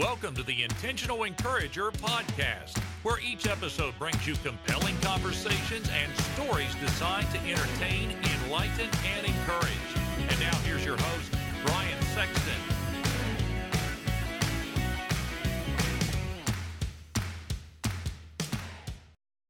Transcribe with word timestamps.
Welcome 0.00 0.34
to 0.36 0.42
the 0.42 0.62
Intentional 0.62 1.24
Encourager 1.24 1.90
podcast, 1.90 2.78
where 3.02 3.20
each 3.20 3.46
episode 3.46 3.92
brings 3.98 4.26
you 4.26 4.34
compelling 4.36 4.96
conversations 5.02 5.90
and 5.90 6.10
stories 6.32 6.74
designed 6.76 7.30
to 7.32 7.38
entertain, 7.40 8.16
enlighten, 8.46 8.88
and 9.04 9.26
encourage. 9.26 9.70
And 10.16 10.40
now 10.40 10.56
here's 10.64 10.86
your 10.86 10.96
host, 10.96 11.34
Brian 11.66 12.02
Sexton. 12.14 12.54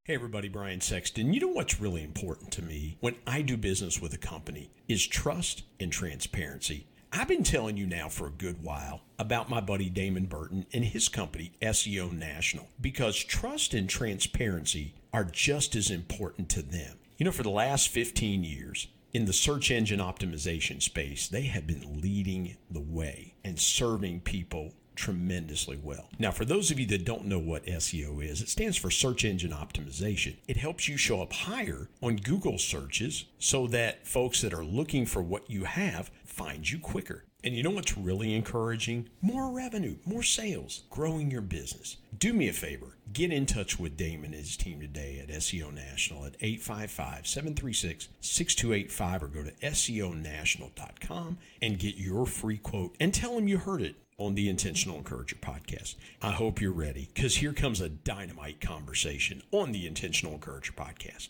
Hey 0.02 0.14
everybody, 0.16 0.48
Brian 0.48 0.80
Sexton. 0.80 1.32
You 1.32 1.38
know 1.38 1.48
what's 1.48 1.80
really 1.80 2.02
important 2.02 2.50
to 2.54 2.62
me 2.62 2.96
when 2.98 3.14
I 3.24 3.42
do 3.42 3.56
business 3.56 4.00
with 4.02 4.12
a 4.14 4.18
company 4.18 4.72
is 4.88 5.06
trust 5.06 5.62
and 5.78 5.92
transparency. 5.92 6.88
I've 7.12 7.26
been 7.26 7.42
telling 7.42 7.76
you 7.76 7.86
now 7.86 8.08
for 8.08 8.28
a 8.28 8.30
good 8.30 8.62
while 8.62 9.00
about 9.18 9.50
my 9.50 9.60
buddy 9.60 9.90
Damon 9.90 10.26
Burton 10.26 10.66
and 10.72 10.84
his 10.84 11.08
company, 11.08 11.52
SEO 11.60 12.12
National, 12.12 12.68
because 12.80 13.16
trust 13.16 13.74
and 13.74 13.88
transparency 13.88 14.94
are 15.12 15.24
just 15.24 15.74
as 15.74 15.90
important 15.90 16.48
to 16.50 16.62
them. 16.62 16.98
You 17.18 17.24
know, 17.24 17.32
for 17.32 17.42
the 17.42 17.50
last 17.50 17.88
15 17.88 18.44
years, 18.44 18.86
in 19.12 19.24
the 19.24 19.32
search 19.32 19.72
engine 19.72 19.98
optimization 19.98 20.80
space, 20.80 21.26
they 21.26 21.42
have 21.42 21.66
been 21.66 22.00
leading 22.00 22.56
the 22.70 22.80
way 22.80 23.34
and 23.44 23.58
serving 23.58 24.20
people 24.20 24.72
tremendously 24.94 25.80
well. 25.82 26.10
Now, 26.18 26.30
for 26.30 26.44
those 26.44 26.70
of 26.70 26.78
you 26.78 26.86
that 26.86 27.06
don't 27.06 27.24
know 27.24 27.38
what 27.38 27.64
SEO 27.64 28.22
is, 28.22 28.42
it 28.42 28.50
stands 28.50 28.76
for 28.76 28.90
search 28.90 29.24
engine 29.24 29.50
optimization. 29.50 30.36
It 30.46 30.58
helps 30.58 30.88
you 30.88 30.96
show 30.96 31.22
up 31.22 31.32
higher 31.32 31.88
on 32.02 32.16
Google 32.16 32.58
searches 32.58 33.24
so 33.38 33.66
that 33.68 34.06
folks 34.06 34.42
that 34.42 34.52
are 34.52 34.64
looking 34.64 35.06
for 35.06 35.22
what 35.22 35.48
you 35.50 35.64
have 35.64 36.10
find 36.40 36.70
you 36.70 36.78
quicker. 36.78 37.24
And 37.44 37.54
you 37.54 37.62
know 37.62 37.70
what's 37.70 37.98
really 37.98 38.34
encouraging? 38.34 39.10
More 39.20 39.50
revenue, 39.50 39.96
more 40.06 40.22
sales, 40.22 40.84
growing 40.88 41.30
your 41.30 41.42
business. 41.42 41.98
Do 42.16 42.32
me 42.32 42.48
a 42.48 42.52
favor, 42.54 42.96
get 43.12 43.30
in 43.30 43.44
touch 43.44 43.78
with 43.78 43.98
Damon 43.98 44.32
and 44.32 44.42
his 44.42 44.56
team 44.56 44.80
today 44.80 45.20
at 45.22 45.28
SEO 45.28 45.70
National 45.72 46.24
at 46.24 46.36
855 46.40 47.26
736 47.26 48.08
6285 48.20 49.22
or 49.22 49.26
go 49.26 49.42
to 49.42 49.52
SEOnational.com 49.52 51.38
and 51.60 51.78
get 51.78 51.96
your 51.96 52.24
free 52.24 52.58
quote 52.58 52.96
and 52.98 53.12
tell 53.12 53.34
them 53.34 53.46
you 53.46 53.58
heard 53.58 53.82
it 53.82 53.96
on 54.16 54.34
the 54.34 54.48
Intentional 54.48 54.96
Encourager 54.96 55.36
podcast. 55.36 55.96
I 56.22 56.32
hope 56.32 56.60
you're 56.60 56.72
ready 56.72 57.10
because 57.14 57.36
here 57.36 57.52
comes 57.52 57.82
a 57.82 57.90
dynamite 57.90 58.62
conversation 58.62 59.42
on 59.50 59.72
the 59.72 59.86
Intentional 59.86 60.34
Encourager 60.34 60.72
podcast. 60.72 61.28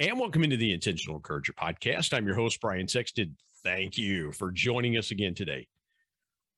And 0.00 0.18
welcome 0.18 0.42
into 0.42 0.56
the 0.56 0.72
Intentional 0.72 1.16
Encourager 1.16 1.52
podcast. 1.52 2.12
I'm 2.12 2.26
your 2.26 2.34
host, 2.34 2.60
Brian 2.60 2.88
Sexton. 2.88 3.36
Thank 3.64 3.96
you 3.96 4.30
for 4.32 4.52
joining 4.52 4.98
us 4.98 5.10
again 5.10 5.34
today. 5.34 5.68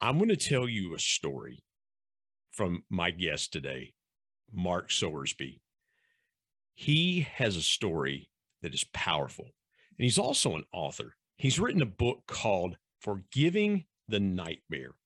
I'm 0.01 0.19
going 0.19 0.29
to 0.29 0.37
tell 0.37 0.69
you 0.69 0.93
a 0.93 0.99
story 0.99 1.63
from 2.51 2.83
my 2.91 3.13
guest 3.13 3.53
today, 3.53 3.93
Mark 4.53 4.89
Sowersby. 4.89 5.61
He 6.75 7.29
has 7.37 7.55
a 7.55 7.63
story 7.63 8.29
that 8.63 8.75
is 8.75 8.83
powerful, 8.93 9.45
and 9.45 10.05
he's 10.05 10.19
also 10.19 10.57
an 10.57 10.65
author. 10.73 11.15
He's 11.37 11.61
written 11.61 11.81
a 11.81 11.87
book 11.87 12.25
called 12.27 12.77
Forgiving 13.01 13.85
the 14.09 14.19
Nightmare. 14.19 14.97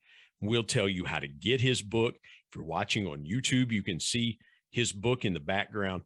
We'll 0.40 0.64
tell 0.64 0.88
you 0.88 1.04
how 1.04 1.18
to 1.18 1.28
get 1.28 1.60
his 1.60 1.82
book. 1.82 2.14
If 2.14 2.56
you're 2.56 2.64
watching 2.64 3.06
on 3.06 3.26
YouTube, 3.30 3.72
you 3.72 3.82
can 3.82 4.00
see 4.00 4.38
his 4.70 4.90
book 4.90 5.26
in 5.26 5.34
the 5.34 5.40
background. 5.40 6.04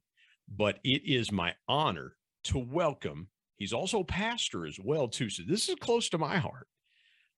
But 0.48 0.80
it 0.82 1.02
is 1.04 1.30
my 1.30 1.54
honor 1.68 2.16
to 2.44 2.58
welcome. 2.58 3.28
He's 3.56 3.72
also 3.72 4.00
a 4.00 4.04
pastor 4.04 4.66
as 4.66 4.78
well, 4.82 5.08
too. 5.08 5.30
So 5.30 5.42
this 5.46 5.68
is 5.68 5.76
close 5.76 6.08
to 6.10 6.18
my 6.18 6.38
heart. 6.38 6.66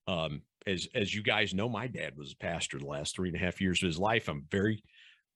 Um, 0.08 0.42
as 0.66 0.88
as 0.94 1.14
you 1.14 1.22
guys 1.22 1.54
know, 1.54 1.68
my 1.68 1.86
dad 1.86 2.16
was 2.16 2.32
a 2.32 2.36
pastor 2.36 2.78
the 2.78 2.86
last 2.86 3.14
three 3.14 3.28
and 3.28 3.36
a 3.36 3.40
half 3.40 3.60
years 3.60 3.82
of 3.82 3.86
his 3.86 3.98
life. 3.98 4.28
I'm 4.28 4.46
very 4.50 4.82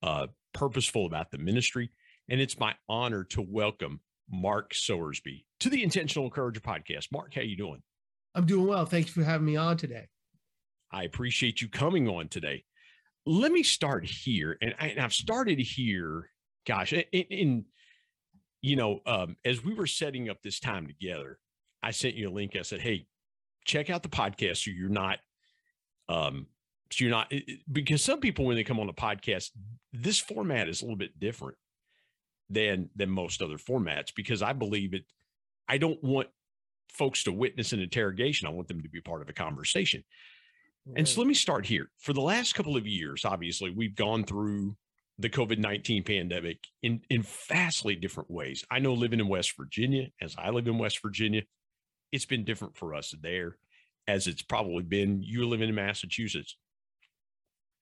uh, 0.03 0.28
purposeful 0.53 1.06
about 1.06 1.31
the 1.31 1.38
ministry, 1.38 1.91
and 2.28 2.41
it's 2.41 2.59
my 2.59 2.75
honor 2.88 3.25
to 3.31 3.43
welcome 3.43 4.00
Mark 4.31 4.72
Sowersby 4.72 5.44
to 5.60 5.71
the 5.71 5.82
Intentional 5.82 6.25
Encourager 6.25 6.60
podcast. 6.60 7.12
Mark, 7.12 7.34
how 7.34 7.43
you 7.43 7.56
doing? 7.56 7.83
I'm 8.34 8.47
doing 8.47 8.66
well. 8.66 8.87
Thanks 8.87 9.10
for 9.10 9.22
having 9.22 9.47
me 9.47 9.56
on 9.56 9.77
today. 9.77 10.09
I 10.93 11.04
appreciate 11.04 11.60
you 11.60 11.69
coming 11.69 12.09
on 12.09 12.28
today. 12.28 12.65
Let 13.27 13.53
me 13.53 13.62
start 13.62 14.04
here, 14.04 14.56
and, 14.62 14.75
I, 14.81 14.94
have 14.97 15.12
started 15.12 15.59
here. 15.59 16.31
Gosh, 16.66 16.93
in, 16.93 17.04
in 17.12 17.65
you 18.62 18.76
know, 18.76 19.00
um, 19.06 19.37
as 19.44 19.65
we 19.65 19.75
were 19.75 19.87
setting 19.87 20.28
up 20.28 20.43
this 20.43 20.60
time 20.60 20.87
together, 20.87 21.38
I 21.82 21.93
sent 21.93 22.15
you 22.15 22.28
a 22.28 22.31
link. 22.31 22.56
I 22.56 22.62
said, 22.62 22.81
"Hey, 22.81 23.06
check 23.65 23.91
out 23.91 24.03
the 24.03 24.09
podcast 24.09 24.65
so 24.65 24.71
you're 24.71 24.88
not, 24.88 25.19
um, 26.09 26.47
so 26.91 27.04
you're 27.04 27.10
not 27.10 27.32
because 27.71 28.03
some 28.03 28.21
people 28.21 28.44
when 28.44 28.56
they 28.56 28.65
come 28.65 28.81
on 28.81 28.88
a 28.88 28.93
podcast, 28.93 29.50
this 29.93 30.19
format 30.19 30.69
is 30.69 30.82
a 30.82 30.84
little 30.84 30.97
bit 30.97 31.19
different 31.19 31.56
than 32.48 32.91
than 32.97 33.10
most 33.10 33.43
other 33.43 33.59
formats 33.59 34.15
because 34.15 34.43
I 34.43 34.53
believe 34.53 34.94
it. 34.94 35.04
I 35.69 35.78
don't 35.78 36.03
want 36.03 36.28
folks 36.88 37.22
to 37.25 37.32
witness 37.32 37.72
an 37.72 37.81
interrogation. 37.81 38.48
I 38.48 38.50
want 38.50 38.69
them 38.69 38.82
to 38.82 38.88
be 38.88 39.00
part 39.00 39.22
of 39.22 39.28
a 39.28 39.32
conversation. 39.32 40.03
Right. 40.84 40.98
And 40.98 41.09
so 41.09 41.21
let 41.21 41.28
me 41.28 41.34
start 41.34 41.65
here. 41.65 41.91
For 41.98 42.12
the 42.12 42.21
last 42.21 42.54
couple 42.54 42.77
of 42.77 42.87
years, 42.87 43.25
obviously, 43.25 43.71
we've 43.71 43.94
gone 43.94 44.25
through 44.25 44.77
the 45.20 45.31
COVID 45.31 45.58
19 45.58 46.03
pandemic 46.03 46.58
in, 46.82 47.03
in 47.10 47.22
vastly 47.48 47.94
different 47.94 48.31
ways. 48.31 48.64
I 48.70 48.78
know 48.78 48.94
living 48.94 49.20
in 49.20 49.28
West 49.28 49.54
Virginia, 49.56 50.08
as 50.20 50.34
I 50.38 50.50
live 50.50 50.66
in 50.66 50.78
West 50.78 51.00
Virginia, 51.03 51.42
it's 52.12 52.26
been 52.26 52.44
different 52.44 52.76
for 52.76 52.94
us 52.94 53.14
there 53.20 53.56
as 54.09 54.26
it's 54.26 54.42
probably 54.42 54.82
been 54.82 55.22
you 55.22 55.47
living 55.47 55.69
in 55.69 55.75
Massachusetts. 55.75 56.56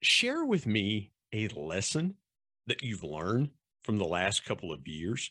Share 0.03 0.45
with 0.45 0.67
me 0.67 1.13
a 1.33 1.49
lesson 1.49 2.15
that 2.67 2.83
you've 2.83 3.05
learned 3.05 3.51
from 3.85 3.99
the 3.99 4.05
last 4.05 4.45
couple 4.45 4.73
of 4.73 4.87
years 4.87 5.31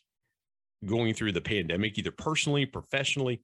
going 0.86 1.14
through 1.14 1.32
the 1.32 1.42
pandemic, 1.42 1.98
either 1.98 2.12
personally, 2.12 2.66
professionally, 2.66 3.42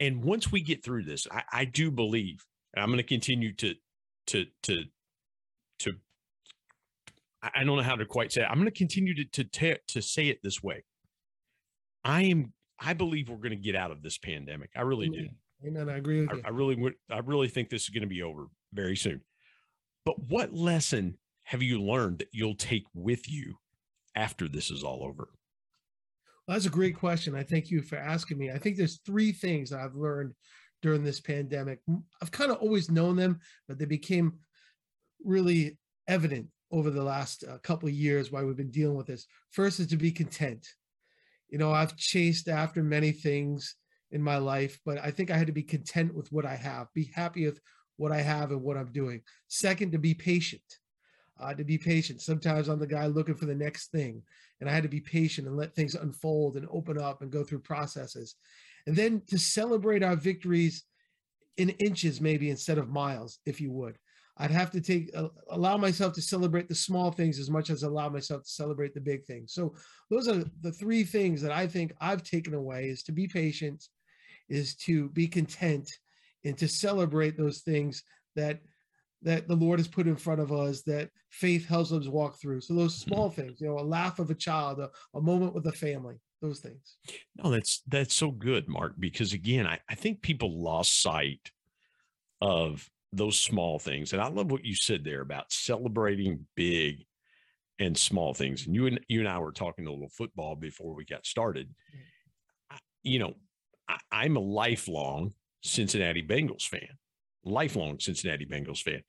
and 0.00 0.22
once 0.22 0.50
we 0.50 0.60
get 0.60 0.84
through 0.84 1.04
this, 1.04 1.26
I, 1.30 1.42
I 1.52 1.64
do 1.64 1.90
believe, 1.90 2.44
and 2.74 2.82
I'm 2.82 2.88
going 2.88 2.98
to 2.98 3.02
continue 3.02 3.52
to 3.54 3.74
to 4.28 4.46
to 4.64 4.84
to. 5.80 5.92
I 7.42 7.62
don't 7.62 7.76
know 7.76 7.82
how 7.82 7.94
to 7.94 8.04
quite 8.04 8.32
say 8.32 8.42
it. 8.42 8.48
I'm 8.50 8.56
going 8.56 8.66
to 8.66 8.76
continue 8.76 9.14
to 9.14 9.24
to 9.24 9.44
te- 9.44 9.76
to 9.88 10.02
say 10.02 10.28
it 10.28 10.40
this 10.42 10.62
way. 10.62 10.84
I 12.04 12.22
am. 12.22 12.52
I 12.80 12.94
believe 12.94 13.28
we're 13.28 13.36
going 13.36 13.50
to 13.50 13.56
get 13.56 13.74
out 13.74 13.90
of 13.90 14.02
this 14.02 14.18
pandemic. 14.18 14.70
I 14.76 14.82
really 14.82 15.06
Amen. 15.06 15.30
do. 15.62 15.68
Amen. 15.68 15.88
I 15.88 15.98
agree 15.98 16.20
with 16.20 16.30
I, 16.30 16.34
you. 16.34 16.42
I 16.44 16.50
really 16.50 16.76
would. 16.76 16.94
I 17.10 17.18
really 17.18 17.48
think 17.48 17.70
this 17.70 17.84
is 17.84 17.90
going 17.90 18.02
to 18.02 18.08
be 18.08 18.22
over 18.22 18.46
very 18.72 18.96
soon. 18.96 19.20
But 20.04 20.18
what 20.28 20.52
lesson 20.52 21.18
have 21.44 21.62
you 21.62 21.82
learned 21.82 22.18
that 22.18 22.28
you'll 22.32 22.54
take 22.54 22.84
with 22.94 23.30
you 23.30 23.56
after 24.14 24.48
this 24.48 24.70
is 24.70 24.82
all 24.82 25.04
over? 25.04 25.28
Well, 26.46 26.56
that's 26.56 26.66
a 26.66 26.70
great 26.70 26.96
question. 26.96 27.34
I 27.34 27.42
thank 27.42 27.70
you 27.70 27.82
for 27.82 27.96
asking 27.96 28.38
me. 28.38 28.50
I 28.50 28.58
think 28.58 28.76
there's 28.76 29.00
three 29.04 29.32
things 29.32 29.72
I've 29.72 29.94
learned 29.94 30.32
during 30.82 31.04
this 31.04 31.20
pandemic. 31.20 31.80
I've 32.22 32.30
kind 32.30 32.50
of 32.50 32.58
always 32.58 32.90
known 32.90 33.16
them, 33.16 33.40
but 33.66 33.78
they 33.78 33.84
became 33.84 34.38
really 35.24 35.76
evident 36.06 36.46
over 36.70 36.90
the 36.90 37.02
last 37.02 37.44
uh, 37.44 37.58
couple 37.58 37.88
of 37.88 37.94
years 37.94 38.30
while 38.30 38.44
we've 38.44 38.56
been 38.56 38.70
dealing 38.70 38.96
with 38.96 39.06
this. 39.06 39.26
First 39.50 39.80
is 39.80 39.86
to 39.88 39.96
be 39.96 40.10
content. 40.10 40.66
You 41.48 41.58
know, 41.58 41.72
I've 41.72 41.96
chased 41.96 42.48
after 42.48 42.82
many 42.82 43.12
things 43.12 43.76
in 44.10 44.22
my 44.22 44.36
life, 44.36 44.78
but 44.84 44.98
I 44.98 45.10
think 45.10 45.30
I 45.30 45.36
had 45.36 45.46
to 45.46 45.52
be 45.52 45.62
content 45.62 46.14
with 46.14 46.30
what 46.30 46.44
I 46.44 46.56
have, 46.56 46.92
be 46.94 47.10
happy 47.14 47.46
with 47.46 47.60
what 47.96 48.12
I 48.12 48.20
have 48.20 48.50
and 48.50 48.62
what 48.62 48.76
I'm 48.76 48.92
doing. 48.92 49.22
Second, 49.48 49.92
to 49.92 49.98
be 49.98 50.14
patient 50.14 50.62
uh, 51.40 51.54
to 51.54 51.64
be 51.64 51.78
patient. 51.78 52.20
Sometimes 52.20 52.68
I'm 52.68 52.78
the 52.78 52.86
guy 52.86 53.06
looking 53.06 53.34
for 53.34 53.46
the 53.46 53.54
next 53.54 53.90
thing, 53.90 54.22
and 54.60 54.68
I 54.68 54.72
had 54.72 54.82
to 54.82 54.88
be 54.88 55.00
patient 55.00 55.46
and 55.46 55.56
let 55.56 55.74
things 55.74 55.94
unfold 55.94 56.56
and 56.56 56.66
open 56.70 56.98
up 56.98 57.22
and 57.22 57.30
go 57.30 57.44
through 57.44 57.60
processes. 57.60 58.34
And 58.86 58.96
then 58.96 59.22
to 59.28 59.38
celebrate 59.38 60.02
our 60.02 60.16
victories 60.16 60.84
in 61.56 61.70
inches, 61.70 62.20
maybe 62.20 62.50
instead 62.50 62.78
of 62.78 62.88
miles, 62.88 63.38
if 63.46 63.60
you 63.60 63.70
would. 63.72 63.98
I'd 64.38 64.50
have 64.52 64.70
to 64.70 64.80
take 64.80 65.10
uh, 65.14 65.28
allow 65.50 65.76
myself 65.76 66.12
to 66.14 66.22
celebrate 66.22 66.68
the 66.68 66.74
small 66.74 67.10
things 67.10 67.38
as 67.38 67.50
much 67.50 67.70
as 67.70 67.82
allow 67.82 68.08
myself 68.08 68.44
to 68.44 68.50
celebrate 68.50 68.94
the 68.94 69.00
big 69.00 69.24
things. 69.24 69.52
So 69.52 69.74
those 70.10 70.28
are 70.28 70.44
the 70.60 70.72
three 70.72 71.04
things 71.04 71.42
that 71.42 71.52
I 71.52 71.66
think 71.66 71.92
I've 72.00 72.22
taken 72.22 72.54
away 72.54 72.88
is 72.88 73.02
to 73.04 73.12
be 73.12 73.26
patient, 73.26 73.88
is 74.48 74.76
to 74.76 75.08
be 75.10 75.26
content, 75.26 75.90
and 76.44 76.56
to 76.58 76.68
celebrate 76.68 77.36
those 77.36 77.60
things 77.60 78.02
that 78.36 78.60
that 79.22 79.48
the 79.48 79.56
Lord 79.56 79.80
has 79.80 79.88
put 79.88 80.06
in 80.06 80.16
front 80.16 80.40
of 80.40 80.52
us 80.52 80.82
that 80.82 81.10
faith 81.30 81.66
helps 81.66 81.90
us 81.90 82.06
walk 82.06 82.40
through. 82.40 82.60
So 82.60 82.74
those 82.74 82.98
mm-hmm. 83.00 83.10
small 83.10 83.30
things, 83.30 83.60
you 83.60 83.66
know, 83.66 83.78
a 83.78 83.82
laugh 83.82 84.20
of 84.20 84.30
a 84.30 84.34
child, 84.34 84.78
a, 84.78 84.90
a 85.14 85.20
moment 85.20 85.54
with 85.54 85.66
a 85.66 85.72
family, 85.72 86.20
those 86.40 86.60
things. 86.60 86.96
No, 87.36 87.50
that's 87.50 87.82
that's 87.88 88.14
so 88.14 88.30
good, 88.30 88.68
Mark, 88.68 88.94
because 88.98 89.32
again, 89.32 89.66
I, 89.66 89.80
I 89.88 89.96
think 89.96 90.22
people 90.22 90.62
lost 90.62 91.02
sight 91.02 91.50
of 92.40 92.88
those 93.12 93.38
small 93.38 93.78
things. 93.78 94.12
And 94.12 94.20
I 94.20 94.28
love 94.28 94.50
what 94.50 94.64
you 94.64 94.74
said 94.74 95.04
there 95.04 95.20
about 95.20 95.52
celebrating 95.52 96.46
big 96.54 97.04
and 97.78 97.96
small 97.96 98.34
things. 98.34 98.66
And 98.66 98.74
you 98.74 98.86
and 98.86 99.00
you 99.08 99.20
and 99.20 99.28
I 99.28 99.38
were 99.38 99.52
talking 99.52 99.86
a 99.86 99.92
little 99.92 100.10
football 100.10 100.56
before 100.56 100.94
we 100.94 101.04
got 101.04 101.26
started. 101.26 101.74
I, 102.70 102.78
you 103.02 103.18
know, 103.18 103.34
I, 103.88 103.98
I'm 104.10 104.36
a 104.36 104.40
lifelong 104.40 105.32
Cincinnati 105.62 106.22
Bengals 106.22 106.64
fan 106.66 106.98
lifelong 107.48 107.98
Cincinnati 107.98 108.46
Bengals 108.46 108.82
fan. 108.82 109.02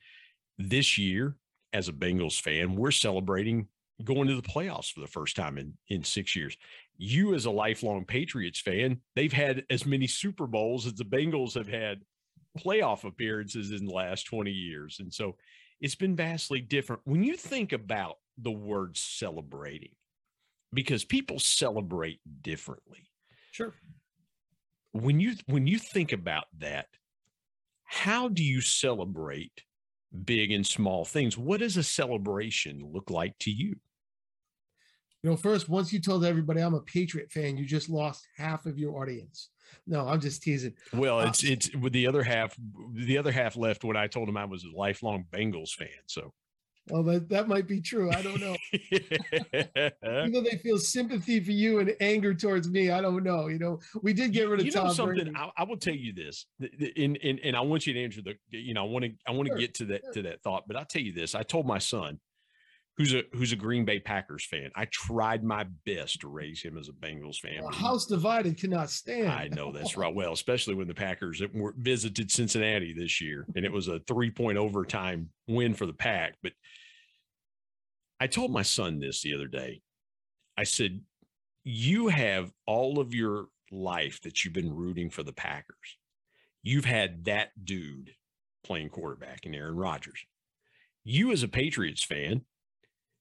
this 0.57 0.97
year, 0.97 1.35
as 1.71 1.87
a 1.87 1.93
Bengals 1.93 2.41
fan, 2.41 2.75
we're 2.75 2.91
celebrating 2.91 3.67
going 4.03 4.27
to 4.27 4.35
the 4.35 4.41
playoffs 4.41 4.91
for 4.91 5.01
the 5.01 5.07
first 5.07 5.35
time 5.35 5.57
in, 5.57 5.73
in 5.87 6.03
six 6.03 6.35
years. 6.35 6.57
You, 6.97 7.33
as 7.33 7.45
a 7.45 7.51
lifelong 7.51 8.05
Patriots 8.05 8.59
fan, 8.59 8.99
they've 9.15 9.31
had 9.31 9.63
as 9.69 9.85
many 9.85 10.07
Super 10.07 10.47
Bowls 10.47 10.85
as 10.85 10.95
the 10.95 11.05
Bengals 11.05 11.53
have 11.53 11.67
had 11.67 11.99
playoff 12.57 13.03
appearances 13.03 13.71
in 13.71 13.85
the 13.85 13.93
last 13.93 14.23
20 14.23 14.51
years. 14.51 14.97
And 14.99 15.13
so 15.13 15.35
it's 15.81 15.95
been 15.95 16.15
vastly 16.15 16.61
different. 16.61 17.01
When 17.05 17.23
you 17.23 17.35
think 17.35 17.73
about 17.73 18.15
the 18.37 18.51
word 18.51 18.97
celebrating, 18.97 19.91
because 20.73 21.03
people 21.03 21.39
celebrate 21.39 22.19
differently. 22.41 23.09
Sure. 23.51 23.73
When 24.91 25.19
you 25.19 25.35
when 25.47 25.67
you 25.67 25.77
think 25.77 26.11
about 26.11 26.45
that, 26.59 26.87
how 27.83 28.27
do 28.27 28.43
you 28.43 28.61
celebrate 28.61 29.63
big 30.25 30.51
and 30.51 30.65
small 30.65 31.05
things? 31.05 31.37
What 31.37 31.59
does 31.59 31.77
a 31.77 31.83
celebration 31.83 32.81
look 32.91 33.09
like 33.09 33.37
to 33.39 33.51
you? 33.51 33.75
You 35.21 35.31
know, 35.31 35.35
first, 35.35 35.67
once 35.67 35.91
you 35.91 35.99
told 35.99 36.23
everybody 36.23 36.61
I'm 36.61 36.75
a 36.75 36.81
Patriot 36.81 37.31
fan, 37.31 37.57
you 37.57 37.65
just 37.65 37.89
lost 37.89 38.27
half 38.37 38.65
of 38.65 38.79
your 38.79 39.01
audience. 39.01 39.49
No, 39.87 40.07
I'm 40.07 40.21
just 40.21 40.43
teasing. 40.43 40.73
Well, 40.93 41.19
uh, 41.19 41.27
it's 41.27 41.43
it's 41.43 41.75
with 41.75 41.93
the 41.93 42.07
other 42.07 42.23
half. 42.23 42.55
The 42.93 43.17
other 43.17 43.31
half 43.31 43.55
left 43.57 43.83
when 43.83 43.97
I 43.97 44.07
told 44.07 44.29
him 44.29 44.37
I 44.37 44.45
was 44.45 44.63
a 44.63 44.77
lifelong 44.77 45.25
Bengals 45.31 45.71
fan. 45.71 45.87
So 46.05 46.33
well, 46.89 47.03
that, 47.03 47.29
that 47.29 47.47
might 47.47 47.67
be 47.67 47.81
true. 47.81 48.11
I 48.11 48.21
don't 48.21 48.39
know. 48.39 48.55
Even 48.91 50.31
though 50.31 50.41
they 50.41 50.57
feel 50.57 50.77
sympathy 50.77 51.39
for 51.39 51.51
you 51.51 51.79
and 51.79 51.95
anger 51.99 52.33
towards 52.33 52.69
me, 52.69 52.89
I 52.89 53.01
don't 53.01 53.23
know. 53.23 53.47
You 53.47 53.59
know, 53.59 53.79
we 54.01 54.13
did 54.13 54.33
get 54.33 54.49
rid 54.49 54.59
of 54.59 54.65
you 54.65 54.71
Tom 54.71 54.87
know 54.87 54.93
something. 54.93 55.33
I, 55.35 55.51
I, 55.57 55.63
will 55.63 55.77
tell 55.77 55.93
you 55.93 56.13
this, 56.13 56.47
and, 56.59 57.17
and 57.23 57.39
and 57.39 57.55
I 57.55 57.61
want 57.61 57.85
you 57.85 57.93
to 57.93 58.03
answer 58.03 58.21
the. 58.21 58.35
You 58.49 58.73
know, 58.73 58.85
I 58.85 58.87
want 58.87 59.05
to 59.05 59.11
I 59.27 59.31
want 59.31 59.47
to 59.47 59.53
sure. 59.53 59.59
get 59.59 59.73
to 59.75 59.85
that 59.85 60.01
to 60.13 60.23
that 60.23 60.41
thought, 60.41 60.67
but 60.67 60.75
I'll 60.75 60.85
tell 60.85 61.01
you 61.01 61.13
this. 61.13 61.35
I 61.35 61.43
told 61.43 61.67
my 61.67 61.79
son, 61.79 62.19
who's 62.99 63.13
a 63.13 63.23
who's 63.31 63.53
a 63.53 63.55
Green 63.55 63.85
Bay 63.85 63.99
Packers 63.99 64.45
fan. 64.45 64.69
I 64.75 64.85
tried 64.85 65.41
my 65.43 65.65
best 65.85 66.19
to 66.21 66.27
raise 66.27 66.61
him 66.61 66.77
as 66.77 66.89
a 66.89 66.91
Bengals 66.91 67.37
fan. 67.37 67.63
A 67.63 67.73
house 67.73 68.05
divided 68.05 68.59
cannot 68.59 68.89
stand. 68.89 69.29
I 69.29 69.47
know 69.47 69.71
that's 69.71 69.97
right. 69.97 70.13
Well, 70.13 70.33
especially 70.33 70.75
when 70.75 70.89
the 70.89 70.93
Packers 70.93 71.41
visited 71.77 72.29
Cincinnati 72.29 72.93
this 72.93 73.21
year, 73.21 73.47
and 73.55 73.65
it 73.65 73.71
was 73.71 73.87
a 73.87 74.01
three 74.01 74.29
point 74.29 74.57
overtime 74.57 75.29
win 75.47 75.73
for 75.73 75.85
the 75.85 75.93
Pack. 75.93 76.35
But 76.43 76.51
I 78.19 78.27
told 78.27 78.51
my 78.51 78.63
son 78.63 78.99
this 78.99 79.21
the 79.21 79.33
other 79.33 79.47
day. 79.47 79.81
I 80.57 80.65
said, 80.65 80.99
You 81.63 82.09
have 82.09 82.51
all 82.67 82.99
of 82.99 83.15
your 83.15 83.45
life 83.71 84.19
that 84.23 84.43
you've 84.43 84.53
been 84.53 84.75
rooting 84.75 85.09
for 85.09 85.23
the 85.23 85.31
Packers. 85.31 85.97
You've 86.61 86.85
had 86.85 87.23
that 87.25 87.51
dude 87.63 88.11
playing 88.65 88.89
quarterback 88.89 89.45
in 89.45 89.55
Aaron 89.55 89.77
Rodgers. 89.77 90.25
You, 91.05 91.31
as 91.31 91.43
a 91.43 91.47
Patriots 91.47 92.03
fan, 92.03 92.41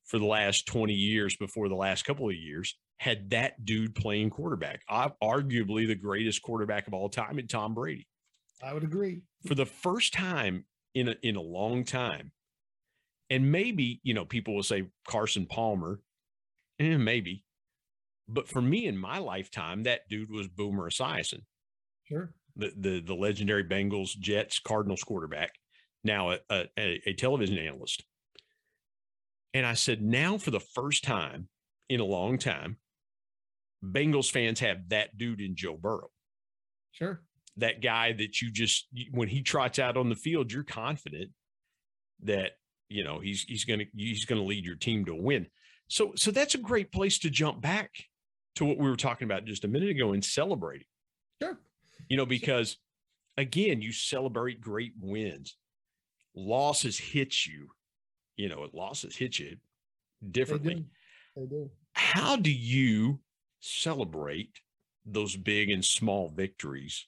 for 0.09 0.19
the 0.19 0.27
last 0.27 0.67
20 0.67 0.93
years 0.95 1.37
before 1.37 1.69
the 1.69 1.75
last 1.77 2.05
couple 2.05 2.29
of 2.29 2.35
years, 2.35 2.75
had 2.97 3.31
that 3.31 3.65
dude 3.65 3.95
playing 3.95 4.31
quarterback. 4.31 4.81
arguably 4.91 5.87
the 5.87 5.95
greatest 5.95 6.43
quarterback 6.43 6.89
of 6.89 6.95
all 6.95 7.09
time 7.09 7.39
in 7.39 7.47
Tom 7.47 7.75
Brady. 7.75 8.09
I 8.63 8.73
would 8.75 8.83
agree. 8.83 9.21
For 9.47 9.55
the 9.55 9.67
first 9.67 10.13
time 10.15 10.65
in 10.95 11.09
a, 11.09 11.17
in 11.23 11.37
a 11.37 11.41
long 11.41 11.85
time, 11.85 12.33
and 13.31 13.53
maybe, 13.53 14.01
you 14.03 14.15
know, 14.15 14.25
people 14.25 14.55
will 14.55 14.63
say 14.63 14.89
Carson 15.07 15.47
Palmer, 15.47 16.01
eh, 16.81 16.97
maybe. 16.97 17.45
But 18.27 18.49
for 18.49 18.63
me 18.63 18.87
in 18.87 18.97
my 18.97 19.19
lifetime, 19.19 19.85
that 19.85 20.09
dude 20.09 20.31
was 20.31 20.49
Boomer 20.49 20.91
Esiason. 20.91 21.43
Sure. 22.05 22.33
The, 22.57 22.73
the, 22.77 23.01
the 23.01 23.15
legendary 23.15 23.65
Bengals, 23.65 24.19
Jets, 24.19 24.59
Cardinals 24.59 25.03
quarterback, 25.03 25.53
now 26.03 26.33
a, 26.33 26.39
a, 26.51 26.69
a 27.07 27.13
television 27.13 27.59
analyst. 27.59 28.05
And 29.55 29.65
I 29.67 29.75
said, 29.75 30.03
now 30.03 30.39
for 30.39 30.51
the 30.51 30.61
first 30.61 31.05
time 31.05 31.49
in 31.89 32.01
a 32.01 32.05
long 32.05 32.39
time, 32.39 32.77
Bengals 33.83 34.31
fans 34.31 34.61
have 34.61 34.89
that 34.89 35.17
dude 35.17 35.41
in 35.41 35.57
Joe 35.57 35.77
Burrow. 35.77 36.11
Sure. 36.93 37.23
That 37.57 37.81
guy 37.81 38.13
that 38.13 38.41
you 38.43 38.51
just, 38.51 38.87
when 39.11 39.29
he 39.29 39.43
trots 39.43 39.79
out 39.79 39.97
on 39.97 40.09
the 40.09 40.15
field, 40.15 40.53
you're 40.53 40.65
confident 40.65 41.31
that 42.25 42.53
you 42.89 43.05
know 43.05 43.21
he's 43.21 43.43
he's 43.43 43.65
going 43.65 43.81
to 43.81 43.87
he's 43.95 44.25
going 44.25 44.41
to 44.41 44.47
lead 44.47 44.65
your 44.65 44.77
team 44.77 45.05
to 45.05 45.13
a 45.13 45.21
win. 45.21 45.47
So 45.89 46.13
so 46.17 46.31
that's 46.31 46.55
a 46.55 46.59
great 46.59 46.93
place 46.93 47.19
to 47.21 47.31
jump 47.31 47.61
back 47.61 47.91
to 48.57 48.65
what 48.65 48.79
we 48.79 48.89
were 48.89 48.97
talking 48.97 49.27
about 49.27 49.45
just 49.45 49.65
a 49.65 49.69
minute 49.69 49.91
ago 49.91 50.13
and 50.13 50.25
celebrating. 50.25 50.87
Sure. 51.43 51.59
You 52.09 52.17
know 52.17 52.27
because 52.27 52.77
again 53.37 53.83
you 53.83 53.93
celebrate 53.93 54.61
great 54.61 54.93
wins. 55.01 55.57
Losses 56.35 56.99
hit 56.99 57.47
you. 57.47 57.69
You 58.39 58.49
know, 58.49 58.67
losses 58.73 59.15
hit 59.15 59.39
you 59.39 59.57
differently. 60.31 60.75
They 60.75 60.81
do. 60.81 60.87
They 61.37 61.47
do. 61.47 61.71
How 61.93 62.37
do 62.37 62.51
you 62.51 63.21
celebrate 63.61 64.61
those 65.05 65.37
big 65.37 65.69
and 65.69 65.85
small 65.85 66.29
victories 66.29 67.07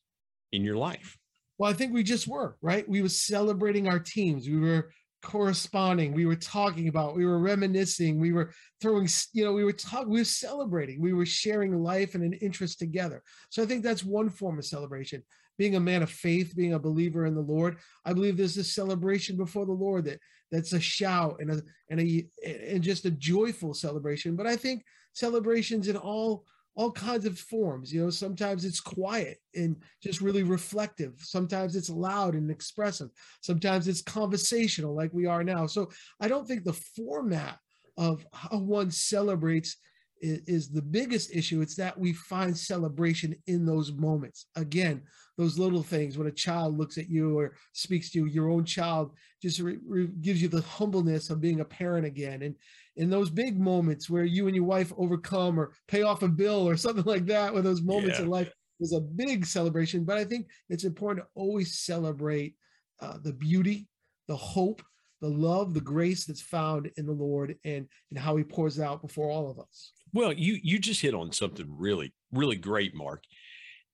in 0.52 0.64
your 0.64 0.76
life? 0.76 1.16
Well, 1.56 1.70
I 1.70 1.74
think 1.74 1.94
we 1.94 2.02
just 2.02 2.28
were, 2.28 2.56
right? 2.60 2.86
We 2.88 3.00
were 3.00 3.08
celebrating 3.08 3.88
our 3.88 3.98
teams. 3.98 4.48
We 4.48 4.58
were 4.58 4.90
corresponding 5.22 6.14
we 6.14 6.24
were 6.24 6.36
talking 6.36 6.88
about 6.88 7.14
we 7.14 7.26
were 7.26 7.38
reminiscing 7.38 8.18
we 8.18 8.32
were 8.32 8.50
throwing 8.80 9.06
you 9.34 9.44
know 9.44 9.52
we 9.52 9.64
were 9.64 9.72
talking 9.72 10.08
we 10.08 10.20
were 10.20 10.24
celebrating 10.24 11.00
we 11.00 11.12
were 11.12 11.26
sharing 11.26 11.82
life 11.82 12.14
and 12.14 12.24
an 12.24 12.32
interest 12.34 12.78
together 12.78 13.22
so 13.50 13.62
i 13.62 13.66
think 13.66 13.82
that's 13.82 14.02
one 14.02 14.30
form 14.30 14.58
of 14.58 14.64
celebration 14.64 15.22
being 15.58 15.76
a 15.76 15.80
man 15.80 16.02
of 16.02 16.10
faith 16.10 16.56
being 16.56 16.72
a 16.72 16.78
believer 16.78 17.26
in 17.26 17.34
the 17.34 17.40
lord 17.40 17.76
i 18.06 18.14
believe 18.14 18.36
there's 18.36 18.56
a 18.56 18.64
celebration 18.64 19.36
before 19.36 19.66
the 19.66 19.72
lord 19.72 20.06
that 20.06 20.18
that's 20.50 20.72
a 20.72 20.80
shout 20.80 21.36
and 21.40 21.50
a 21.50 21.62
and 21.90 22.00
a 22.00 22.26
and 22.44 22.82
just 22.82 23.04
a 23.04 23.10
joyful 23.10 23.74
celebration 23.74 24.36
but 24.36 24.46
i 24.46 24.56
think 24.56 24.84
celebrations 25.12 25.88
in 25.88 25.96
all 25.96 26.44
all 26.76 26.92
kinds 26.92 27.26
of 27.26 27.38
forms. 27.38 27.92
You 27.92 28.04
know, 28.04 28.10
sometimes 28.10 28.64
it's 28.64 28.80
quiet 28.80 29.38
and 29.54 29.76
just 30.02 30.20
really 30.20 30.42
reflective. 30.42 31.14
Sometimes 31.18 31.76
it's 31.76 31.90
loud 31.90 32.34
and 32.34 32.50
expressive. 32.50 33.10
Sometimes 33.42 33.88
it's 33.88 34.02
conversational, 34.02 34.94
like 34.94 35.12
we 35.12 35.26
are 35.26 35.44
now. 35.44 35.66
So 35.66 35.90
I 36.20 36.28
don't 36.28 36.46
think 36.46 36.64
the 36.64 36.72
format 36.72 37.58
of 37.98 38.24
how 38.32 38.58
one 38.58 38.90
celebrates 38.90 39.76
is, 40.20 40.40
is 40.46 40.68
the 40.68 40.82
biggest 40.82 41.34
issue. 41.34 41.60
It's 41.60 41.76
that 41.76 41.98
we 41.98 42.12
find 42.12 42.56
celebration 42.56 43.34
in 43.46 43.66
those 43.66 43.92
moments. 43.92 44.46
Again, 44.56 45.02
those 45.38 45.58
little 45.58 45.82
things 45.82 46.18
when 46.18 46.26
a 46.26 46.32
child 46.32 46.76
looks 46.76 46.98
at 46.98 47.08
you 47.08 47.38
or 47.38 47.56
speaks 47.72 48.10
to 48.10 48.18
you, 48.18 48.26
your 48.26 48.50
own 48.50 48.64
child 48.64 49.12
just 49.40 49.58
re, 49.60 49.78
re, 49.86 50.08
gives 50.20 50.42
you 50.42 50.48
the 50.48 50.62
humbleness 50.62 51.30
of 51.30 51.40
being 51.40 51.60
a 51.60 51.64
parent 51.64 52.06
again. 52.06 52.42
And 52.42 52.54
in 52.96 53.08
those 53.08 53.30
big 53.30 53.58
moments 53.58 54.10
where 54.10 54.24
you 54.24 54.46
and 54.46 54.54
your 54.54 54.66
wife 54.66 54.92
overcome 54.98 55.58
or 55.58 55.72
pay 55.88 56.02
off 56.02 56.22
a 56.22 56.28
bill 56.28 56.68
or 56.68 56.76
something 56.76 57.04
like 57.04 57.26
that, 57.26 57.52
where 57.52 57.62
those 57.62 57.82
moments 57.82 58.18
yeah. 58.18 58.24
in 58.24 58.30
life 58.30 58.52
is 58.80 58.92
a 58.92 59.00
big 59.00 59.46
celebration. 59.46 60.04
But 60.04 60.18
I 60.18 60.24
think 60.24 60.46
it's 60.68 60.84
important 60.84 61.24
to 61.24 61.30
always 61.34 61.78
celebrate 61.78 62.54
uh, 63.00 63.18
the 63.22 63.32
beauty, 63.32 63.88
the 64.28 64.36
hope, 64.36 64.82
the 65.20 65.28
love, 65.28 65.74
the 65.74 65.80
grace 65.80 66.24
that's 66.24 66.40
found 66.40 66.90
in 66.96 67.06
the 67.06 67.12
Lord 67.12 67.56
and, 67.64 67.86
and 68.10 68.18
how 68.18 68.36
he 68.36 68.44
pours 68.44 68.80
out 68.80 69.02
before 69.02 69.30
all 69.30 69.50
of 69.50 69.58
us. 69.58 69.92
Well, 70.12 70.32
you 70.32 70.58
you 70.62 70.78
just 70.78 71.00
hit 71.00 71.14
on 71.14 71.32
something 71.32 71.66
really, 71.68 72.12
really 72.32 72.56
great, 72.56 72.94
Mark. 72.94 73.24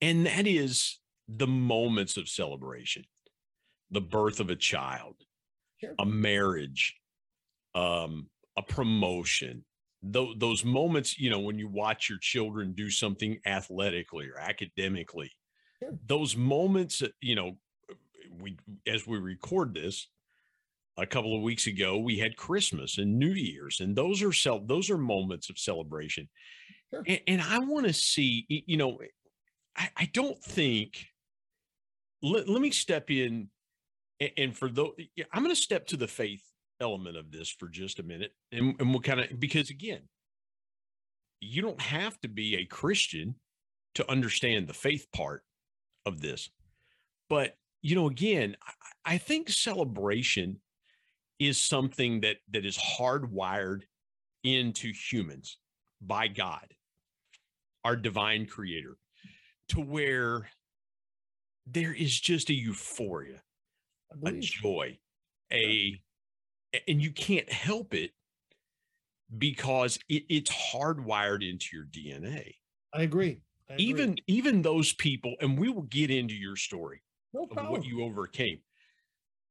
And 0.00 0.26
that 0.26 0.46
is 0.46 0.98
the 1.28 1.46
moments 1.46 2.16
of 2.16 2.28
celebration, 2.28 3.04
the 3.90 4.00
birth 4.00 4.40
of 4.40 4.50
a 4.50 4.56
child, 4.56 5.16
sure. 5.80 5.94
a 5.98 6.04
marriage, 6.06 6.96
um, 7.74 8.28
a 8.56 8.62
promotion, 8.62 9.64
Th- 10.12 10.36
those 10.36 10.64
moments, 10.64 11.18
you 11.18 11.30
know, 11.30 11.40
when 11.40 11.58
you 11.58 11.68
watch 11.68 12.08
your 12.08 12.18
children 12.18 12.72
do 12.72 12.90
something 12.90 13.38
athletically 13.46 14.28
or 14.28 14.38
academically, 14.38 15.32
sure. 15.78 15.98
those 16.06 16.36
moments, 16.36 17.02
you 17.20 17.34
know, 17.34 17.56
we 18.40 18.56
as 18.86 19.06
we 19.06 19.18
record 19.18 19.74
this, 19.74 20.08
a 20.98 21.06
couple 21.06 21.36
of 21.36 21.42
weeks 21.42 21.66
ago 21.66 21.98
we 21.98 22.18
had 22.18 22.36
christmas 22.36 22.98
and 22.98 23.18
new 23.18 23.30
year's 23.30 23.80
and 23.80 23.94
those 23.96 24.22
are 24.22 24.32
self 24.32 24.66
those 24.66 24.90
are 24.90 24.98
moments 24.98 25.50
of 25.50 25.58
celebration 25.58 26.28
sure. 26.90 27.02
and, 27.06 27.20
and, 27.26 27.42
i 27.42 27.58
want 27.58 27.86
to 27.86 27.92
see 27.92 28.46
you 28.48 28.76
know 28.76 28.98
I, 29.76 29.90
I 29.96 30.10
don't 30.12 30.42
think 30.42 31.06
let, 32.22 32.48
let 32.48 32.62
me 32.62 32.70
step 32.70 33.10
in 33.10 33.48
and, 34.20 34.30
and 34.36 34.56
for 34.56 34.68
those 34.68 34.92
i'm 35.32 35.42
going 35.42 35.54
to 35.54 35.60
step 35.60 35.86
to 35.88 35.96
the 35.96 36.08
faith 36.08 36.42
element 36.80 37.16
of 37.16 37.30
this 37.30 37.50
for 37.50 37.68
just 37.68 37.98
a 37.98 38.02
minute 38.02 38.32
and, 38.52 38.74
and 38.80 38.90
we'll 38.90 39.00
kind 39.00 39.20
of 39.20 39.38
because 39.38 39.70
again 39.70 40.00
you 41.40 41.62
don't 41.62 41.80
have 41.80 42.18
to 42.20 42.28
be 42.28 42.56
a 42.56 42.64
christian 42.64 43.34
to 43.94 44.10
understand 44.10 44.66
the 44.66 44.74
faith 44.74 45.06
part 45.12 45.42
of 46.06 46.20
this 46.20 46.50
but 47.28 47.54
you 47.82 47.94
know 47.94 48.06
again 48.06 48.56
I, 48.66 49.14
I 49.14 49.18
think 49.18 49.48
celebration 49.48 50.58
is 51.38 51.60
something 51.60 52.20
that 52.20 52.36
that 52.50 52.64
is 52.64 52.78
hardwired 52.78 53.82
into 54.42 54.92
humans 54.92 55.58
by 56.00 56.28
God, 56.28 56.74
our 57.84 57.96
divine 57.96 58.46
creator, 58.46 58.96
to 59.70 59.80
where 59.80 60.48
there 61.66 61.92
is 61.92 62.18
just 62.18 62.50
a 62.50 62.54
euphoria, 62.54 63.42
a 64.24 64.32
joy, 64.32 64.98
a 65.52 66.00
and 66.86 67.02
you 67.02 67.10
can't 67.10 67.50
help 67.50 67.94
it 67.94 68.12
because 69.38 69.98
it, 70.08 70.24
it's 70.28 70.50
hardwired 70.50 71.48
into 71.48 71.68
your 71.72 71.86
DNA. 71.86 72.54
I 72.94 73.02
agree. 73.02 73.40
I 73.68 73.74
agree. 73.74 73.84
Even 73.86 74.16
even 74.26 74.62
those 74.62 74.92
people, 74.94 75.34
and 75.40 75.58
we 75.58 75.68
will 75.68 75.82
get 75.82 76.10
into 76.10 76.34
your 76.34 76.56
story 76.56 77.02
no 77.34 77.46
of 77.56 77.68
what 77.68 77.84
you 77.84 78.04
overcame. 78.04 78.60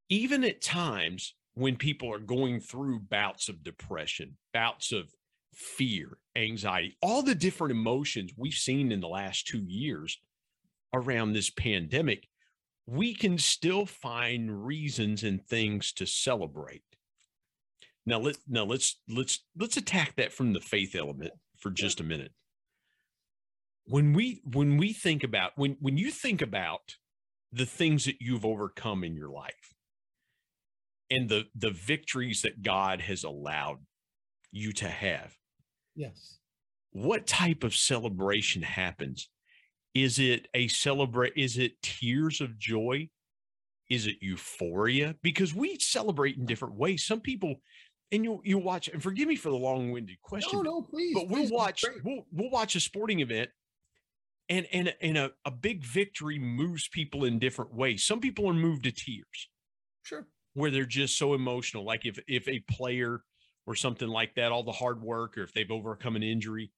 Even 0.10 0.44
at 0.44 0.62
times 0.62 1.34
when 1.56 1.78
people 1.78 2.14
are 2.14 2.20
going 2.20 2.60
through 2.60 3.00
bouts 3.00 3.50
of 3.50 3.64
depression, 3.64 4.38
bouts 4.54 4.92
of 4.92 5.14
fear, 5.54 6.18
anxiety, 6.36 6.98
all 7.02 7.24
the 7.24 7.34
different 7.34 7.72
emotions 7.72 8.32
we've 8.38 8.54
seen 8.54 8.92
in 8.92 9.00
the 9.00 9.08
last 9.08 9.48
two 9.48 9.64
years 9.66 10.20
around 10.94 11.34
this 11.34 11.50
pandemic, 11.50 12.28
we 12.86 13.14
can 13.14 13.38
still 13.38 13.86
find 13.86 14.66
reasons 14.66 15.24
and 15.24 15.46
things 15.48 15.94
to 15.94 16.06
celebrate. 16.06 16.84
Now 18.06 18.20
let 18.20 18.38
now 18.48 18.66
let's 18.66 19.00
let's 19.10 19.44
let's 19.58 19.78
attack 19.78 20.16
that 20.18 20.32
from 20.32 20.54
the 20.54 20.60
faith 20.60 20.94
element 20.94 21.32
for 21.58 21.72
just 21.72 22.00
a 22.00 22.04
minute. 22.04 22.34
When 23.86 24.14
we 24.14 24.42
when 24.44 24.78
we 24.78 24.94
think 24.94 25.24
about 25.24 25.54
when 25.56 25.78
when 25.80 25.98
you 25.98 26.12
think 26.12 26.42
about 26.42 26.98
the 27.52 27.66
things 27.66 28.06
that 28.06 28.18
you've 28.20 28.46
overcome 28.46 29.04
in 29.04 29.16
your 29.16 29.30
life 29.30 29.75
and 31.10 31.30
the 31.30 31.46
the 31.56 31.72
victories 31.72 32.42
that 32.42 32.62
God 32.62 33.02
has 33.02 33.24
allowed 33.24 33.80
you 34.52 34.72
to 34.74 34.88
have. 34.88 35.36
Yes. 35.96 36.40
What 36.92 37.28
type 37.28 37.64
of 37.64 37.76
celebration 37.76 38.62
happens? 38.62 39.30
Is 39.94 40.20
it 40.20 40.48
a 40.54 40.68
celebrate 40.68 41.34
is 41.36 41.58
it 41.58 41.82
tears 41.82 42.42
of 42.42 42.58
joy? 42.58 43.10
Is 43.90 44.08
it 44.08 44.16
euphoria? 44.22 45.16
Because 45.22 45.54
we 45.54 45.78
celebrate 45.78 46.38
in 46.38 46.46
different 46.46 46.76
ways. 46.76 47.06
Some 47.06 47.22
people 47.22 47.56
and 48.12 48.24
you 48.24 48.42
you 48.44 48.58
watch 48.58 48.88
and 48.88 49.02
forgive 49.02 49.28
me 49.28 49.36
for 49.36 49.50
the 49.50 49.56
long-winded 49.56 50.22
question. 50.22 50.64
No, 50.64 50.80
no, 50.80 50.82
please. 50.82 51.14
but 51.14 51.28
we'll 51.28 51.50
watch 51.50 51.84
we'll 52.04 52.26
we'll 52.32 52.52
watch 52.52 52.76
a 52.76 52.80
sporting 52.80 53.20
event 53.20 53.50
and 54.50 54.68
and 54.72 54.94
and 55.02 55.18
a, 55.18 55.32
a 55.44 55.52
big 55.52 55.84
victory 55.84 56.40
moves 56.40 56.88
people 56.88 57.26
in 57.26 57.40
different 57.40 57.74
ways. 57.74 58.06
Some 58.06 58.20
people 58.20 58.50
are 58.50 58.54
moved 58.54 58.84
to 58.84 58.92
tears 58.92 59.50
Sure. 60.04 60.28
Where 60.56 60.72
they're 60.72 60.86
just 60.86 61.18
so 61.18 61.36
emotional. 61.36 61.86
Like 61.86 62.06
if 62.06 62.18
if 62.28 62.48
a 62.48 62.64
player 62.72 63.22
or 63.68 63.76
something 63.76 64.08
like 64.08 64.36
that, 64.36 64.52
all 64.52 64.64
the 64.64 64.72
hard 64.72 65.02
work, 65.02 65.38
or 65.38 65.44
if 65.44 65.54
they've 65.54 65.70
overcome 65.70 66.16
an 66.16 66.24
injury, 66.24 66.72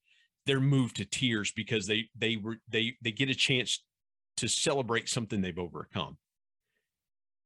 they're 0.45 0.59
moved 0.59 0.97
to 0.97 1.05
tears 1.05 1.53
because 1.55 1.87
they 1.87 2.09
they 2.17 2.35
were 2.35 2.57
they 2.67 2.95
they 3.01 3.11
get 3.11 3.29
a 3.29 3.35
chance 3.35 3.83
to 4.37 4.49
celebrate 4.49 5.07
something 5.07 5.41
they've 5.41 5.57
overcome. 5.57 6.17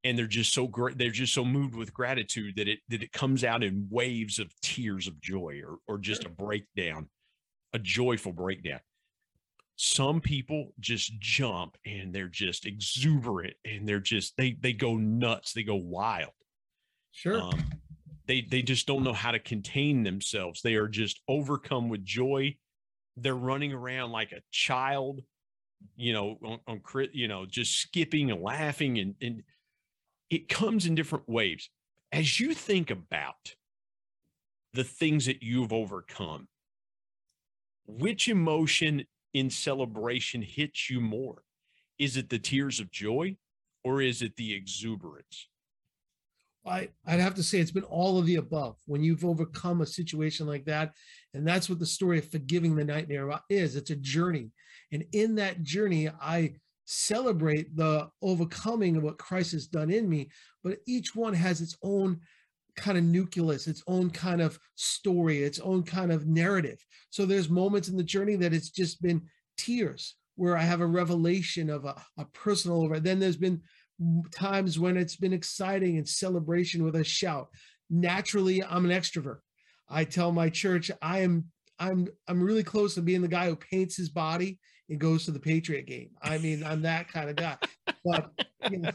And 0.03 0.17
they're 0.17 0.25
just 0.25 0.51
so 0.51 0.65
great, 0.67 0.97
they're 0.97 1.11
just 1.11 1.33
so 1.33 1.45
moved 1.45 1.75
with 1.75 1.93
gratitude 1.93 2.55
that 2.55 2.67
it 2.67 2.79
that 2.89 3.03
it 3.03 3.11
comes 3.11 3.43
out 3.43 3.63
in 3.63 3.87
waves 3.91 4.39
of 4.39 4.53
tears 4.61 5.07
of 5.07 5.21
joy 5.21 5.61
or 5.65 5.77
or 5.87 5.99
just 5.99 6.25
a 6.25 6.29
breakdown, 6.29 7.09
a 7.73 7.79
joyful 7.79 8.31
breakdown. 8.31 8.79
Some 9.83 10.21
people 10.21 10.75
just 10.79 11.19
jump 11.19 11.75
and 11.87 12.13
they're 12.13 12.27
just 12.27 12.67
exuberant 12.67 13.55
and 13.65 13.89
they're 13.89 13.99
just 13.99 14.37
they 14.37 14.55
they 14.61 14.73
go 14.73 14.95
nuts, 14.95 15.53
they 15.53 15.63
go 15.63 15.75
wild. 15.75 16.33
Sure. 17.11 17.41
Um, 17.41 17.63
they 18.27 18.41
they 18.41 18.61
just 18.61 18.85
don't 18.85 19.03
know 19.03 19.11
how 19.11 19.31
to 19.31 19.39
contain 19.39 20.03
themselves. 20.03 20.61
They 20.61 20.75
are 20.75 20.87
just 20.87 21.19
overcome 21.27 21.89
with 21.89 22.05
joy. 22.05 22.57
They're 23.17 23.33
running 23.33 23.73
around 23.73 24.11
like 24.11 24.33
a 24.33 24.43
child, 24.51 25.21
you 25.95 26.13
know, 26.13 26.37
on, 26.45 26.59
on 26.67 26.79
crit, 26.81 27.15
you 27.15 27.27
know, 27.27 27.47
just 27.47 27.75
skipping 27.75 28.29
and 28.29 28.39
laughing, 28.39 28.99
and 28.99 29.15
and 29.19 29.41
it 30.29 30.47
comes 30.47 30.85
in 30.85 30.93
different 30.93 31.27
waves. 31.27 31.71
As 32.11 32.39
you 32.39 32.53
think 32.53 32.91
about 32.91 33.55
the 34.75 34.83
things 34.83 35.25
that 35.25 35.41
you've 35.41 35.73
overcome, 35.73 36.49
which 37.87 38.27
emotion 38.27 39.07
in 39.33 39.49
celebration 39.49 40.41
hits 40.41 40.89
you 40.89 41.01
more? 41.01 41.43
Is 41.99 42.17
it 42.17 42.29
the 42.29 42.39
tears 42.39 42.79
of 42.79 42.91
joy, 42.91 43.37
or 43.83 44.01
is 44.01 44.21
it 44.21 44.35
the 44.35 44.53
exuberance? 44.53 45.47
I, 46.65 46.89
I'd 47.07 47.19
have 47.19 47.35
to 47.35 47.43
say 47.43 47.59
it's 47.59 47.71
been 47.71 47.83
all 47.83 48.19
of 48.19 48.25
the 48.25 48.35
above. 48.35 48.77
When 48.85 49.03
you've 49.03 49.25
overcome 49.25 49.81
a 49.81 49.85
situation 49.85 50.45
like 50.45 50.65
that, 50.65 50.93
and 51.33 51.47
that's 51.47 51.69
what 51.69 51.79
the 51.79 51.85
story 51.85 52.19
of 52.19 52.29
forgiving 52.29 52.75
the 52.75 52.83
nightmare 52.83 53.31
is. 53.49 53.75
It's 53.75 53.89
a 53.89 53.95
journey, 53.95 54.51
and 54.91 55.03
in 55.13 55.35
that 55.35 55.63
journey, 55.63 56.09
I 56.09 56.55
celebrate 56.85 57.75
the 57.75 58.09
overcoming 58.21 58.97
of 58.97 59.03
what 59.03 59.17
Christ 59.17 59.53
has 59.53 59.67
done 59.67 59.89
in 59.89 60.09
me. 60.09 60.29
But 60.63 60.79
each 60.85 61.15
one 61.15 61.33
has 61.33 61.61
its 61.61 61.77
own 61.81 62.19
kind 62.75 62.97
of 62.97 63.03
nucleus, 63.03 63.67
its 63.67 63.83
own 63.87 64.09
kind 64.09 64.41
of 64.41 64.59
story, 64.75 65.43
its 65.43 65.59
own 65.59 65.83
kind 65.83 66.11
of 66.11 66.27
narrative. 66.27 66.83
So 67.09 67.25
there's 67.25 67.49
moments 67.49 67.89
in 67.89 67.97
the 67.97 68.03
journey 68.03 68.35
that 68.37 68.53
it's 68.53 68.69
just 68.69 69.01
been 69.01 69.21
tears, 69.57 70.15
where 70.35 70.57
I 70.57 70.63
have 70.63 70.81
a 70.81 70.85
revelation 70.85 71.69
of 71.69 71.85
a, 71.85 71.95
a 72.17 72.25
personal. 72.25 72.87
Then 72.99 73.19
there's 73.19 73.37
been 73.37 73.61
times 74.33 74.79
when 74.79 74.97
it's 74.97 75.15
been 75.15 75.33
exciting 75.33 75.97
and 75.97 76.07
celebration 76.07 76.83
with 76.83 76.95
a 76.95 77.03
shout. 77.03 77.49
Naturally, 77.89 78.63
I'm 78.63 78.85
an 78.85 78.91
extrovert. 78.91 79.39
I 79.89 80.05
tell 80.05 80.31
my 80.31 80.49
church 80.49 80.89
I 81.01 81.19
am 81.19 81.45
I'm 81.79 82.07
I'm 82.27 82.41
really 82.41 82.63
close 82.63 82.95
to 82.95 83.01
being 83.01 83.21
the 83.21 83.27
guy 83.27 83.47
who 83.47 83.55
paints 83.55 83.97
his 83.97 84.09
body 84.09 84.59
and 84.89 84.99
goes 84.99 85.25
to 85.25 85.31
the 85.31 85.39
Patriot 85.39 85.87
game. 85.87 86.11
I 86.21 86.37
mean, 86.37 86.63
I'm 86.63 86.83
that 86.83 87.07
kind 87.07 87.29
of 87.29 87.35
guy. 87.35 87.57
But 88.05 88.29
you 88.71 88.79
know, 88.79 88.91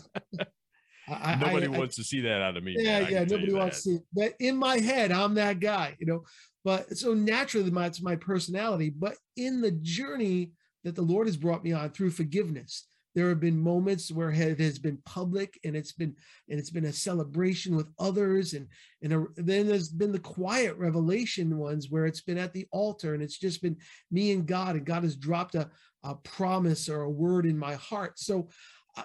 I, 1.09 1.37
Nobody 1.37 1.67
I, 1.67 1.79
wants 1.79 1.97
to 1.97 2.05
see 2.05 2.21
that 2.23 2.43
out 2.43 2.57
of 2.57 2.65
me. 2.65 2.75
yeah, 2.79 3.05
I 3.07 3.09
yeah. 3.09 3.25
Nobody 3.25 3.53
wants 3.53 3.83
to 3.83 3.83
see 3.83 3.99
that 4.15 4.35
in 4.41 4.57
my 4.57 4.79
head. 4.79 5.13
I'm 5.13 5.35
that 5.35 5.61
guy, 5.61 5.97
you 5.99 6.07
know. 6.07 6.25
But 6.65 6.97
so 6.97 7.15
naturally, 7.15 7.71
my, 7.71 7.87
it's 7.87 8.03
my 8.03 8.17
personality. 8.17 8.91
But 8.91 9.17
in 9.37 9.61
the 9.61 9.71
journey 9.71 10.53
that 10.83 10.97
the 10.97 11.03
Lord 11.03 11.29
has 11.29 11.37
brought 11.37 11.63
me 11.63 11.73
on 11.73 11.91
through 11.91 12.11
forgiveness, 12.11 12.87
there 13.15 13.29
have 13.29 13.41
been 13.41 13.59
moments 13.59 14.11
where 14.13 14.31
it 14.31 14.61
has 14.61 14.79
been 14.79 14.99
public 15.07 15.59
and 15.65 15.75
it's 15.75 15.93
been 15.93 16.15
and 16.51 16.59
it's 16.59 16.71
been 16.71 16.85
a 16.85 16.93
celebration 16.93 17.77
with 17.77 17.89
others, 17.99 18.53
and 18.55 18.67
and 19.03 19.13
a, 19.13 19.27
then 19.37 19.67
there's 19.67 19.89
been 19.89 20.13
the 20.13 20.19
quiet 20.19 20.77
revelation 20.77 21.57
ones 21.57 21.89
where 21.89 22.07
it's 22.07 22.21
been 22.21 22.37
at 22.37 22.53
the 22.53 22.67
altar 22.73 23.15
and 23.15 23.23
it's 23.23 23.39
just 23.39 23.63
been 23.63 23.77
me 24.11 24.33
and 24.33 24.47
God, 24.47 24.77
and 24.77 24.85
God 24.85 25.03
has 25.05 25.17
dropped 25.17 25.55
a 25.55 25.71
a 26.05 26.15
promise 26.15 26.89
or 26.89 27.03
a 27.03 27.11
word 27.11 27.47
in 27.47 27.59
my 27.59 27.75
heart. 27.75 28.19
So 28.19 28.49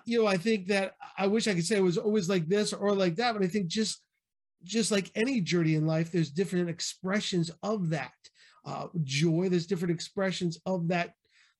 you 0.05 0.21
know, 0.21 0.27
I 0.27 0.37
think 0.37 0.67
that 0.67 0.93
I 1.17 1.27
wish 1.27 1.47
I 1.47 1.53
could 1.53 1.65
say 1.65 1.77
it 1.77 1.83
was 1.83 1.97
always 1.97 2.29
like 2.29 2.47
this 2.47 2.73
or 2.73 2.95
like 2.95 3.15
that, 3.15 3.33
but 3.33 3.43
I 3.43 3.47
think 3.47 3.67
just 3.67 4.01
just 4.63 4.91
like 4.91 5.11
any 5.15 5.41
journey 5.41 5.75
in 5.75 5.87
life, 5.87 6.11
there's 6.11 6.29
different 6.29 6.69
expressions 6.69 7.49
of 7.63 7.89
that 7.89 8.11
uh, 8.65 8.87
joy. 9.03 9.49
There's 9.49 9.67
different 9.67 9.93
expressions 9.93 10.59
of 10.65 10.87
that 10.89 11.13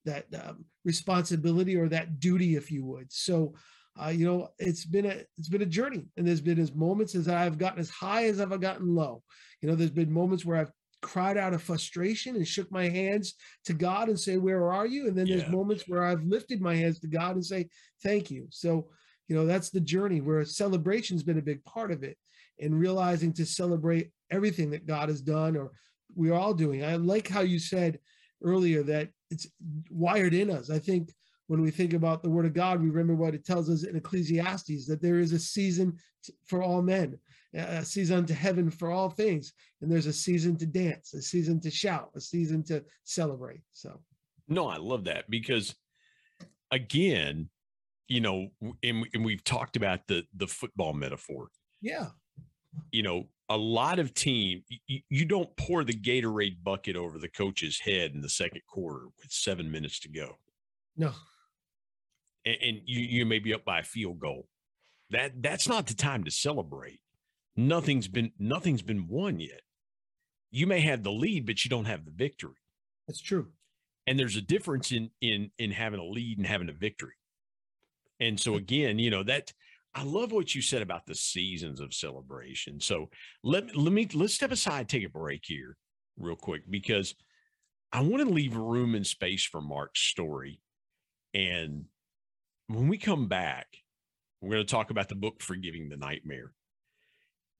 that 0.06 0.26
um, 0.44 0.66
responsibility 0.84 1.76
or 1.76 1.88
that 1.90 2.20
duty, 2.20 2.56
if 2.56 2.72
you 2.72 2.84
would. 2.86 3.12
So, 3.12 3.54
uh, 4.02 4.10
you 4.10 4.26
know, 4.26 4.50
it's 4.60 4.86
been 4.86 5.06
a 5.06 5.24
it's 5.38 5.50
been 5.50 5.62
a 5.62 5.68
journey, 5.68 6.06
and 6.18 6.28
there's 6.28 6.42
been 6.42 6.60
as 6.60 6.74
moments 6.74 7.16
as 7.16 7.28
I've 7.28 7.58
gotten 7.58 7.80
as 7.80 7.90
high 7.90 8.26
as 8.26 8.40
I've 8.40 8.60
gotten 8.62 8.96
low. 8.96 9.24
You 9.62 9.70
know, 9.70 9.76
there's 9.76 9.92
been 9.92 10.12
moments 10.12 10.46
where 10.46 10.58
I've 10.58 10.72
cried 11.02 11.38
out 11.38 11.54
of 11.54 11.62
frustration 11.62 12.36
and 12.36 12.48
shook 12.48 12.72
my 12.72 12.88
hands 12.88 13.36
to 13.66 13.74
God 13.74 14.08
and 14.10 14.20
say, 14.20 14.38
"Where 14.38 14.72
are 14.72 14.86
you?" 14.86 15.08
And 15.08 15.18
then 15.18 15.28
there's 15.28 15.50
moments 15.50 15.88
where 15.88 16.04
I've 16.04 16.24
lifted 16.24 16.62
my 16.62 16.76
hands 16.76 17.00
to 17.00 17.08
God 17.08 17.36
and 17.36 17.46
say, 17.46 17.70
"Thank 18.04 18.32
you." 18.32 18.48
So, 18.50 18.90
you 19.28 19.36
know, 19.36 19.46
that's 19.46 19.70
the 19.70 19.82
journey 19.82 20.22
where 20.22 20.46
celebration's 20.46 21.24
been 21.24 21.40
a 21.40 21.42
big 21.42 21.64
part 21.64 21.92
of 21.92 22.04
it, 22.04 22.18
and 22.60 22.80
realizing 22.80 23.34
to 23.34 23.46
celebrate 23.46 24.12
everything 24.30 24.70
that 24.72 24.86
God 24.86 25.10
has 25.10 25.22
done 25.22 25.58
or 25.58 25.72
we're 26.16 26.34
all 26.34 26.54
doing. 26.54 26.84
I 26.84 26.96
like 26.96 27.28
how 27.28 27.42
you 27.42 27.58
said 27.58 28.00
earlier 28.44 28.84
that 28.84 29.10
it's 29.30 29.48
wired 29.90 30.34
in 30.34 30.50
us. 30.50 30.70
I 30.70 30.80
think 30.80 31.14
when 31.48 31.62
we 31.62 31.72
think 31.72 31.94
about 31.94 32.22
the 32.22 32.30
word 32.30 32.46
of 32.46 32.54
God, 32.54 32.82
we 32.82 32.90
remember 32.90 33.16
what 33.16 33.36
it 33.36 33.46
tells 33.46 33.70
us 33.70 33.84
in 33.84 33.96
Ecclesiastes 33.96 34.88
that 34.88 35.02
there 35.02 35.20
is 35.20 35.34
a 35.34 35.40
season 35.40 35.98
for 36.46 36.62
all 36.62 36.82
men, 36.82 37.18
a 37.54 37.84
season 37.86 38.26
to 38.26 38.34
heaven 38.34 38.70
for 38.72 38.92
all 38.92 39.10
things. 39.10 39.54
And 39.82 39.92
there's 39.92 40.06
a 40.06 40.14
season 40.14 40.58
to 40.58 40.66
dance, 40.66 41.14
a 41.14 41.22
season 41.22 41.60
to 41.62 41.72
shout, 41.72 42.12
a 42.16 42.22
season 42.22 42.64
to 42.66 42.84
celebrate. 43.04 43.62
So, 43.72 44.00
No, 44.48 44.68
I 44.68 44.78
love 44.78 45.06
that 45.06 45.30
because 45.30 45.76
again, 46.72 47.50
you 48.08 48.22
know, 48.22 48.48
and, 48.84 49.06
and 49.14 49.26
we've 49.26 49.44
talked 49.44 49.76
about 49.76 50.08
the 50.08 50.24
the 50.36 50.48
football 50.48 50.94
metaphor. 50.94 51.50
yeah, 51.82 52.08
You 52.92 53.04
know, 53.04 53.28
a 53.50 53.58
lot 53.58 54.00
of 54.00 54.14
team 54.14 54.64
you, 54.88 55.00
you 55.10 55.26
don't 55.26 55.56
pour 55.58 55.84
the 55.84 55.94
Gatorade 55.94 56.64
bucket 56.64 56.96
over 56.96 57.20
the 57.20 57.28
coach's 57.30 57.80
head 57.80 58.12
in 58.14 58.22
the 58.22 58.30
second 58.30 58.62
quarter 58.68 59.08
with 59.18 59.32
seven 59.32 59.70
minutes 59.70 60.00
to 60.02 60.10
go, 60.10 60.38
no, 60.96 61.12
and, 62.46 62.58
and 62.62 62.82
you 62.86 63.02
you 63.02 63.26
may 63.26 63.40
be 63.40 63.54
up 63.54 63.66
by 63.66 63.80
a 63.80 63.84
field 63.84 64.20
goal. 64.20 64.48
That 65.10 65.42
that's 65.42 65.68
not 65.68 65.88
the 65.88 65.94
time 65.94 66.24
to 66.24 66.32
celebrate. 66.32 67.00
Nothing's 67.56 68.08
been 68.08 68.32
nothing's 68.40 68.82
been 68.82 69.08
won 69.08 69.40
yet. 69.40 69.62
You 70.52 70.68
may 70.68 70.82
have 70.82 71.04
the 71.04 71.12
lead, 71.12 71.46
but 71.46 71.64
you 71.64 71.70
don't 71.70 71.86
have 71.86 72.06
the 72.06 72.12
victory. 72.12 72.56
that's 73.08 73.22
true. 73.22 73.50
and 74.08 74.20
there's 74.20 74.36
a 74.38 74.42
difference 74.42 74.92
in 74.92 75.12
in 75.22 75.52
in 75.58 75.72
having 75.72 76.00
a 76.00 76.06
lead 76.06 76.38
and 76.38 76.48
having 76.48 76.70
a 76.70 76.74
victory 76.74 77.14
and 78.20 78.40
so 78.40 78.56
again 78.56 79.00
you 79.00 79.10
know 79.10 79.24
that 79.24 79.54
I 79.94 80.04
love 80.04 80.32
what 80.32 80.56
you 80.56 80.62
said 80.62 80.82
about 80.82 81.06
the 81.06 81.16
seasons 81.16 81.82
of 81.82 81.94
celebration. 81.94 82.80
So 82.80 83.10
let 83.44 83.76
let 83.76 83.92
me 83.92 84.08
let's 84.14 84.34
step 84.34 84.52
aside, 84.52 84.88
take 84.88 85.04
a 85.06 85.10
break 85.10 85.42
here, 85.46 85.76
real 86.18 86.38
quick, 86.38 86.64
because 86.70 87.14
I 87.92 88.02
want 88.02 88.26
to 88.26 88.34
leave 88.34 88.56
room 88.56 88.96
and 88.96 89.06
space 89.06 89.44
for 89.46 89.62
Mark's 89.62 90.00
story. 90.00 90.62
And 91.34 91.86
when 92.68 92.88
we 92.88 92.98
come 92.98 93.28
back, 93.28 93.68
we're 94.40 94.54
going 94.56 94.66
to 94.66 94.72
talk 94.72 94.92
about 94.92 95.10
the 95.10 95.16
book 95.16 95.42
Forgiving 95.42 95.90
the 95.90 95.98
Nightmare. 95.98 96.54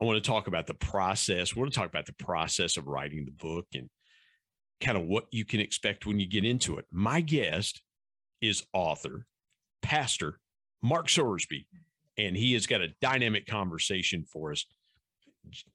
I 0.02 0.06
want 0.06 0.22
to 0.22 0.28
talk 0.28 0.48
about 0.48 0.66
the 0.66 0.74
process. 0.74 1.56
We 1.56 1.62
want 1.62 1.72
to 1.72 1.80
talk 1.80 1.90
about 1.90 2.08
the 2.08 2.14
process 2.14 2.76
of 2.76 2.88
writing 2.88 3.24
the 3.26 3.32
book 3.32 3.68
and 3.76 3.88
kind 4.82 4.98
of 4.98 5.06
what 5.06 5.26
you 5.32 5.46
can 5.46 5.60
expect 5.60 6.08
when 6.08 6.20
you 6.20 6.28
get 6.28 6.44
into 6.44 6.78
it. 6.78 6.86
My 6.92 7.22
guest 7.22 7.84
is 8.42 8.64
author, 8.74 9.28
pastor 9.84 10.40
Mark 10.82 11.08
Sowersby, 11.08 11.66
and 12.18 12.36
he 12.36 12.54
has 12.54 12.66
got 12.66 12.82
a 12.82 12.94
dynamic 13.00 13.46
conversation 13.46 14.26
for 14.26 14.52
us. 14.52 14.66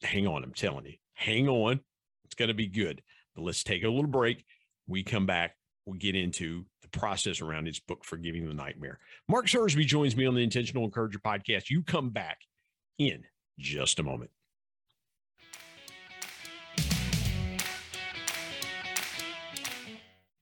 Hang 0.02 0.26
on, 0.26 0.42
I'm 0.42 0.52
telling 0.52 0.87
you, 0.87 0.95
hang 1.14 1.49
on. 1.49 1.80
It's 2.25 2.35
going 2.35 2.49
to 2.49 2.54
be 2.54 2.66
good. 2.66 3.02
But 3.37 3.42
let's 3.45 3.62
take 3.62 3.85
a 3.85 3.88
little 3.88 4.09
break. 4.09 4.45
We 4.88 5.04
come 5.04 5.26
back, 5.26 5.54
we'll 5.85 5.99
get 5.99 6.16
into 6.16 6.64
the 6.83 6.88
process 6.88 7.40
around 7.40 7.66
his 7.66 7.78
book, 7.78 8.04
Forgiving 8.04 8.49
the 8.49 8.54
Nightmare. 8.54 8.99
Mark 9.28 9.47
Sowersby 9.47 9.87
joins 9.87 10.16
me 10.16 10.26
on 10.26 10.35
the 10.35 10.42
Intentional 10.42 10.85
Encourager 10.85 11.21
podcast. 11.21 11.71
You 11.71 11.85
come 11.85 12.11
back 12.11 12.38
in 12.99 13.23
just 13.58 13.98
a 13.98 14.02
moment. 14.02 14.30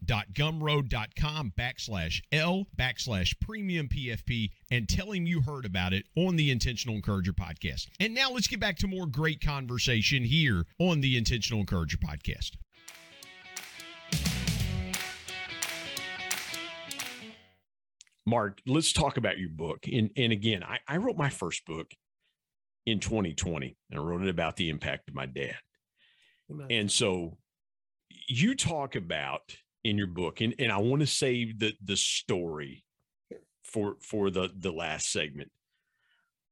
coachjoe89.gumroad.com 0.04 1.52
backslash 1.58 2.22
L 2.32 2.66
backslash 2.76 3.38
premium 3.40 3.88
PFP 3.88 4.50
and 4.70 4.88
tell 4.88 5.12
him 5.12 5.26
you 5.26 5.42
heard 5.42 5.64
about 5.64 5.92
it 5.92 6.06
on 6.16 6.36
the 6.36 6.50
Intentional 6.50 6.96
Encourager 6.96 7.32
podcast. 7.32 7.88
And 8.00 8.14
now 8.14 8.30
let's 8.30 8.46
get 8.46 8.60
back 8.60 8.76
to 8.78 8.86
more 8.86 9.06
great 9.06 9.40
conversation 9.40 10.24
here 10.24 10.64
on 10.78 11.00
the 11.00 11.16
Intentional 11.16 11.60
Encourager 11.60 11.98
podcast. 11.98 12.52
Mark, 18.26 18.60
let's 18.66 18.92
talk 18.92 19.18
about 19.18 19.38
your 19.38 19.50
book. 19.50 19.86
And, 19.90 20.10
and 20.16 20.32
again, 20.32 20.62
I, 20.62 20.78
I 20.88 20.96
wrote 20.96 21.16
my 21.16 21.28
first 21.28 21.66
book 21.66 21.92
in 22.86 22.98
2020 22.98 23.76
and 23.90 24.00
I 24.00 24.02
wrote 24.02 24.22
it 24.22 24.28
about 24.28 24.56
the 24.56 24.70
impact 24.70 25.08
of 25.08 25.14
my 25.14 25.26
dad. 25.26 25.56
Amen. 26.50 26.66
And 26.70 26.90
so 26.90 27.36
you 28.26 28.54
talk 28.54 28.96
about 28.96 29.56
in 29.84 29.98
your 29.98 30.06
book, 30.06 30.40
and, 30.40 30.54
and 30.58 30.72
I 30.72 30.78
want 30.78 31.00
to 31.00 31.06
save 31.06 31.58
the 31.58 31.74
the 31.84 31.96
story 31.96 32.84
for 33.62 33.96
for 34.00 34.30
the 34.30 34.50
the 34.56 34.72
last 34.72 35.12
segment. 35.12 35.50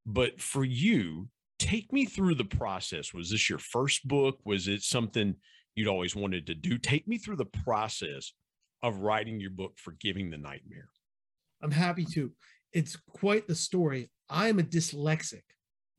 But 0.05 0.41
for 0.41 0.63
you, 0.63 1.29
take 1.59 1.91
me 1.91 2.05
through 2.05 2.35
the 2.35 2.45
process. 2.45 3.13
Was 3.13 3.31
this 3.31 3.49
your 3.49 3.59
first 3.59 4.07
book? 4.07 4.39
Was 4.45 4.67
it 4.67 4.83
something 4.83 5.35
you'd 5.75 5.87
always 5.87 6.15
wanted 6.15 6.45
to 6.47 6.55
do? 6.55 6.77
Take 6.77 7.07
me 7.07 7.17
through 7.17 7.37
the 7.37 7.45
process 7.45 8.33
of 8.81 8.97
writing 8.97 9.39
your 9.39 9.49
book, 9.49 9.77
Forgiving 9.77 10.29
the 10.29 10.37
Nightmare. 10.37 10.89
I'm 11.61 11.71
happy 11.71 12.05
to. 12.13 12.31
It's 12.73 12.97
quite 13.09 13.47
the 13.47 13.55
story. 13.55 14.09
I 14.29 14.49
am 14.49 14.59
a 14.59 14.63
dyslexic 14.63 15.43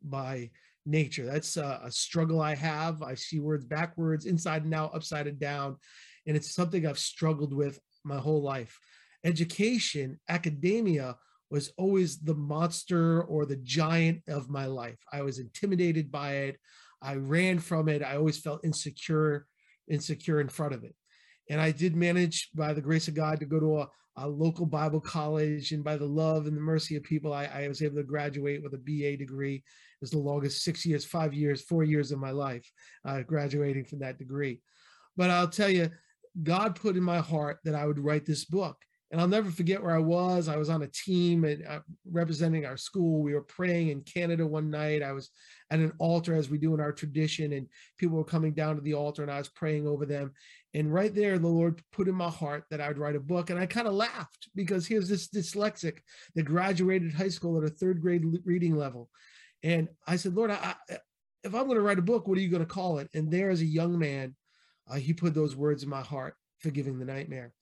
by 0.02 0.50
nature. 0.84 1.24
That's 1.24 1.56
a, 1.56 1.80
a, 1.84 1.90
struggle 1.90 2.42
I 2.42 2.54
have. 2.54 3.02
I 3.02 3.14
see 3.14 3.40
words 3.40 3.64
backwards, 3.64 4.26
inside 4.26 4.64
and 4.64 4.74
out, 4.74 4.94
upside 4.94 5.26
and 5.26 5.38
down. 5.38 5.76
And 6.26 6.36
it's 6.36 6.54
something 6.54 6.86
I've 6.86 6.98
struggled 6.98 7.52
with 7.52 7.78
my 8.04 8.18
whole 8.18 8.42
life. 8.42 8.78
Education, 9.24 10.20
academia 10.28 11.16
was 11.50 11.72
always 11.78 12.18
the 12.18 12.34
monster 12.34 13.22
or 13.22 13.46
the 13.46 13.56
giant 13.56 14.22
of 14.28 14.50
my 14.50 14.66
life. 14.66 14.98
I 15.12 15.22
was 15.22 15.38
intimidated 15.38 16.10
by 16.10 16.32
it. 16.32 16.56
I 17.00 17.14
ran 17.14 17.58
from 17.58 17.88
it. 17.88 18.02
I 18.02 18.16
always 18.16 18.38
felt 18.38 18.64
insecure, 18.64 19.46
insecure 19.88 20.40
in 20.40 20.48
front 20.48 20.74
of 20.74 20.84
it. 20.84 20.94
And 21.50 21.60
I 21.60 21.70
did 21.70 21.94
manage, 21.94 22.50
by 22.54 22.72
the 22.72 22.80
grace 22.80 23.08
of 23.08 23.14
God, 23.14 23.38
to 23.40 23.46
go 23.46 23.60
to 23.60 23.78
a, 23.80 23.88
a 24.16 24.28
local 24.28 24.64
Bible 24.64 25.00
college. 25.00 25.72
And 25.72 25.84
by 25.84 25.96
the 25.96 26.06
love 26.06 26.46
and 26.46 26.56
the 26.56 26.60
mercy 26.60 26.96
of 26.96 27.02
people, 27.02 27.32
I, 27.32 27.44
I, 27.44 27.68
was 27.68 27.82
able 27.82 27.96
to 27.96 28.02
graduate 28.02 28.62
with 28.62 28.72
a 28.74 28.78
BA 28.78 29.18
degree. 29.18 29.56
It 29.56 29.62
was 30.00 30.10
the 30.10 30.18
longest 30.18 30.64
six 30.64 30.86
years, 30.86 31.04
five 31.04 31.34
years, 31.34 31.62
four 31.62 31.84
years 31.84 32.12
of 32.12 32.18
my 32.18 32.30
life, 32.30 32.68
uh, 33.04 33.20
graduating 33.22 33.84
from 33.84 33.98
that 34.00 34.18
degree. 34.18 34.60
But 35.16 35.30
I'll 35.30 35.48
tell 35.48 35.70
you, 35.70 35.90
God 36.42 36.76
put 36.76 36.96
in 36.96 37.02
my 37.02 37.18
heart 37.18 37.58
that 37.64 37.74
I 37.74 37.86
would 37.86 37.98
write 37.98 38.26
this 38.26 38.44
book. 38.44 38.76
And 39.10 39.20
I'll 39.20 39.28
never 39.28 39.50
forget 39.50 39.80
where 39.80 39.94
I 39.94 40.00
was. 40.00 40.48
I 40.48 40.56
was 40.56 40.68
on 40.68 40.82
a 40.82 40.88
team 40.88 41.44
uh, 41.44 41.78
representing 42.10 42.66
our 42.66 42.76
school. 42.76 43.22
We 43.22 43.34
were 43.34 43.42
praying 43.42 43.90
in 43.90 44.00
Canada 44.00 44.44
one 44.44 44.70
night. 44.70 45.04
I 45.04 45.12
was 45.12 45.30
at 45.70 45.78
an 45.78 45.92
altar 45.98 46.34
as 46.34 46.50
we 46.50 46.58
do 46.58 46.74
in 46.74 46.80
our 46.80 46.90
tradition, 46.90 47.52
and 47.52 47.68
people 47.96 48.16
were 48.16 48.24
coming 48.24 48.54
down 48.54 48.74
to 48.74 48.80
the 48.80 48.94
altar, 48.94 49.22
and 49.22 49.30
I 49.30 49.38
was 49.38 49.50
praying 49.50 49.86
over 49.86 50.04
them. 50.04 50.32
And 50.72 50.92
right 50.92 51.14
there, 51.14 51.38
the 51.38 51.46
Lord 51.46 51.80
put 51.92 52.08
in 52.08 52.14
my 52.16 52.28
heart 52.28 52.64
that 52.70 52.80
I 52.80 52.88
would 52.88 52.98
write 52.98 53.14
a 53.14 53.20
book. 53.20 53.50
And 53.50 53.60
I 53.60 53.66
kind 53.66 53.86
of 53.86 53.94
laughed 53.94 54.48
because 54.56 54.84
here's 54.84 55.08
this 55.08 55.28
dyslexic 55.28 55.98
that 56.34 56.42
graduated 56.42 57.14
high 57.14 57.28
school 57.28 57.56
at 57.58 57.70
a 57.70 57.72
third 57.72 58.02
grade 58.02 58.24
reading 58.44 58.76
level. 58.76 59.08
And 59.62 59.88
I 60.08 60.16
said, 60.16 60.34
Lord, 60.34 60.50
I, 60.50 60.74
I, 60.90 60.98
if 61.44 61.54
I'm 61.54 61.66
going 61.66 61.76
to 61.76 61.82
write 61.82 62.00
a 62.00 62.02
book, 62.02 62.26
what 62.26 62.36
are 62.36 62.40
you 62.40 62.50
going 62.50 62.66
to 62.66 62.66
call 62.66 62.98
it? 62.98 63.08
And 63.14 63.30
there, 63.30 63.50
as 63.50 63.60
a 63.60 63.66
young 63.66 63.96
man, 63.96 64.34
uh, 64.88 64.96
he 64.96 65.12
put 65.12 65.34
those 65.34 65.56
words 65.56 65.82
in 65.82 65.88
my 65.88 66.02
heart, 66.02 66.34
forgiving 66.58 66.98
the 66.98 67.04
nightmare. 67.04 67.52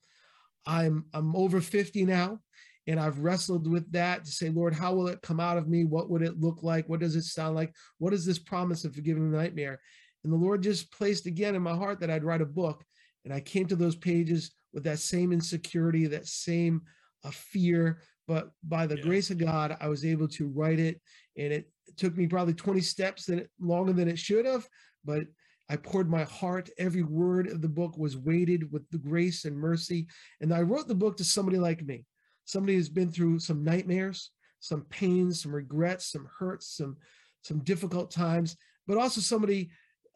I'm 0.65 1.05
I'm 1.13 1.35
over 1.35 1.61
50 1.61 2.05
now, 2.05 2.39
and 2.87 2.99
I've 2.99 3.19
wrestled 3.19 3.67
with 3.67 3.91
that 3.91 4.25
to 4.25 4.31
say, 4.31 4.49
Lord, 4.49 4.73
how 4.73 4.93
will 4.93 5.07
it 5.07 5.21
come 5.21 5.39
out 5.39 5.57
of 5.57 5.67
me? 5.67 5.85
What 5.85 6.09
would 6.09 6.21
it 6.21 6.39
look 6.39 6.63
like? 6.63 6.87
What 6.87 6.99
does 6.99 7.15
it 7.15 7.23
sound 7.23 7.55
like? 7.55 7.73
What 7.97 8.13
is 8.13 8.25
this 8.25 8.39
promise 8.39 8.85
of 8.85 8.95
forgiving 8.95 9.31
the 9.31 9.37
nightmare? 9.37 9.79
And 10.23 10.31
the 10.31 10.37
Lord 10.37 10.63
just 10.63 10.91
placed 10.91 11.25
again 11.25 11.55
in 11.55 11.61
my 11.61 11.75
heart 11.75 11.99
that 11.99 12.09
I'd 12.09 12.23
write 12.23 12.41
a 12.41 12.45
book. 12.45 12.83
And 13.25 13.33
I 13.33 13.39
came 13.39 13.67
to 13.67 13.75
those 13.75 13.95
pages 13.95 14.51
with 14.73 14.83
that 14.83 14.99
same 14.99 15.31
insecurity, 15.31 16.07
that 16.07 16.27
same 16.27 16.81
uh, 17.23 17.31
fear. 17.31 18.01
But 18.27 18.51
by 18.63 18.87
the 18.87 18.97
yeah. 18.97 19.03
grace 19.03 19.29
of 19.29 19.37
God, 19.37 19.77
I 19.79 19.87
was 19.87 20.05
able 20.05 20.27
to 20.29 20.47
write 20.47 20.79
it. 20.79 20.99
And 21.37 21.51
it 21.51 21.69
took 21.97 22.15
me 22.17 22.27
probably 22.27 22.53
20 22.53 22.81
steps 22.81 23.25
that 23.25 23.39
it, 23.39 23.49
longer 23.59 23.93
than 23.93 24.07
it 24.07 24.19
should 24.19 24.45
have. 24.45 24.67
But 25.05 25.23
I 25.69 25.77
poured 25.77 26.09
my 26.09 26.23
heart. 26.23 26.69
Every 26.77 27.03
word 27.03 27.47
of 27.47 27.61
the 27.61 27.69
book 27.69 27.97
was 27.97 28.17
weighted 28.17 28.71
with 28.71 28.89
the 28.89 28.97
grace 28.97 29.45
and 29.45 29.57
mercy. 29.57 30.07
And 30.41 30.53
I 30.53 30.61
wrote 30.61 30.87
the 30.87 30.95
book 30.95 31.17
to 31.17 31.23
somebody 31.23 31.57
like 31.57 31.83
me, 31.85 32.05
somebody 32.45 32.75
who's 32.75 32.89
been 32.89 33.11
through 33.11 33.39
some 33.39 33.63
nightmares, 33.63 34.31
some 34.59 34.81
pains, 34.89 35.41
some 35.41 35.53
regrets, 35.53 36.11
some 36.11 36.27
hurts, 36.37 36.75
some 36.77 36.97
some 37.43 37.59
difficult 37.59 38.09
times, 38.09 38.55
but 38.87 38.97
also 38.97 39.21
somebody 39.21 39.69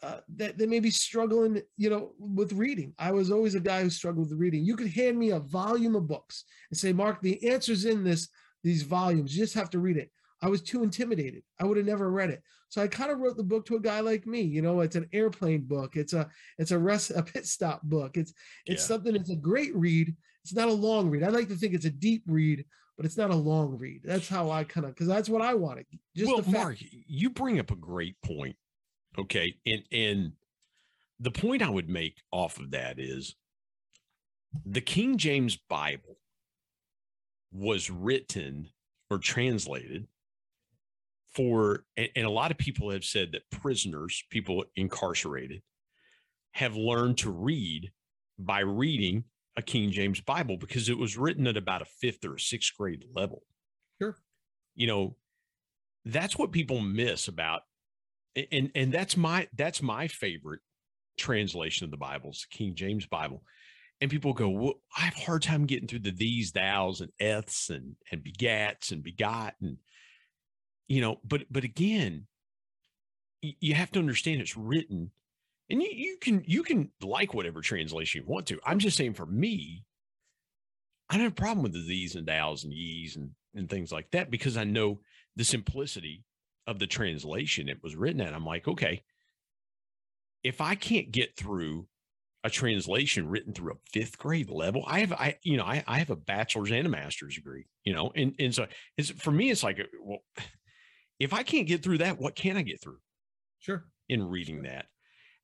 uh, 0.04 0.20
that, 0.36 0.58
that 0.58 0.70
may 0.70 0.80
be 0.80 0.92
struggling, 0.92 1.62
you 1.78 1.90
know, 1.90 2.12
with 2.20 2.54
reading. 2.54 2.94
I 3.00 3.12
was 3.12 3.32
always 3.32 3.56
a 3.56 3.60
guy 3.60 3.82
who 3.84 3.90
struggled 3.90 4.30
with 4.30 4.40
reading. 4.40 4.64
You 4.64 4.76
could 4.76 4.92
hand 4.92 5.18
me 5.18 5.32
a 5.32 5.40
volume 5.40 5.96
of 5.96 6.08
books 6.08 6.46
and 6.70 6.78
say, 6.78 6.94
Mark, 6.94 7.22
the 7.22 7.50
answer's 7.50 7.86
in 7.86 8.04
this, 8.04 8.30
these 8.64 8.84
volumes. 8.84 9.36
You 9.36 9.44
just 9.44 9.56
have 9.56 9.70
to 9.72 9.80
read 9.80 9.98
it. 9.98 10.12
I 10.42 10.50
was 10.50 10.62
too 10.62 10.84
intimidated. 10.84 11.44
I 11.60 11.66
would 11.66 11.78
have 11.78 11.86
never 11.86 12.12
read 12.12 12.30
it. 12.30 12.44
So 12.70 12.82
I 12.82 12.88
kind 12.88 13.12
of 13.12 13.20
wrote 13.20 13.38
the 13.38 13.44
book 13.44 13.66
to 13.68 13.76
a 13.76 13.82
guy 13.82 14.02
like 14.02 14.28
me. 14.28 14.42
You 14.42 14.62
know, 14.62 14.82
it's 14.82 14.96
an 14.96 15.08
airplane 15.14 15.62
book. 15.62 15.96
It's 15.96 16.14
a 16.14 16.30
it's 16.58 16.72
a 16.72 16.80
rest 16.80 17.12
a 17.16 17.24
pit 17.24 17.46
stop 17.46 17.82
book. 17.84 18.18
It's 18.18 18.34
it's 18.66 18.84
yeah. 18.84 18.88
something. 18.88 19.16
It's 19.16 19.30
a 19.30 19.36
great 19.36 19.76
read. 19.76 20.16
It's 20.44 20.54
not 20.54 20.68
a 20.68 20.74
long 20.74 21.10
read. 21.10 21.24
I 21.24 21.30
like 21.30 21.48
to 21.50 21.56
think 21.56 21.74
it's 21.74 21.86
a 21.86 21.90
deep 21.90 22.24
read, 22.28 22.66
but 22.96 23.06
it's 23.06 23.18
not 23.18 23.32
a 23.32 23.36
long 23.36 23.78
read. 23.78 24.02
That's 24.04 24.28
how 24.28 24.50
I 24.50 24.64
kind 24.64 24.86
of 24.86 24.94
because 24.94 25.08
that's 25.08 25.30
what 25.30 25.42
I 25.42 25.54
wanted. 25.54 25.86
Just 26.16 26.32
well, 26.32 26.44
Mark, 26.48 26.78
you 26.80 27.30
bring 27.30 27.60
up 27.60 27.72
a 27.72 27.76
great 27.76 28.16
point. 28.24 28.56
Okay, 29.18 29.56
and 29.66 29.84
and 29.92 30.32
the 31.20 31.32
point 31.32 31.62
I 31.62 31.70
would 31.70 31.90
make 31.90 32.22
off 32.32 32.60
of 32.60 32.72
that 32.72 33.00
is 33.00 33.36
the 34.66 34.82
King 34.82 35.18
James 35.18 35.58
Bible 35.70 36.18
was 37.52 37.90
written 37.90 38.70
or 39.10 39.18
translated 39.18 40.08
for, 41.34 41.84
and, 41.96 42.10
and 42.16 42.26
a 42.26 42.32
lot 42.32 42.52
of 42.52 42.58
people 42.58 42.92
have 42.92 43.04
said 43.04 43.32
that 43.32 43.50
prisoners, 43.52 44.24
people 44.30 44.66
incarcerated, 44.76 45.62
have 46.52 46.76
learned 46.76 47.18
to 47.20 47.32
read 47.32 47.92
by 48.40 48.60
reading 48.60 49.26
a 49.56 49.62
King 49.62 49.92
James 49.92 50.22
Bible 50.22 50.58
because 50.58 50.90
it 50.90 50.98
was 50.98 51.18
written 51.18 51.48
at 51.48 51.58
about 51.58 51.82
a 51.82 51.86
fifth 51.86 52.24
or 52.26 52.36
a 52.36 52.40
sixth 52.40 52.74
grade 52.78 53.06
level. 53.16 53.44
Sure. 54.02 54.16
You 54.76 54.88
know, 54.88 55.16
that's 56.06 56.38
what 56.38 56.52
people 56.52 56.80
miss 56.80 57.28
about 57.28 57.64
and 58.52 58.72
and 58.76 58.92
that's 58.92 59.18
my 59.18 59.48
that's 59.56 59.82
my 59.82 60.08
favorite 60.08 60.62
translation 61.18 61.86
of 61.86 61.92
the 61.92 61.98
Bible, 61.98 62.30
it's 62.30 62.46
the 62.50 62.56
King 62.56 62.76
James 62.76 63.08
Bible 63.08 63.42
and 64.00 64.12
people 64.12 64.34
go, 64.34 64.50
well, 64.50 64.74
I 64.96 65.02
have 65.02 65.16
a 65.18 65.26
hard 65.26 65.42
time 65.42 65.66
getting 65.66 65.88
through 65.88 66.00
the 66.00 66.12
these, 66.12 66.52
thous, 66.52 67.02
and 67.02 67.12
eths, 67.20 67.70
and 67.70 67.96
and 68.12 68.24
begats 68.24 68.92
and 68.92 69.04
begot, 69.04 69.56
and 69.62 69.78
you 70.88 71.02
know, 71.02 71.20
but 71.24 71.46
but 71.50 71.64
again, 71.64 72.28
you 73.42 73.76
have 73.76 73.92
to 73.92 74.00
understand 74.00 74.42
it's 74.42 74.58
written, 74.58 75.12
and 75.70 75.82
you, 75.82 75.90
you 75.92 76.18
can 76.20 76.44
you 76.46 76.64
can 76.64 76.92
like 77.02 77.34
whatever 77.34 77.62
translation 77.62 78.22
you 78.22 78.32
want 78.32 78.48
to. 78.48 78.60
I'm 78.66 78.80
just 78.80 78.98
saying 78.98 79.14
for 79.14 79.26
me, 79.26 79.84
I 81.10 81.16
don't 81.16 81.24
have 81.24 81.34
a 81.34 81.36
problem 81.36 81.64
with 81.64 81.74
the 81.74 81.86
these 81.86 82.16
and 82.16 82.28
thous 82.28 82.64
and 82.64 82.74
ye's 82.74 83.16
and 83.16 83.32
and 83.54 83.70
things 83.70 83.92
like 83.92 84.12
that 84.12 84.32
because 84.32 84.58
I 84.58 84.64
know 84.64 85.00
the 85.36 85.44
simplicity 85.44 86.24
of 86.66 86.80
the 86.80 86.88
translation 86.88 87.70
it 87.70 87.84
was 87.84 87.96
written 87.96 88.22
at. 88.22 88.34
I'm 88.34 88.46
like, 88.46 88.68
okay, 88.68 89.04
if 90.44 90.62
I 90.62 90.76
can't 90.76 91.12
get 91.12 91.36
through 91.36 91.88
a 92.44 92.50
translation 92.50 93.28
written 93.28 93.52
through 93.54 93.74
a 93.74 93.90
fifth 93.92 94.18
grade 94.18 94.50
level. 94.50 94.84
I 94.88 95.00
have, 95.00 95.12
I, 95.12 95.38
you 95.44 95.58
know, 95.58 95.66
I, 95.66 95.84
I 95.86 96.00
have 96.00 96.10
a 96.10 96.16
bachelor's 96.16 96.72
and 96.72 96.86
a 96.86 96.90
master's 96.90 97.36
degree, 97.36 97.66
you 97.84 97.94
know, 97.94 98.12
and, 98.16 98.36
and 98.40 98.56
so 98.56 98.68
it's 98.98 99.10
for 99.10 99.32
me, 99.32 99.52
it's 99.52 99.64
like, 99.64 99.80
well, 100.02 100.20
if 101.20 101.34
I 101.34 101.44
can't 101.44 101.68
get 101.68 101.84
through 101.84 102.00
that, 102.00 102.20
what 102.20 102.36
can 102.36 102.58
I 102.58 102.62
get 102.62 102.82
through? 102.82 103.00
Sure. 103.60 103.86
In 104.10 104.28
reading 104.28 104.64
that. 104.64 104.86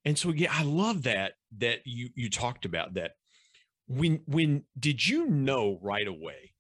And 0.06 0.18
so, 0.18 0.30
yeah, 0.30 0.52
I 0.52 0.64
love 0.64 1.04
that, 1.04 1.34
that 1.60 1.80
you, 1.86 2.10
you 2.16 2.30
talked 2.30 2.66
about 2.66 2.96
that. 2.96 3.12
When, 3.88 4.22
when 4.26 4.64
did 4.80 5.06
you 5.06 5.28
know 5.28 5.80
right 5.82 6.08
away 6.08 6.54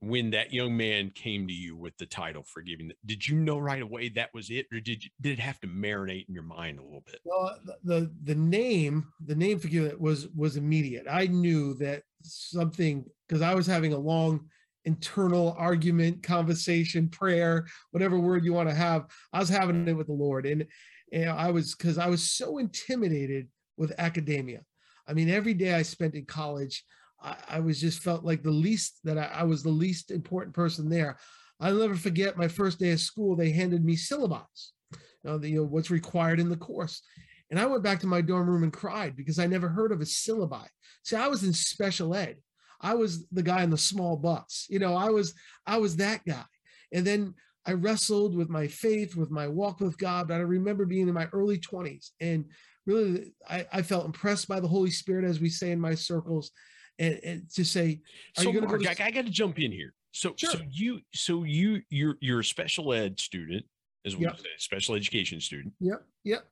when 0.00 0.30
that 0.30 0.52
young 0.52 0.76
man 0.76 1.10
came 1.14 1.46
to 1.46 1.52
you 1.52 1.76
with 1.76 1.96
the 1.98 2.06
title 2.06 2.42
forgiving 2.42 2.92
did 3.06 3.26
you 3.26 3.34
know 3.34 3.58
right 3.58 3.80
away 3.80 4.08
that 4.10 4.28
was 4.34 4.50
it 4.50 4.66
or 4.72 4.78
did 4.78 5.02
you 5.02 5.10
did 5.20 5.32
it 5.32 5.38
have 5.38 5.58
to 5.58 5.66
marinate 5.66 6.28
in 6.28 6.34
your 6.34 6.42
mind 6.42 6.78
a 6.78 6.82
little 6.82 7.02
bit 7.06 7.18
well 7.24 7.58
the 7.82 8.12
the 8.24 8.34
name 8.34 9.06
the 9.24 9.34
name 9.34 9.58
forgive 9.58 9.98
was 9.98 10.28
was 10.28 10.56
immediate 10.56 11.06
i 11.10 11.26
knew 11.26 11.74
that 11.74 12.02
something 12.22 13.04
because 13.26 13.40
i 13.40 13.54
was 13.54 13.66
having 13.66 13.92
a 13.92 13.98
long 13.98 14.46
internal 14.86 15.54
argument 15.58 16.22
conversation 16.22 17.08
prayer 17.08 17.66
whatever 17.90 18.18
word 18.18 18.44
you 18.44 18.52
want 18.52 18.68
to 18.68 18.74
have 18.74 19.04
i 19.32 19.38
was 19.38 19.48
having 19.48 19.86
it 19.86 19.92
with 19.92 20.06
the 20.06 20.12
lord 20.12 20.46
and 20.46 20.66
and 21.12 21.28
i 21.30 21.50
was 21.50 21.74
because 21.74 21.98
i 21.98 22.06
was 22.06 22.30
so 22.30 22.58
intimidated 22.58 23.48
with 23.76 23.92
academia 23.98 24.60
i 25.06 25.12
mean 25.12 25.28
every 25.28 25.54
day 25.54 25.74
i 25.74 25.82
spent 25.82 26.14
in 26.14 26.24
college 26.24 26.84
I, 27.22 27.36
I 27.48 27.60
was 27.60 27.80
just 27.80 28.02
felt 28.02 28.24
like 28.24 28.42
the 28.42 28.50
least 28.50 29.00
that 29.04 29.18
I, 29.18 29.30
I, 29.34 29.42
was 29.44 29.62
the 29.62 29.70
least 29.70 30.10
important 30.10 30.54
person 30.54 30.88
there. 30.88 31.18
I'll 31.60 31.74
never 31.74 31.96
forget 31.96 32.36
my 32.36 32.48
first 32.48 32.78
day 32.78 32.90
of 32.92 33.00
school. 33.00 33.34
They 33.34 33.50
handed 33.50 33.84
me 33.84 33.96
syllabi, 33.96 34.44
you 34.92 34.98
know, 35.24 35.38
the, 35.38 35.48
you 35.48 35.56
know, 35.56 35.64
what's 35.64 35.90
required 35.90 36.40
in 36.40 36.48
the 36.48 36.56
course. 36.56 37.02
And 37.50 37.58
I 37.58 37.66
went 37.66 37.82
back 37.82 38.00
to 38.00 38.06
my 38.06 38.20
dorm 38.20 38.48
room 38.48 38.64
and 38.64 38.72
cried 38.72 39.16
because 39.16 39.38
I 39.38 39.46
never 39.46 39.68
heard 39.68 39.92
of 39.92 40.00
a 40.00 40.04
syllabi. 40.04 40.66
See, 41.04 41.16
I 41.16 41.28
was 41.28 41.44
in 41.44 41.52
special 41.52 42.14
ed. 42.14 42.36
I 42.80 42.94
was 42.94 43.26
the 43.28 43.42
guy 43.42 43.62
in 43.62 43.70
the 43.70 43.78
small 43.78 44.16
bus. 44.16 44.66
You 44.68 44.78
know, 44.78 44.94
I 44.94 45.10
was 45.10 45.34
I 45.66 45.78
was 45.78 45.96
that 45.96 46.24
guy. 46.24 46.44
And 46.92 47.06
then 47.06 47.34
I 47.66 47.72
wrestled 47.72 48.36
with 48.36 48.48
my 48.48 48.68
faith, 48.68 49.16
with 49.16 49.30
my 49.30 49.48
walk 49.48 49.80
with 49.80 49.98
God. 49.98 50.28
But 50.28 50.34
I 50.34 50.44
remember 50.44 50.86
being 50.86 51.08
in 51.08 51.14
my 51.14 51.26
early 51.32 51.58
20s 51.58 52.10
and 52.20 52.44
really 52.86 53.34
I, 53.48 53.66
I 53.72 53.82
felt 53.82 54.06
impressed 54.06 54.48
by 54.48 54.60
the 54.60 54.68
Holy 54.68 54.90
Spirit, 54.90 55.24
as 55.24 55.40
we 55.40 55.48
say 55.48 55.72
in 55.72 55.80
my 55.80 55.94
circles 55.94 56.52
and, 56.98 57.20
and 57.24 57.50
to 57.54 57.64
say, 57.64 58.00
Are 58.38 58.44
so 58.44 58.52
Mark, 58.52 58.80
to- 58.80 58.88
I, 58.88 59.06
I 59.06 59.10
got 59.10 59.24
to 59.24 59.30
jump 59.30 59.58
in 59.58 59.72
here. 59.72 59.92
So, 60.12 60.32
sure. 60.36 60.50
so 60.50 60.58
you, 60.70 61.00
so 61.12 61.44
you, 61.44 61.82
you're, 61.90 62.16
you're 62.20 62.40
a 62.40 62.44
special 62.44 62.92
ed 62.94 63.20
student, 63.20 63.66
as 64.06 64.16
we 64.16 64.24
yep. 64.24 64.38
say, 64.38 64.46
special 64.56 64.94
education 64.94 65.40
student. 65.40 65.74
Yep. 65.80 66.02
Yep. 66.24 66.46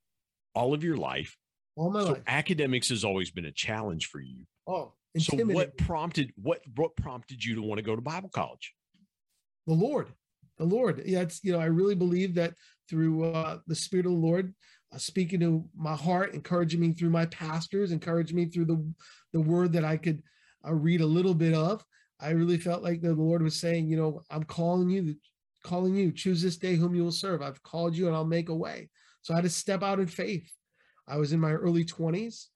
All 0.54 0.74
of 0.74 0.84
your 0.84 0.96
life. 0.96 1.36
All 1.76 1.90
my 1.90 2.02
so 2.02 2.12
life. 2.12 2.22
Academics 2.26 2.90
has 2.90 3.04
always 3.04 3.30
been 3.30 3.46
a 3.46 3.52
challenge 3.52 4.06
for 4.06 4.20
you. 4.20 4.44
Oh, 4.66 4.92
so 5.18 5.36
what 5.44 5.76
prompted 5.78 6.32
what 6.36 6.60
what 6.76 6.96
prompted 6.96 7.44
you 7.44 7.54
to 7.54 7.62
want 7.62 7.78
to 7.78 7.82
go 7.82 7.94
to 7.94 8.02
Bible 8.02 8.28
college? 8.28 8.72
The 9.66 9.74
Lord, 9.74 10.08
the 10.58 10.64
Lord. 10.64 11.02
Yeah, 11.06 11.20
it's 11.20 11.42
you 11.44 11.52
know 11.52 11.60
I 11.60 11.66
really 11.66 11.94
believe 11.94 12.34
that 12.34 12.54
through 12.88 13.24
uh, 13.24 13.58
the 13.66 13.74
Spirit 13.74 14.06
of 14.06 14.12
the 14.12 14.18
Lord 14.18 14.54
uh, 14.92 14.98
speaking 14.98 15.40
to 15.40 15.64
my 15.76 15.94
heart, 15.94 16.34
encouraging 16.34 16.80
me 16.80 16.92
through 16.92 17.10
my 17.10 17.26
pastors, 17.26 17.92
encouraging 17.92 18.36
me 18.36 18.46
through 18.46 18.66
the 18.66 18.94
the 19.32 19.40
Word 19.40 19.72
that 19.72 19.84
I 19.84 19.96
could 19.96 20.22
I 20.64 20.70
read 20.70 21.00
a 21.00 21.06
little 21.06 21.34
bit 21.34 21.54
of. 21.54 21.84
I 22.20 22.30
really 22.30 22.58
felt 22.58 22.82
like 22.82 23.00
the 23.00 23.14
Lord 23.14 23.42
was 23.42 23.60
saying, 23.60 23.88
you 23.88 23.96
know, 23.96 24.22
I'm 24.30 24.44
calling 24.44 24.88
you, 24.88 25.14
calling 25.62 25.94
you, 25.94 26.10
choose 26.10 26.40
this 26.40 26.56
day 26.56 26.74
whom 26.74 26.94
you 26.94 27.04
will 27.04 27.12
serve. 27.12 27.42
I've 27.42 27.62
called 27.62 27.96
you 27.96 28.06
and 28.06 28.16
I'll 28.16 28.24
make 28.24 28.48
a 28.48 28.54
way. 28.54 28.88
So 29.22 29.34
I 29.34 29.38
had 29.38 29.44
to 29.44 29.50
step 29.50 29.82
out 29.82 30.00
in 30.00 30.06
faith. 30.06 30.50
I 31.06 31.18
was 31.18 31.32
in 31.32 31.40
my 31.40 31.52
early 31.52 31.84
20s. 31.84 32.46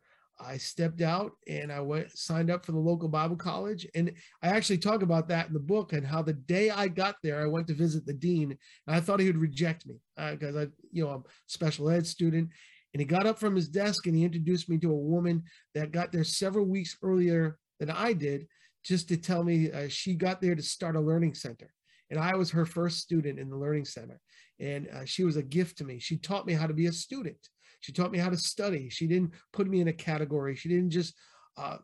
I 0.40 0.57
stepped 0.57 1.01
out 1.01 1.33
and 1.46 1.72
I 1.72 1.81
went 1.81 2.16
signed 2.16 2.51
up 2.51 2.64
for 2.64 2.72
the 2.72 2.79
local 2.79 3.09
Bible 3.09 3.37
college. 3.37 3.87
And 3.94 4.12
I 4.42 4.48
actually 4.48 4.79
talk 4.79 5.03
about 5.03 5.29
that 5.29 5.48
in 5.48 5.53
the 5.53 5.61
book 5.61 5.92
and 5.92 6.07
how 6.07 6.22
the 6.22 6.35
day 6.35 6.70
I 6.70 6.88
got 6.88 7.16
there, 7.22 7.42
I 7.42 7.46
went 7.46 7.66
to 7.68 7.74
visit 7.74 8.07
the 8.07 8.12
dean 8.12 8.57
and 8.87 8.96
I 8.96 9.01
thought 9.01 9.20
he 9.20 9.27
would 9.27 9.40
reject 9.40 9.87
me 9.87 9.96
because 10.16 10.57
uh, 10.57 10.61
I, 10.61 10.66
you 10.92 11.05
know, 11.05 11.11
I'm 11.11 11.20
a 11.20 11.31
special 11.46 11.90
ed 11.90 12.07
student. 12.07 12.51
And 12.94 13.01
he 13.01 13.07
got 13.07 13.27
up 13.27 13.38
from 13.38 13.55
his 13.55 13.68
desk 13.68 14.07
and 14.07 14.16
he 14.16 14.24
introduced 14.24 14.68
me 14.68 14.79
to 14.79 14.92
a 14.92 14.96
woman 14.96 15.42
that 15.74 15.92
got 15.92 16.12
there 16.12 16.24
several 16.24 16.64
weeks 16.64 16.96
earlier 17.03 17.59
than 17.81 17.90
I 17.90 18.12
did 18.12 18.46
just 18.85 19.09
to 19.09 19.16
tell 19.16 19.44
me 19.44 19.70
uh, 19.70 19.88
she 19.88 20.14
got 20.14 20.40
there 20.40 20.55
to 20.55 20.62
start 20.62 20.96
a 20.96 21.01
learning 21.01 21.35
center. 21.35 21.72
And 22.11 22.18
I 22.18 22.35
was 22.37 22.51
her 22.51 22.64
first 22.64 22.98
student 22.98 23.38
in 23.38 23.51
the 23.51 23.57
learning 23.57 23.85
center. 23.85 24.20
And 24.61 24.88
uh, 24.88 25.05
she 25.05 25.24
was 25.24 25.37
a 25.37 25.42
gift 25.42 25.79
to 25.79 25.85
me. 25.85 25.98
She 25.98 26.16
taught 26.16 26.46
me 26.46 26.55
how 26.55 26.66
to 26.66 26.74
be 26.74 26.87
a 26.87 26.92
student. 26.92 27.37
She 27.80 27.92
taught 27.92 28.12
me 28.12 28.18
how 28.18 28.30
to 28.30 28.36
study. 28.36 28.88
She 28.88 29.06
didn't 29.06 29.32
put 29.52 29.68
me 29.68 29.80
in 29.80 29.88
a 29.88 29.92
category. 29.92 30.56
She 30.56 30.68
didn't 30.68 30.90
just 30.90 31.14
uh, 31.56 31.78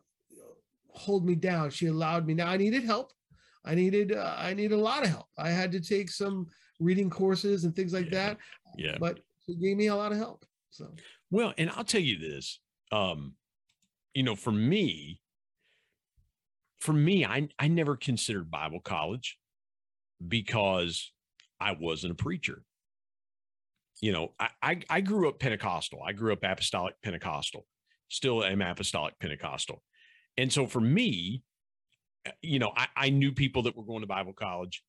hold 0.89 1.25
me 1.25 1.35
down. 1.35 1.69
She 1.69 1.87
allowed 1.87 2.25
me. 2.25 2.33
Now 2.33 2.47
I 2.47 2.57
needed 2.57 2.83
help. 2.83 3.13
I 3.63 3.75
needed 3.75 4.11
uh, 4.13 4.35
I 4.37 4.53
needed 4.53 4.73
a 4.73 4.81
lot 4.81 5.03
of 5.03 5.09
help. 5.09 5.27
I 5.37 5.49
had 5.49 5.71
to 5.71 5.79
take 5.79 6.09
some 6.09 6.47
reading 6.79 7.09
courses 7.09 7.63
and 7.63 7.75
things 7.75 7.93
like 7.93 8.11
yeah. 8.11 8.27
that. 8.27 8.37
Yeah. 8.77 8.97
But 8.99 9.19
she 9.45 9.55
gave 9.55 9.77
me 9.77 9.87
a 9.87 9.95
lot 9.95 10.11
of 10.11 10.17
help. 10.17 10.45
So 10.69 10.91
well, 11.31 11.53
and 11.57 11.69
I'll 11.71 11.83
tell 11.83 12.01
you 12.01 12.19
this. 12.19 12.59
Um, 12.91 13.33
you 14.13 14.23
know, 14.23 14.35
for 14.35 14.51
me, 14.51 15.19
for 16.79 16.93
me, 16.93 17.25
I, 17.25 17.49
I 17.57 17.67
never 17.67 17.95
considered 17.95 18.51
Bible 18.51 18.79
college 18.79 19.37
because 20.25 21.11
I 21.59 21.73
wasn't 21.73 22.13
a 22.13 22.15
preacher. 22.15 22.63
You 24.01 24.11
know, 24.11 24.33
I, 24.39 24.49
I, 24.61 24.79
I 24.89 25.01
grew 25.01 25.29
up 25.29 25.39
Pentecostal. 25.39 26.01
I 26.05 26.11
grew 26.11 26.33
up 26.33 26.43
apostolic 26.43 26.95
Pentecostal, 27.01 27.65
still 28.09 28.43
am 28.43 28.61
apostolic 28.61 29.17
Pentecostal. 29.19 29.81
And 30.37 30.51
so 30.51 30.67
for 30.67 30.81
me, 30.81 31.43
uh, 32.27 32.31
you 32.41 32.59
know, 32.59 32.71
I, 32.75 32.87
I 32.95 33.09
knew 33.09 33.31
people 33.31 33.63
that 33.63 33.77
were 33.77 33.85
going 33.85 34.01
to 34.01 34.07
Bible 34.07 34.33
college. 34.33 34.83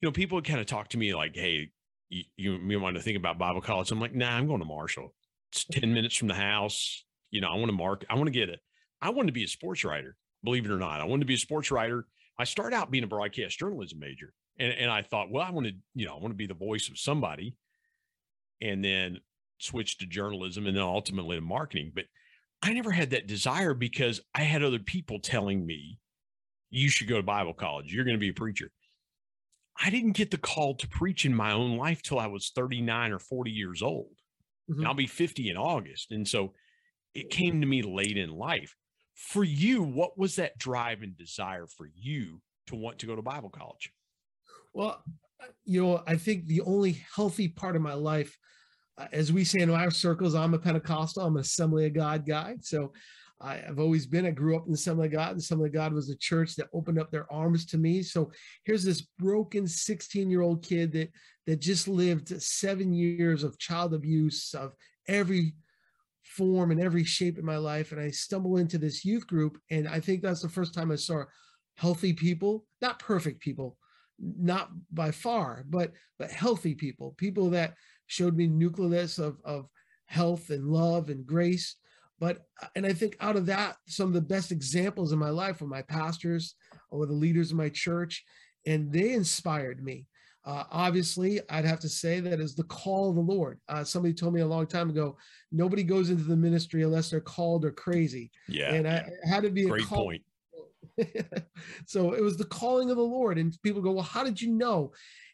You 0.00 0.08
know, 0.08 0.12
people 0.12 0.36
would 0.36 0.44
kind 0.44 0.60
of 0.60 0.66
talk 0.66 0.88
to 0.90 0.98
me 0.98 1.14
like, 1.14 1.34
hey, 1.34 1.70
you, 2.08 2.24
you, 2.36 2.80
want 2.80 2.96
to 2.96 3.02
think 3.02 3.16
about 3.16 3.38
Bible 3.38 3.60
college? 3.60 3.90
I'm 3.90 4.00
like, 4.00 4.14
nah, 4.14 4.36
I'm 4.36 4.46
going 4.46 4.60
to 4.60 4.66
Marshall. 4.66 5.14
It's 5.52 5.64
10 5.64 5.92
minutes 5.92 6.16
from 6.16 6.28
the 6.28 6.34
house. 6.34 7.04
You 7.30 7.40
know, 7.40 7.48
I 7.48 7.56
want 7.56 7.66
to 7.66 7.76
mark, 7.76 8.04
I 8.08 8.14
want 8.14 8.26
to 8.26 8.32
get 8.32 8.48
it. 8.48 8.60
I 9.00 9.10
want 9.10 9.26
to 9.26 9.32
be 9.32 9.44
a 9.44 9.48
sports 9.48 9.84
writer 9.84 10.16
believe 10.44 10.66
it 10.66 10.70
or 10.70 10.78
not. 10.78 11.00
I 11.00 11.04
wanted 11.04 11.22
to 11.22 11.26
be 11.26 11.34
a 11.34 11.38
sports 11.38 11.70
writer. 11.70 12.06
I 12.38 12.44
started 12.44 12.76
out 12.76 12.90
being 12.90 13.04
a 13.04 13.08
broadcast 13.08 13.58
journalism 13.58 13.98
major. 13.98 14.32
And, 14.58 14.72
and 14.72 14.90
I 14.90 15.02
thought, 15.02 15.30
well, 15.30 15.42
I 15.42 15.50
want 15.50 15.66
to, 15.66 15.72
you 15.94 16.06
know, 16.06 16.14
I 16.14 16.20
want 16.20 16.30
to 16.30 16.36
be 16.36 16.46
the 16.46 16.54
voice 16.54 16.88
of 16.88 16.98
somebody. 16.98 17.56
And 18.60 18.84
then 18.84 19.18
switched 19.58 20.00
to 20.00 20.06
journalism 20.06 20.66
and 20.66 20.76
then 20.76 20.82
ultimately 20.82 21.36
to 21.36 21.42
marketing. 21.42 21.92
But 21.94 22.04
I 22.62 22.72
never 22.72 22.90
had 22.90 23.10
that 23.10 23.26
desire 23.26 23.74
because 23.74 24.20
I 24.34 24.42
had 24.42 24.62
other 24.62 24.78
people 24.78 25.20
telling 25.20 25.66
me, 25.66 25.98
you 26.70 26.88
should 26.88 27.08
go 27.08 27.16
to 27.16 27.22
Bible 27.22 27.54
college. 27.54 27.92
You're 27.92 28.04
going 28.04 28.16
to 28.16 28.20
be 28.20 28.30
a 28.30 28.34
preacher. 28.34 28.70
I 29.80 29.90
didn't 29.90 30.12
get 30.12 30.30
the 30.30 30.38
call 30.38 30.74
to 30.76 30.88
preach 30.88 31.24
in 31.24 31.34
my 31.34 31.52
own 31.52 31.76
life 31.76 32.02
till 32.02 32.18
I 32.18 32.26
was 32.26 32.52
39 32.54 33.12
or 33.12 33.18
40 33.18 33.50
years 33.50 33.82
old. 33.82 34.12
Mm-hmm. 34.70 34.86
I'll 34.86 34.94
be 34.94 35.06
50 35.06 35.50
in 35.50 35.56
August. 35.56 36.10
And 36.10 36.26
so 36.26 36.54
it 37.14 37.30
came 37.30 37.60
to 37.60 37.66
me 37.66 37.82
late 37.82 38.16
in 38.16 38.30
life. 38.30 38.74
For 39.14 39.44
you, 39.44 39.82
what 39.82 40.18
was 40.18 40.36
that 40.36 40.58
drive 40.58 41.02
and 41.02 41.16
desire 41.16 41.66
for 41.66 41.88
you 41.94 42.40
to 42.66 42.76
want 42.76 42.98
to 43.00 43.06
go 43.06 43.14
to 43.14 43.22
Bible 43.22 43.50
college? 43.50 43.92
Well, 44.72 45.02
you 45.64 45.82
know, 45.82 46.02
I 46.06 46.16
think 46.16 46.46
the 46.46 46.60
only 46.62 47.04
healthy 47.14 47.48
part 47.48 47.76
of 47.76 47.82
my 47.82 47.94
life, 47.94 48.36
uh, 48.98 49.06
as 49.12 49.32
we 49.32 49.44
say 49.44 49.60
in 49.60 49.70
our 49.70 49.90
circles, 49.90 50.34
I'm 50.34 50.54
a 50.54 50.58
Pentecostal, 50.58 51.24
I'm 51.24 51.36
an 51.36 51.40
Assembly 51.40 51.86
of 51.86 51.94
God 51.94 52.26
guy. 52.26 52.56
So 52.60 52.92
I, 53.40 53.56
have 53.56 53.78
always 53.78 54.06
been. 54.06 54.26
I 54.26 54.30
grew 54.30 54.56
up 54.56 54.64
in 54.64 54.72
the 54.72 54.76
Assembly 54.76 55.06
of 55.06 55.12
God. 55.12 55.34
The 55.34 55.40
Assembly 55.40 55.68
of 55.68 55.74
God 55.74 55.92
was 55.92 56.08
a 56.08 56.16
church 56.16 56.56
that 56.56 56.68
opened 56.72 56.98
up 56.98 57.10
their 57.10 57.30
arms 57.32 57.66
to 57.66 57.78
me. 57.78 58.02
So 58.02 58.30
here's 58.64 58.84
this 58.84 59.02
broken 59.18 59.66
16 59.66 60.30
year 60.30 60.42
old 60.42 60.62
kid 60.62 60.92
that 60.92 61.10
that 61.46 61.60
just 61.60 61.88
lived 61.88 62.40
seven 62.42 62.92
years 62.92 63.44
of 63.44 63.58
child 63.58 63.92
abuse 63.92 64.54
of 64.54 64.72
every 65.08 65.54
form 66.22 66.70
and 66.70 66.80
every 66.80 67.04
shape 67.04 67.38
in 67.38 67.44
my 67.44 67.58
life. 67.58 67.92
And 67.92 68.00
I 68.00 68.10
stumble 68.10 68.56
into 68.56 68.78
this 68.78 69.04
youth 69.04 69.26
group, 69.26 69.58
and 69.70 69.86
I 69.88 70.00
think 70.00 70.22
that's 70.22 70.42
the 70.42 70.48
first 70.48 70.74
time 70.74 70.90
I 70.90 70.96
saw 70.96 71.24
healthy 71.76 72.12
people, 72.12 72.64
not 72.80 72.98
perfect 72.98 73.40
people, 73.40 73.76
not 74.18 74.70
by 74.92 75.10
far, 75.10 75.64
but 75.68 75.92
but 76.18 76.30
healthy 76.30 76.74
people, 76.74 77.14
people 77.16 77.50
that 77.50 77.74
showed 78.06 78.36
me 78.36 78.46
nucleus 78.46 79.18
of 79.18 79.38
of 79.44 79.68
health 80.06 80.50
and 80.50 80.66
love 80.68 81.08
and 81.10 81.26
grace. 81.26 81.76
But 82.20 82.46
uh, 82.62 82.68
and 82.76 82.86
i 82.86 82.92
think 82.92 83.16
out 83.20 83.36
of 83.36 83.46
that 83.46 83.76
some 83.88 84.08
of 84.08 84.14
the 84.14 84.20
best 84.20 84.52
examples 84.52 85.12
in 85.12 85.18
my 85.18 85.30
life 85.30 85.60
were 85.60 85.66
my 85.66 85.82
pastors 85.82 86.54
or 86.90 87.06
the 87.06 87.12
leaders 87.12 87.50
of 87.50 87.56
my 87.56 87.68
church 87.68 88.24
and 88.66 88.92
they 88.92 89.12
inspired 89.12 89.82
me. 89.82 90.06
Uh, 90.46 90.64
obviously 90.70 91.40
i'd 91.50 91.64
have 91.64 91.80
to 91.80 91.88
say 91.88 92.20
that 92.20 92.38
is 92.38 92.54
the 92.54 92.64
call 92.64 93.10
of 93.10 93.16
the 93.16 93.20
lord. 93.20 93.58
Uh, 93.68 93.82
somebody 93.82 94.14
told 94.14 94.32
me 94.32 94.42
a 94.42 94.46
long 94.46 94.66
time 94.66 94.90
ago 94.90 95.16
nobody 95.50 95.82
goes 95.82 96.10
into 96.10 96.22
the 96.22 96.36
ministry 96.36 96.82
unless 96.82 97.10
they're 97.10 97.20
called 97.20 97.64
or 97.64 97.72
crazy. 97.72 98.30
Yeah. 98.48 98.74
And 98.74 98.86
i 98.86 99.04
had 99.28 99.42
to 99.42 99.50
be 99.50 99.64
a 99.64 99.68
great 99.68 99.86
call- 99.86 100.04
point 100.04 100.22
so 101.86 102.12
it 102.12 102.22
was 102.22 102.36
the 102.36 102.44
calling 102.44 102.90
of 102.90 102.96
the 102.96 103.02
lord 103.02 103.38
and 103.38 103.56
people 103.62 103.82
go 103.82 103.92
well 103.92 104.04
how 104.04 104.22
did 104.22 104.40
you 104.40 104.50
know 104.52 104.92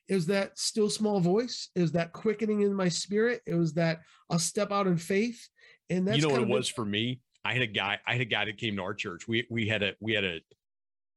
was 0.08 0.26
that 0.26 0.58
still 0.58 0.90
small 0.90 1.20
voice 1.20 1.68
was 1.76 1.92
that 1.92 2.12
quickening 2.12 2.62
in 2.62 2.74
my 2.74 2.88
spirit 2.88 3.40
it 3.46 3.54
was 3.54 3.74
that 3.74 4.00
i'll 4.30 4.38
step 4.38 4.72
out 4.72 4.86
in 4.86 4.96
faith 4.96 5.48
and 5.90 6.06
that's 6.06 6.16
you 6.16 6.22
know 6.22 6.32
what 6.32 6.40
it 6.40 6.48
was 6.48 6.68
for 6.68 6.84
me. 6.84 7.20
I 7.44 7.52
had 7.52 7.62
a 7.62 7.66
guy. 7.66 7.98
I 8.06 8.12
had 8.12 8.20
a 8.20 8.26
guy 8.26 8.44
that 8.44 8.56
came 8.56 8.76
to 8.76 8.82
our 8.82 8.94
church. 8.94 9.26
We 9.28 9.46
we 9.50 9.66
had 9.66 9.82
a 9.82 9.94
we 10.00 10.14
had 10.14 10.24
a 10.24 10.40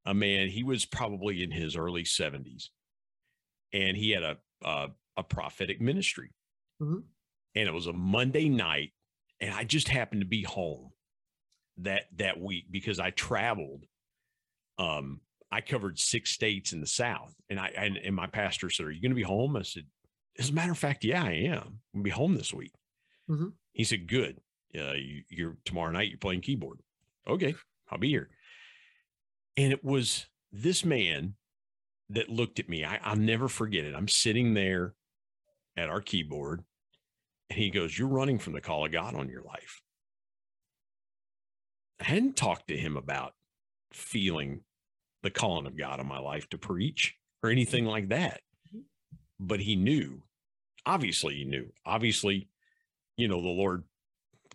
a 0.06 0.13
man. 0.13 0.49
He 0.49 0.63
was 0.63 0.84
probably 0.84 1.43
in 1.43 1.51
his 1.51 1.77
early 1.77 2.03
seventies, 2.03 2.71
and 3.71 3.95
he 3.95 4.12
had 4.12 4.23
a 4.23 4.38
a, 4.65 4.88
a 5.15 5.23
prophetic 5.23 5.79
ministry. 5.79 6.32
Mm-hmm. 6.82 6.99
And 7.56 7.67
it 7.67 7.71
was 7.71 7.88
a 7.88 7.93
Monday 7.93 8.49
night, 8.49 8.93
and 9.39 9.53
I 9.53 9.63
just 9.63 9.88
happened 9.88 10.21
to 10.21 10.27
be 10.27 10.41
home 10.41 10.89
that 11.77 12.06
that 12.17 12.39
week 12.39 12.65
because 12.71 12.99
I 12.99 13.12
traveled. 13.12 13.86
Um, 14.78 15.22
I 15.52 15.62
covered 15.62 16.00
six 16.00 16.32
states 16.32 16.74
in 16.74 16.82
the 16.82 16.88
South, 16.88 17.34
and 17.50 17.60
I 17.60 17.68
and, 17.78 17.98
and 17.98 18.16
my 18.16 18.28
pastor 18.28 18.70
said, 18.70 18.86
"Are 18.86 18.92
you 18.92 19.02
going 19.02 19.12
to 19.12 19.16
be 19.16 19.24
home?" 19.24 19.56
I 19.56 19.62
said, 19.62 19.86
"As 20.40 20.50
a 20.50 20.54
matter 20.54 20.72
of 20.72 20.78
fact, 20.78 21.04
yeah, 21.04 21.24
I 21.24 21.32
am. 21.32 21.58
I'm 21.94 22.02
going 22.02 22.04
to 22.04 22.04
be 22.04 22.10
home 22.10 22.36
this 22.36 22.54
week." 22.54 22.74
Mm-hmm. 23.30 23.50
He 23.74 23.84
said, 23.84 24.08
"Good." 24.08 24.40
uh, 24.78 24.94
you, 24.94 25.24
you're 25.30 25.58
tomorrow 25.66 25.92
night 25.92 26.10
you're 26.10 26.18
playing 26.18 26.42
keyboard 26.42 26.80
okay 27.28 27.56
i'll 27.92 27.98
be 27.98 28.10
here 28.10 28.30
and 29.58 29.72
it 29.72 29.84
was 29.84 30.26
this 30.52 30.84
man 30.84 31.36
that 32.10 32.30
looked 32.30 32.60
at 32.60 32.70
me 32.70 32.84
I, 32.84 33.00
i'll 33.04 33.16
never 33.16 33.48
forget 33.48 33.86
it 33.86 33.96
i'm 33.96 34.08
sitting 34.08 34.54
there 34.54 34.94
at 35.78 35.90
our 35.90 36.02
keyboard 36.02 36.64
and 37.50 37.60
he 37.60 37.70
goes 37.70 37.98
you're 37.98 38.08
running 38.08 38.40
from 38.40 38.54
the 38.54 38.62
call 38.62 38.86
of 38.86 38.92
god 38.92 39.16
on 39.16 39.30
your 39.30 39.44
life 39.44 39.82
i 42.02 42.06
hadn't 42.06 42.36
talked 42.36 42.68
to 42.70 42.78
him 42.78 42.98
about 42.98 43.34
feeling 43.95 44.62
the 45.21 45.32
calling 45.32 45.65
of 45.65 45.77
god 45.77 45.99
on 45.99 46.08
my 46.08 46.19
life 46.19 46.49
to 46.49 46.58
preach 46.58 47.15
or 47.41 47.49
anything 47.49 47.86
like 47.86 48.10
that. 48.10 48.41
Mm-hmm. 48.67 48.82
but 49.39 49.60
he 49.60 49.75
knew 49.75 50.21
obviously 50.86 51.36
he 51.36 51.45
knew. 51.45 51.71
Obviously 51.86 52.49
you 53.17 53.27
know 53.27 53.41
the 53.41 53.47
lord 53.47 53.84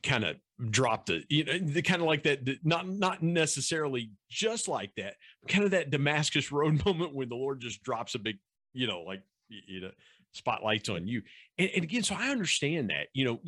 kind 0.02 0.24
of 0.24 0.36
dropped 0.70 1.10
it 1.10 1.24
you 1.28 1.44
know 1.44 1.58
the 1.58 1.82
kind 1.82 2.00
of 2.00 2.06
like 2.06 2.24
that 2.24 2.40
not 2.64 2.88
not 2.88 3.22
necessarily 3.22 4.10
just 4.28 4.68
like 4.68 4.90
that 4.96 5.14
kind 5.46 5.64
of 5.64 5.70
that 5.70 5.90
damascus 5.90 6.50
road 6.52 6.84
moment 6.84 7.14
when 7.14 7.28
the 7.28 7.36
lord 7.36 7.60
just 7.60 7.82
drops 7.82 8.14
a 8.14 8.18
big 8.18 8.38
you 8.72 8.86
know 8.86 9.02
like 9.02 9.22
you 9.48 9.80
know 9.80 9.90
spotlights 10.32 10.88
on 10.88 11.08
you. 11.08 11.22
And, 11.56 11.70
and 11.74 11.84
again 11.84 12.02
so 12.02 12.14
i 12.18 12.28
understand 12.28 12.90
that 12.90 13.08
you 13.12 13.24
know 13.24 13.40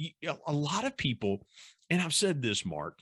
a 0.47 0.53
lot 0.53 0.85
of 0.85 0.97
people 0.97 1.47
and 1.89 2.01
i've 2.01 2.15
said 2.15 2.43
this 2.43 2.65
mark 2.65 2.99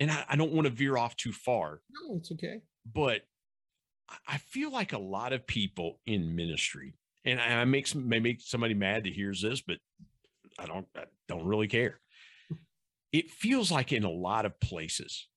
and 0.00 0.10
i, 0.10 0.24
I 0.28 0.36
don't 0.36 0.52
want 0.52 0.66
to 0.66 0.72
veer 0.72 0.96
off 0.96 1.16
too 1.16 1.32
far 1.32 1.80
no 1.90 2.16
it's 2.16 2.32
okay 2.32 2.62
but 2.92 3.22
i 4.28 4.38
feel 4.38 4.70
like 4.70 4.92
a 4.92 4.98
lot 4.98 5.32
of 5.32 5.46
people 5.46 6.00
in 6.06 6.34
ministry 6.36 6.94
and 7.24 7.40
i 7.40 7.64
make 7.64 7.86
some 7.86 8.08
may 8.08 8.20
make 8.20 8.40
somebody 8.40 8.74
mad 8.74 9.04
that 9.04 9.12
hears 9.12 9.42
this 9.42 9.60
but 9.60 9.78
i 10.58 10.66
don't 10.66 10.86
I 10.96 11.04
don't 11.28 11.46
really 11.46 11.68
care 11.68 12.00
it 13.12 13.30
feels 13.30 13.70
like 13.70 13.92
in 13.92 14.04
a 14.04 14.10
lot 14.10 14.44
of 14.44 14.58
places 14.60 15.28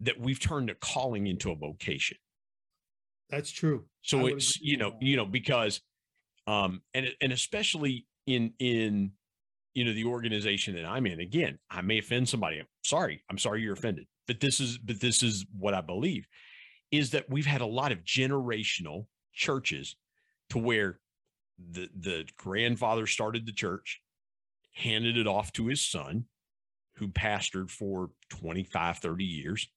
that 0.00 0.20
we've 0.20 0.40
turned 0.40 0.70
a 0.70 0.74
calling 0.74 1.26
into 1.26 1.50
a 1.50 1.56
vocation. 1.56 2.18
That's 3.30 3.50
true. 3.50 3.86
So 4.02 4.26
it's 4.26 4.60
you 4.60 4.76
know 4.76 4.94
you 5.00 5.16
know 5.16 5.26
because 5.26 5.80
um 6.46 6.82
and 6.94 7.08
and 7.20 7.32
especially 7.32 8.06
in 8.26 8.52
in 8.60 9.12
you 9.76 9.84
know 9.84 9.92
the 9.92 10.04
organization 10.04 10.74
that 10.74 10.84
I'm 10.84 11.06
in 11.06 11.20
again 11.20 11.58
I 11.70 11.82
may 11.82 11.98
offend 11.98 12.28
somebody 12.28 12.58
I'm 12.58 12.66
sorry 12.82 13.22
I'm 13.30 13.38
sorry 13.38 13.62
you're 13.62 13.74
offended 13.74 14.06
but 14.26 14.40
this 14.40 14.60
is 14.60 14.78
but 14.78 15.00
this 15.00 15.22
is 15.22 15.44
what 15.56 15.74
I 15.74 15.80
believe 15.80 16.26
is 16.90 17.10
that 17.10 17.28
we've 17.28 17.46
had 17.46 17.60
a 17.60 17.66
lot 17.66 17.92
of 17.92 18.04
generational 18.04 19.06
churches 19.32 19.96
to 20.50 20.58
where 20.58 21.00
the 21.58 21.88
the 21.98 22.24
grandfather 22.36 23.06
started 23.06 23.46
the 23.46 23.52
church 23.52 24.00
handed 24.72 25.16
it 25.16 25.26
off 25.26 25.52
to 25.52 25.66
his 25.66 25.80
son 25.80 26.26
who 26.96 27.08
pastored 27.08 27.70
for 27.70 28.10
25, 28.30 28.98
30 28.98 29.24
years. 29.24 29.68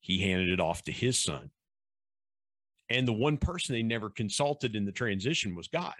He 0.00 0.18
handed 0.18 0.50
it 0.50 0.60
off 0.60 0.82
to 0.84 0.92
his 0.92 1.18
son. 1.18 1.50
And 2.88 3.06
the 3.06 3.12
one 3.12 3.36
person 3.36 3.74
they 3.74 3.82
never 3.82 4.10
consulted 4.10 4.74
in 4.74 4.84
the 4.84 4.92
transition 4.92 5.54
was 5.54 5.68
God. 5.68 5.94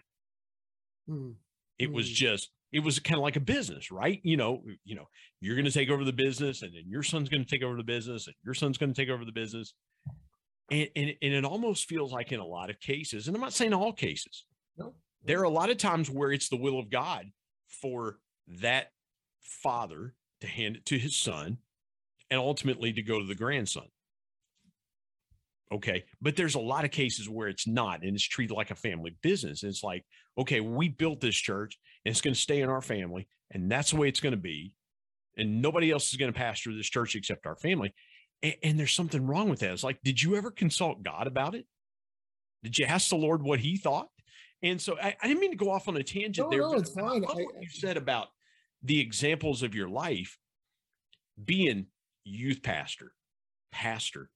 Mm. 1.09 1.35
It 1.79 1.91
mm. 1.91 1.95
was 1.95 2.09
hmm. 2.09 2.15
just, 2.15 2.51
it 2.73 2.81
was 2.81 2.99
kind 2.99 3.19
of 3.19 3.23
like 3.23 3.37
a 3.37 3.41
business, 3.41 3.91
right? 3.91 4.21
You 4.23 4.37
know, 4.37 4.63
you 4.85 4.95
know, 4.95 5.09
you're 5.41 5.57
going 5.57 5.67
to 5.67 5.73
take 5.73 5.91
over 5.91 6.05
the 6.05 6.13
business 6.13 6.63
and 6.63 6.75
then 6.75 6.85
your 6.87 7.03
son's 7.03 7.29
going 7.29 7.45
to 7.45 7.49
take 7.49 7.63
over 7.63 7.77
the 7.77 7.85
business 7.85 8.27
and 8.27 8.37
your 8.45 8.55
son's 8.55 8.79
going 8.79 8.93
to 8.93 9.01
take 9.01 9.11
over 9.11 9.25
the 9.25 9.33
business. 9.33 9.75
And, 10.71 10.89
and, 10.97 11.13
and 11.21 11.35
it 11.35 11.45
almost 11.45 11.87
feels 11.87 12.13
like 12.13 12.33
in 12.33 12.41
a 12.41 12.47
lot 12.47 12.71
of 12.71 12.81
cases, 12.81 13.27
and 13.27 13.37
I'm 13.37 13.43
not 13.43 13.53
saying 13.53 13.75
all 13.75 13.93
cases, 13.93 14.47
no. 14.79 14.95
there 15.23 15.41
are 15.41 15.45
a 15.45 15.51
lot 15.51 15.69
of 15.69 15.77
times 15.77 16.09
where 16.09 16.33
it's 16.33 16.49
the 16.49 16.57
will 16.57 16.79
of 16.79 16.91
God 16.91 17.27
for 17.69 18.19
that 18.61 18.89
father 19.41 20.15
to 20.41 20.47
hand 20.47 20.77
it 20.77 20.87
to 20.87 20.99
his 20.99 21.15
son 21.15 21.59
and 22.31 22.41
ultimately 22.41 22.93
to 22.95 23.03
go 23.03 23.19
to 23.19 23.27
the 23.27 23.35
grandson. 23.35 23.89
Okay. 25.73 26.05
But 26.21 26.37
there's 26.37 26.55
a 26.55 26.61
lot 26.61 26.85
of 26.85 26.91
cases 26.91 27.29
where 27.29 27.49
it's 27.49 27.67
not 27.67 28.03
and 28.03 28.15
it's 28.15 28.23
treated 28.23 28.55
like 28.55 28.71
a 28.71 28.77
family 28.77 29.17
business. 29.23 29.63
it's 29.63 29.83
like, 29.83 30.05
okay, 30.37 30.61
we 30.61 30.89
built 30.89 31.21
this 31.21 31.35
church 31.35 31.79
and 32.05 32.11
it's 32.11 32.21
going 32.21 32.35
to 32.35 32.41
stay 32.41 32.61
in 32.61 32.69
our 32.69 32.83
family 32.83 33.27
and 33.51 33.71
that's 33.71 33.91
the 33.91 33.97
way 33.97 34.09
it's 34.09 34.21
going 34.21 34.35
to 34.35 34.41
be. 34.41 34.73
And 35.37 35.63
nobody 35.63 35.91
else 35.91 36.11
is 36.11 36.17
going 36.17 36.33
to 36.33 36.39
pastor 36.39 36.75
this 36.75 36.91
church 36.91 37.17
except 37.17 37.47
our 37.47 37.57
family. 37.57 37.95
And, 38.43 38.55
and 38.63 38.79
there's 38.79 38.95
something 38.95 39.27
wrong 39.27 39.49
with 39.49 39.61
that. 39.61 39.73
It's 39.73 39.85
like, 39.85 40.01
did 40.03 40.23
you 40.23 40.37
ever 40.37 40.51
consult 40.51 41.03
God 41.03 41.27
about 41.27 41.55
it? 41.55 41.65
Did 42.63 42.79
you 42.79 42.85
ask 42.85 43.09
the 43.09 43.17
Lord 43.17 43.43
what 43.43 43.61
he 43.61 43.77
thought? 43.77 44.09
And 44.63 44.81
so 44.81 44.97
I, 45.03 45.17
I 45.21 45.27
didn't 45.27 45.41
mean 45.41 45.51
to 45.51 45.57
go 45.57 45.71
off 45.71 45.89
on 45.89 45.97
a 45.97 46.03
tangent 46.03 46.47
no, 46.47 46.51
there. 46.51 46.61
No, 46.61 46.75
it's 46.75 46.93
fine. 46.93 47.25
I, 47.25 47.39
you 47.61 47.69
said 47.69 47.97
about 47.97 48.29
the 48.83 49.01
examples 49.01 49.63
of 49.63 49.75
your 49.75 49.89
life 49.89 50.39
being 51.43 51.87
youth 52.25 52.63
pastor, 52.63 53.13
pastor, 53.73 54.31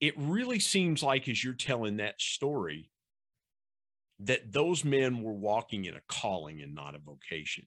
it 0.00 0.14
really 0.16 0.58
seems 0.58 1.02
like 1.02 1.28
as 1.28 1.42
you're 1.42 1.54
telling 1.54 1.96
that 1.98 2.20
story 2.20 2.90
that 4.20 4.52
those 4.52 4.84
men 4.84 5.22
were 5.22 5.32
walking 5.32 5.84
in 5.84 5.94
a 5.94 6.00
calling 6.08 6.62
and 6.62 6.74
not 6.74 6.94
a 6.94 6.98
vocation. 6.98 7.66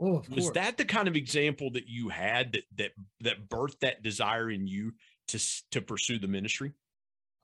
Oh, 0.00 0.22
was 0.30 0.44
course. 0.44 0.54
that 0.54 0.78
the 0.78 0.84
kind 0.84 1.08
of 1.08 1.16
example 1.16 1.70
that 1.72 1.86
you 1.86 2.08
had 2.08 2.52
that 2.52 2.64
that 2.76 2.92
that 3.20 3.48
birthed 3.48 3.80
that 3.80 4.02
desire 4.02 4.50
in 4.50 4.66
you 4.66 4.92
to 5.28 5.38
to 5.72 5.82
pursue 5.82 6.18
the 6.18 6.28
ministry? 6.28 6.72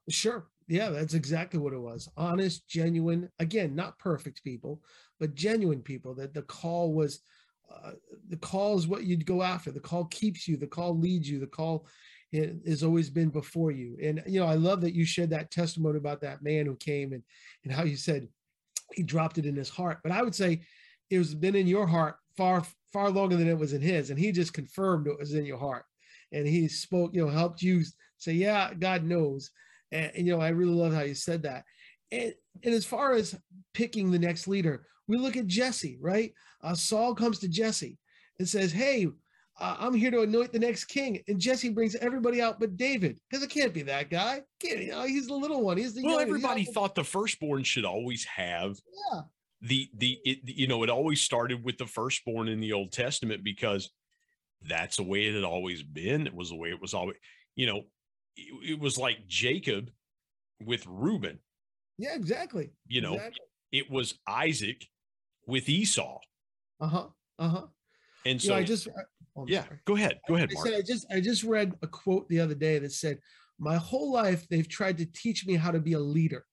Sure. 0.08 0.46
Yeah, 0.68 0.90
that's 0.90 1.14
exactly 1.14 1.60
what 1.60 1.72
it 1.72 1.80
was. 1.80 2.08
Honest, 2.16 2.68
genuine, 2.68 3.28
again, 3.38 3.74
not 3.74 3.98
perfect 3.98 4.42
people, 4.42 4.82
but 5.20 5.34
genuine 5.34 5.80
people 5.80 6.14
that 6.14 6.34
the 6.34 6.42
call 6.42 6.92
was 6.92 7.20
uh, 7.72 7.92
the 8.28 8.36
call 8.36 8.78
is 8.78 8.86
what 8.86 9.04
you'd 9.04 9.26
go 9.26 9.42
after. 9.42 9.70
The 9.70 9.80
call 9.80 10.04
keeps 10.06 10.46
you. 10.46 10.56
The 10.56 10.66
call 10.66 10.98
leads 10.98 11.28
you. 11.28 11.38
The 11.38 11.46
call 11.46 11.86
has 12.32 12.82
always 12.82 13.10
been 13.10 13.30
before 13.30 13.70
you. 13.70 13.96
And 14.02 14.22
you 14.26 14.40
know, 14.40 14.46
I 14.46 14.54
love 14.54 14.80
that 14.82 14.94
you 14.94 15.04
shared 15.04 15.30
that 15.30 15.50
testimony 15.50 15.98
about 15.98 16.20
that 16.22 16.42
man 16.42 16.66
who 16.66 16.76
came 16.76 17.12
and 17.12 17.22
and 17.64 17.72
how 17.72 17.84
you 17.84 17.96
said 17.96 18.28
he 18.92 19.02
dropped 19.02 19.38
it 19.38 19.46
in 19.46 19.56
his 19.56 19.68
heart. 19.68 19.98
But 20.02 20.12
I 20.12 20.22
would 20.22 20.34
say 20.34 20.62
it 21.10 21.18
was 21.18 21.34
been 21.34 21.56
in 21.56 21.66
your 21.66 21.86
heart 21.86 22.16
far 22.36 22.64
far 22.92 23.10
longer 23.10 23.36
than 23.36 23.48
it 23.48 23.58
was 23.58 23.72
in 23.72 23.80
his, 23.80 24.10
and 24.10 24.18
he 24.18 24.32
just 24.32 24.52
confirmed 24.52 25.06
it 25.06 25.18
was 25.18 25.34
in 25.34 25.44
your 25.44 25.58
heart. 25.58 25.84
And 26.32 26.46
he 26.46 26.68
spoke, 26.68 27.14
you 27.14 27.24
know, 27.24 27.30
helped 27.30 27.62
you 27.62 27.82
say, 28.18 28.32
"Yeah, 28.32 28.74
God 28.74 29.04
knows." 29.04 29.50
And, 29.92 30.10
and 30.16 30.26
you 30.26 30.34
know, 30.34 30.40
I 30.40 30.48
really 30.48 30.74
love 30.74 30.92
how 30.92 31.02
you 31.02 31.14
said 31.14 31.42
that. 31.44 31.64
And, 32.10 32.34
and 32.62 32.74
as 32.74 32.84
far 32.84 33.12
as 33.12 33.38
picking 33.74 34.10
the 34.10 34.18
next 34.18 34.48
leader, 34.48 34.86
we 35.08 35.18
look 35.18 35.36
at 35.36 35.46
Jesse, 35.46 35.98
right? 36.00 36.32
Uh, 36.62 36.74
Saul 36.74 37.14
comes 37.14 37.38
to 37.40 37.48
Jesse 37.48 37.98
and 38.38 38.48
says, 38.48 38.72
Hey, 38.72 39.08
uh, 39.58 39.76
I'm 39.78 39.94
here 39.94 40.10
to 40.10 40.20
anoint 40.20 40.52
the 40.52 40.58
next 40.58 40.84
king. 40.86 41.22
And 41.28 41.38
Jesse 41.38 41.70
brings 41.70 41.94
everybody 41.96 42.42
out 42.42 42.60
but 42.60 42.76
David 42.76 43.18
because 43.28 43.42
it 43.42 43.50
can't 43.50 43.72
be 43.72 43.82
that 43.82 44.10
guy. 44.10 44.42
Can't, 44.60 44.80
you 44.80 44.90
know, 44.90 45.04
he's 45.04 45.28
the 45.28 45.34
little 45.34 45.62
one. 45.62 45.78
He's 45.78 45.94
the 45.94 46.02
well, 46.02 46.18
everybody 46.18 46.64
thought 46.64 46.94
the 46.94 47.04
firstborn 47.04 47.64
should 47.64 47.84
always 47.84 48.24
have 48.24 48.76
yeah. 49.12 49.20
the, 49.62 49.88
the, 49.96 50.18
it, 50.24 50.38
you 50.44 50.66
know, 50.66 50.82
it 50.82 50.90
always 50.90 51.22
started 51.22 51.64
with 51.64 51.78
the 51.78 51.86
firstborn 51.86 52.48
in 52.48 52.60
the 52.60 52.72
Old 52.72 52.92
Testament 52.92 53.42
because 53.42 53.90
that's 54.62 54.96
the 54.96 55.02
way 55.02 55.26
it 55.26 55.34
had 55.34 55.44
always 55.44 55.82
been. 55.82 56.26
It 56.26 56.34
was 56.34 56.50
the 56.50 56.56
way 56.56 56.70
it 56.70 56.80
was 56.80 56.92
always, 56.92 57.16
you 57.54 57.66
know, 57.66 57.82
it, 58.36 58.72
it 58.72 58.78
was 58.78 58.98
like 58.98 59.26
Jacob 59.26 59.90
with 60.64 60.84
Reuben. 60.86 61.38
Yeah, 61.98 62.14
exactly. 62.14 62.72
You 62.86 63.00
know, 63.00 63.14
exactly. 63.14 63.46
it 63.72 63.90
was 63.90 64.18
Isaac 64.28 64.86
with 65.46 65.68
Esau. 65.68 66.18
Uh 66.78 66.86
huh. 66.86 67.06
Uh 67.38 67.48
huh. 67.48 67.66
And 68.26 68.40
so 68.42 68.48
you 68.48 68.50
know, 68.50 68.56
I 68.56 68.64
just 68.64 68.88
uh, 68.88 69.02
oh, 69.36 69.44
yeah, 69.48 69.64
sorry. 69.64 69.78
go 69.84 69.94
ahead. 69.94 70.18
Go 70.28 70.34
ahead, 70.34 70.50
I 70.50 70.54
Mark. 70.54 70.66
Said, 70.66 70.78
I 70.78 70.82
just 70.82 71.06
I 71.12 71.20
just 71.20 71.44
read 71.44 71.74
a 71.82 71.86
quote 71.86 72.28
the 72.28 72.40
other 72.40 72.54
day 72.54 72.78
that 72.78 72.92
said, 72.92 73.20
"My 73.58 73.76
whole 73.76 74.12
life 74.12 74.46
they've 74.48 74.68
tried 74.68 74.98
to 74.98 75.06
teach 75.06 75.46
me 75.46 75.54
how 75.54 75.70
to 75.70 75.80
be 75.80 75.92
a 75.92 76.00
leader. 76.00 76.44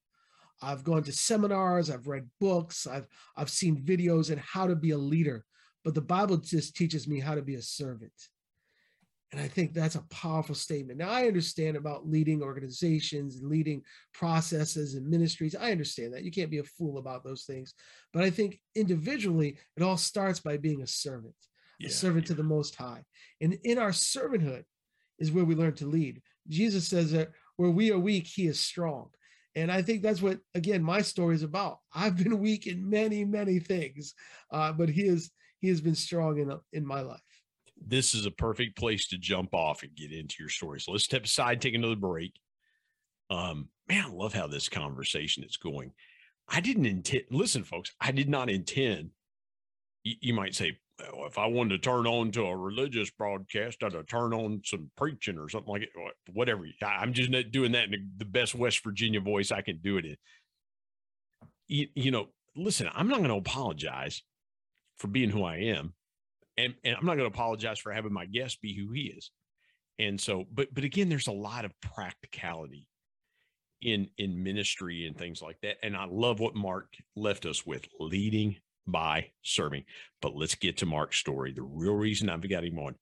I've 0.62 0.84
gone 0.84 1.04
to 1.04 1.12
seminars, 1.12 1.90
I've 1.90 2.08
read 2.08 2.30
books, 2.40 2.88
I've 2.88 3.08
I've 3.36 3.50
seen 3.50 3.84
videos 3.84 4.32
on 4.32 4.38
how 4.38 4.68
to 4.68 4.76
be 4.76 4.92
a 4.92 4.98
leader, 4.98 5.46
but 5.84 5.96
the 5.96 6.02
Bible 6.02 6.38
just 6.38 6.76
teaches 6.76 7.08
me 7.08 7.20
how 7.20 7.36
to 7.36 7.42
be 7.42 7.56
a 7.56 7.62
servant." 7.62 8.14
And 9.34 9.42
I 9.42 9.48
think 9.48 9.74
that's 9.74 9.96
a 9.96 10.06
powerful 10.12 10.54
statement. 10.54 11.00
Now, 11.00 11.10
I 11.10 11.26
understand 11.26 11.76
about 11.76 12.08
leading 12.08 12.44
organizations, 12.44 13.40
leading 13.42 13.82
processes 14.14 14.94
and 14.94 15.10
ministries. 15.10 15.56
I 15.56 15.72
understand 15.72 16.14
that. 16.14 16.24
You 16.24 16.30
can't 16.30 16.52
be 16.52 16.60
a 16.60 16.64
fool 16.64 17.00
about 17.00 17.24
those 17.24 17.46
things. 17.46 17.74
But 18.14 18.24
I 18.24 18.30
think 18.30 18.60
individually, 18.76 19.58
it 19.76 19.82
all 19.82 19.98
starts 19.98 20.40
by 20.40 20.58
being 20.58 20.84
a 20.84 20.88
servant, 20.88 21.34
yeah, 21.84 21.90
a 21.90 21.92
servant 21.92 22.26
yeah. 22.26 22.30
to 22.30 22.34
the 22.36 22.44
Most 22.44 22.76
High. 22.76 23.04
And 23.42 23.58
in 23.64 23.78
our 23.78 23.92
servanthood 23.92 24.64
is 25.20 25.32
where 25.32 25.46
we 25.46 25.56
learn 25.56 25.76
to 25.76 25.86
lead. 25.86 26.22
Jesus 26.48 26.88
says 26.88 27.12
that 27.12 27.32
where 27.58 27.70
we 27.70 27.92
are 27.92 28.00
weak, 28.00 28.28
he 28.28 28.48
is 28.48 28.60
strong. 28.60 29.10
And 29.56 29.72
I 29.72 29.82
think 29.82 30.02
that's 30.02 30.22
what, 30.22 30.40
again, 30.56 30.84
my 30.84 31.02
story 31.02 31.36
is 31.36 31.44
about. 31.44 31.78
I've 31.94 32.18
been 32.18 32.40
weak 32.40 32.66
in 32.66 32.90
many, 32.90 33.24
many 33.24 33.60
things, 33.60 34.16
uh, 34.52 34.74
but 34.74 34.90
he 34.90 35.04
is 35.04 35.32
he 35.60 35.70
has 35.70 35.80
been 35.80 35.96
strong 35.96 36.40
in 36.40 36.52
in 36.74 36.86
my 36.86 37.02
life 37.02 37.22
this 37.88 38.14
is 38.14 38.26
a 38.26 38.32
perfect 38.32 38.78
place 38.78 39.08
to 39.08 39.18
jump 39.18 39.54
off 39.54 39.84
and 39.84 39.96
get 39.96 40.12
into 40.12 40.38
your 40.40 40.50
story. 40.50 40.80
So 40.80 40.92
let's 40.92 41.04
step 41.04 41.26
aside, 41.26 41.62
take 41.62 41.76
another 41.76 41.96
break. 41.96 42.34
Um, 43.30 43.70
man, 43.88 44.06
I 44.06 44.10
love 44.10 44.34
how 44.34 44.48
this 44.48 44.70
conversation 44.70 45.44
is 45.44 45.58
going. 45.58 45.92
I 46.48 46.60
didn't 46.60 46.86
intend, 46.86 47.24
listen, 47.32 47.64
folks, 47.64 47.92
I 48.00 48.12
did 48.12 48.30
not 48.30 48.50
intend. 48.50 49.12
You, 50.04 50.16
you 50.22 50.34
might 50.34 50.56
say, 50.56 50.78
if 51.00 51.38
I 51.38 51.48
wanted 51.48 51.82
to 51.82 51.90
turn 51.90 52.06
on 52.06 52.32
to 52.32 52.44
a 52.44 52.56
religious 52.56 53.10
broadcast, 53.10 53.84
I'd 53.84 54.08
turn 54.08 54.34
on 54.34 54.62
some 54.64 54.92
preaching 54.96 55.38
or 55.38 55.50
something 55.50 55.72
like 55.72 55.82
it, 55.84 55.90
whatever. 56.32 56.66
I'm 56.82 57.14
just 57.14 57.30
not 57.30 57.52
doing 57.52 57.72
that 57.72 57.92
in 57.92 58.12
the 58.18 58.26
best 58.26 58.56
West 58.56 58.84
Virginia 58.84 59.20
voice 59.20 59.52
I 59.52 59.62
can 59.62 59.80
do 59.80 59.98
it 59.98 60.06
in. 60.06 60.18
You, 61.68 61.88
you 61.96 62.12
know, 62.12 62.28
listen, 62.56 62.90
I'm 62.94 63.08
not 63.08 63.18
going 63.18 63.30
to 63.30 63.36
apologize 63.36 64.22
for 64.98 65.08
being 65.08 65.30
who 65.30 65.44
I 65.44 65.58
am 65.58 65.94
and, 66.58 66.74
and 66.84 66.96
I'm 66.96 67.06
not 67.06 67.16
going 67.16 67.30
to 67.30 67.34
apologize 67.34 67.80
for 67.80 67.92
having 67.92 68.14
my 68.14 68.26
guest 68.26 68.62
be 68.62 68.76
who 68.76 68.92
he 68.92 69.04
is. 69.04 69.32
And 70.00 70.20
so, 70.20 70.46
but 70.52 70.74
but 70.74 70.84
again, 70.84 71.10
there's 71.10 71.28
a 71.28 71.32
lot 71.32 71.66
of 71.66 71.80
practicality 71.82 72.88
in 73.82 74.10
in 74.18 74.42
ministry 74.42 75.06
and 75.06 75.18
things 75.18 75.42
like 75.42 75.58
that. 75.62 75.78
And 75.84 75.96
I 75.96 76.06
love 76.06 76.40
what 76.40 76.56
Mark 76.56 76.94
left 77.16 77.46
us 77.46 77.66
with 77.66 77.88
leading 78.00 78.58
by 78.88 79.32
serving. 79.44 79.84
But 80.22 80.36
let's 80.36 80.56
get 80.56 80.78
to 80.78 80.86
Mark's 80.86 81.18
story. 81.18 81.54
The 81.54 81.64
real 81.64 81.96
reason 81.96 82.30
I've 82.30 82.48
got 82.48 82.64
him 82.64 82.80
on, 82.80 82.96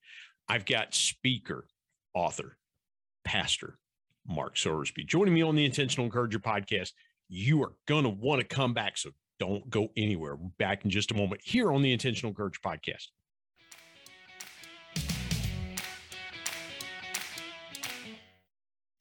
I've 0.48 0.65
got 0.65 0.94
speaker, 0.94 1.65
author, 2.13 2.58
pastor 3.24 3.78
Mark 4.28 4.56
Sowersby 4.56 5.06
joining 5.06 5.34
me 5.34 5.41
on 5.41 5.56
the 5.56 5.65
Intentional 5.65 6.06
Encourager 6.06 6.39
podcast. 6.39 6.91
You 7.28 7.63
are 7.63 7.74
going 7.88 8.04
to 8.04 8.10
want 8.10 8.41
to 8.41 8.48
come 8.48 8.74
back. 8.74 8.98
So 8.98 9.12
don't 9.39 9.67
go 9.70 9.89
anywhere. 9.98 10.36
We're 10.36 10.50
back 10.60 10.86
in 10.86 10.91
just 10.91 11.12
a 11.12 11.15
moment 11.15 11.41
here 11.44 11.72
on 11.72 11.82
the 11.82 11.91
Intentional 11.91 12.30
Encourager 12.30 12.60
podcast. 12.63 13.08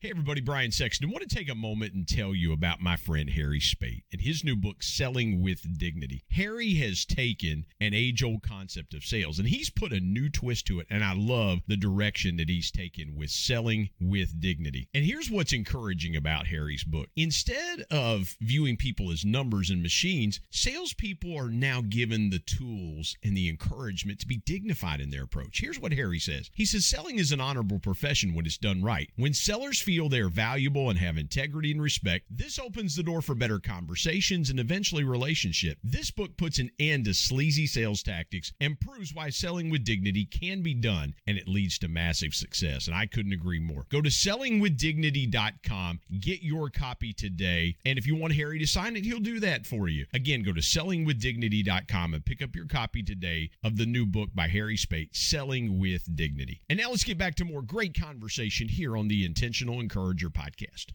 Hey, 0.02 0.08
everybody, 0.08 0.40
Brian 0.40 0.72
Sexton. 0.72 1.10
I 1.10 1.12
want 1.12 1.28
to 1.28 1.36
take 1.36 1.50
a 1.50 1.54
moment 1.54 1.92
and 1.92 2.08
tell 2.08 2.34
you 2.34 2.54
about 2.54 2.80
my 2.80 2.96
friend 2.96 3.28
Harry 3.28 3.60
Spaight 3.60 4.04
and 4.10 4.22
his 4.22 4.42
new 4.42 4.56
book, 4.56 4.82
Selling 4.82 5.42
with 5.42 5.78
Dignity. 5.78 6.24
Harry 6.30 6.72
has 6.76 7.04
taken 7.04 7.66
an 7.82 7.92
age 7.92 8.22
old 8.22 8.42
concept 8.42 8.94
of 8.94 9.04
sales 9.04 9.38
and 9.38 9.46
he's 9.46 9.68
put 9.68 9.92
a 9.92 10.00
new 10.00 10.30
twist 10.30 10.66
to 10.68 10.80
it. 10.80 10.86
And 10.88 11.04
I 11.04 11.12
love 11.14 11.58
the 11.66 11.76
direction 11.76 12.38
that 12.38 12.48
he's 12.48 12.70
taken 12.70 13.14
with 13.14 13.28
selling 13.28 13.90
with 14.00 14.40
dignity. 14.40 14.88
And 14.94 15.04
here's 15.04 15.30
what's 15.30 15.52
encouraging 15.52 16.16
about 16.16 16.46
Harry's 16.46 16.82
book 16.82 17.10
instead 17.14 17.82
of 17.90 18.34
viewing 18.40 18.78
people 18.78 19.10
as 19.12 19.26
numbers 19.26 19.68
and 19.68 19.82
machines, 19.82 20.40
salespeople 20.48 21.36
are 21.36 21.50
now 21.50 21.82
given 21.86 22.30
the 22.30 22.38
tools 22.38 23.18
and 23.22 23.36
the 23.36 23.50
encouragement 23.50 24.18
to 24.20 24.26
be 24.26 24.38
dignified 24.38 25.02
in 25.02 25.10
their 25.10 25.24
approach. 25.24 25.60
Here's 25.60 25.78
what 25.78 25.92
Harry 25.92 26.20
says 26.20 26.48
He 26.54 26.64
says, 26.64 26.86
Selling 26.86 27.18
is 27.18 27.32
an 27.32 27.40
honorable 27.42 27.80
profession 27.80 28.32
when 28.32 28.46
it's 28.46 28.56
done 28.56 28.82
right. 28.82 29.10
When 29.16 29.34
sellers 29.34 29.89
feel 29.90 30.08
they're 30.08 30.28
valuable 30.28 30.88
and 30.88 30.96
have 31.00 31.18
integrity 31.18 31.72
and 31.72 31.82
respect, 31.82 32.24
this 32.30 32.60
opens 32.60 32.94
the 32.94 33.02
door 33.02 33.20
for 33.20 33.34
better 33.34 33.58
conversations 33.58 34.48
and 34.48 34.60
eventually 34.60 35.02
relationship. 35.02 35.78
This 35.82 36.12
book 36.12 36.36
puts 36.36 36.60
an 36.60 36.70
end 36.78 37.06
to 37.06 37.14
sleazy 37.14 37.66
sales 37.66 38.04
tactics 38.04 38.52
and 38.60 38.78
proves 38.78 39.12
why 39.12 39.30
selling 39.30 39.68
with 39.68 39.82
dignity 39.82 40.24
can 40.26 40.62
be 40.62 40.74
done 40.74 41.12
and 41.26 41.36
it 41.36 41.48
leads 41.48 41.76
to 41.80 41.88
massive 41.88 42.34
success. 42.34 42.86
And 42.86 42.94
I 42.94 43.06
couldn't 43.06 43.32
agree 43.32 43.58
more. 43.58 43.84
Go 43.88 44.00
to 44.00 44.10
sellingwithdignity.com, 44.10 46.00
get 46.20 46.40
your 46.40 46.70
copy 46.70 47.12
today. 47.12 47.74
And 47.84 47.98
if 47.98 48.06
you 48.06 48.14
want 48.14 48.34
Harry 48.34 48.60
to 48.60 48.68
sign 48.68 48.94
it, 48.94 49.04
he'll 49.04 49.18
do 49.18 49.40
that 49.40 49.66
for 49.66 49.88
you. 49.88 50.06
Again, 50.14 50.44
go 50.44 50.52
to 50.52 50.60
sellingwithdignity.com 50.60 52.14
and 52.14 52.24
pick 52.24 52.42
up 52.42 52.54
your 52.54 52.66
copy 52.66 53.02
today 53.02 53.50
of 53.64 53.76
the 53.76 53.86
new 53.86 54.06
book 54.06 54.28
by 54.36 54.46
Harry 54.46 54.76
Spaight, 54.76 55.16
Selling 55.16 55.80
with 55.80 56.14
Dignity. 56.14 56.60
And 56.70 56.78
now 56.78 56.90
let's 56.90 57.02
get 57.02 57.18
back 57.18 57.34
to 57.34 57.44
more 57.44 57.62
great 57.62 58.00
conversation 58.00 58.68
here 58.68 58.96
on 58.96 59.08
the 59.08 59.24
Intentional 59.24 59.79
Encourager 59.80 60.30
podcast. 60.30 60.92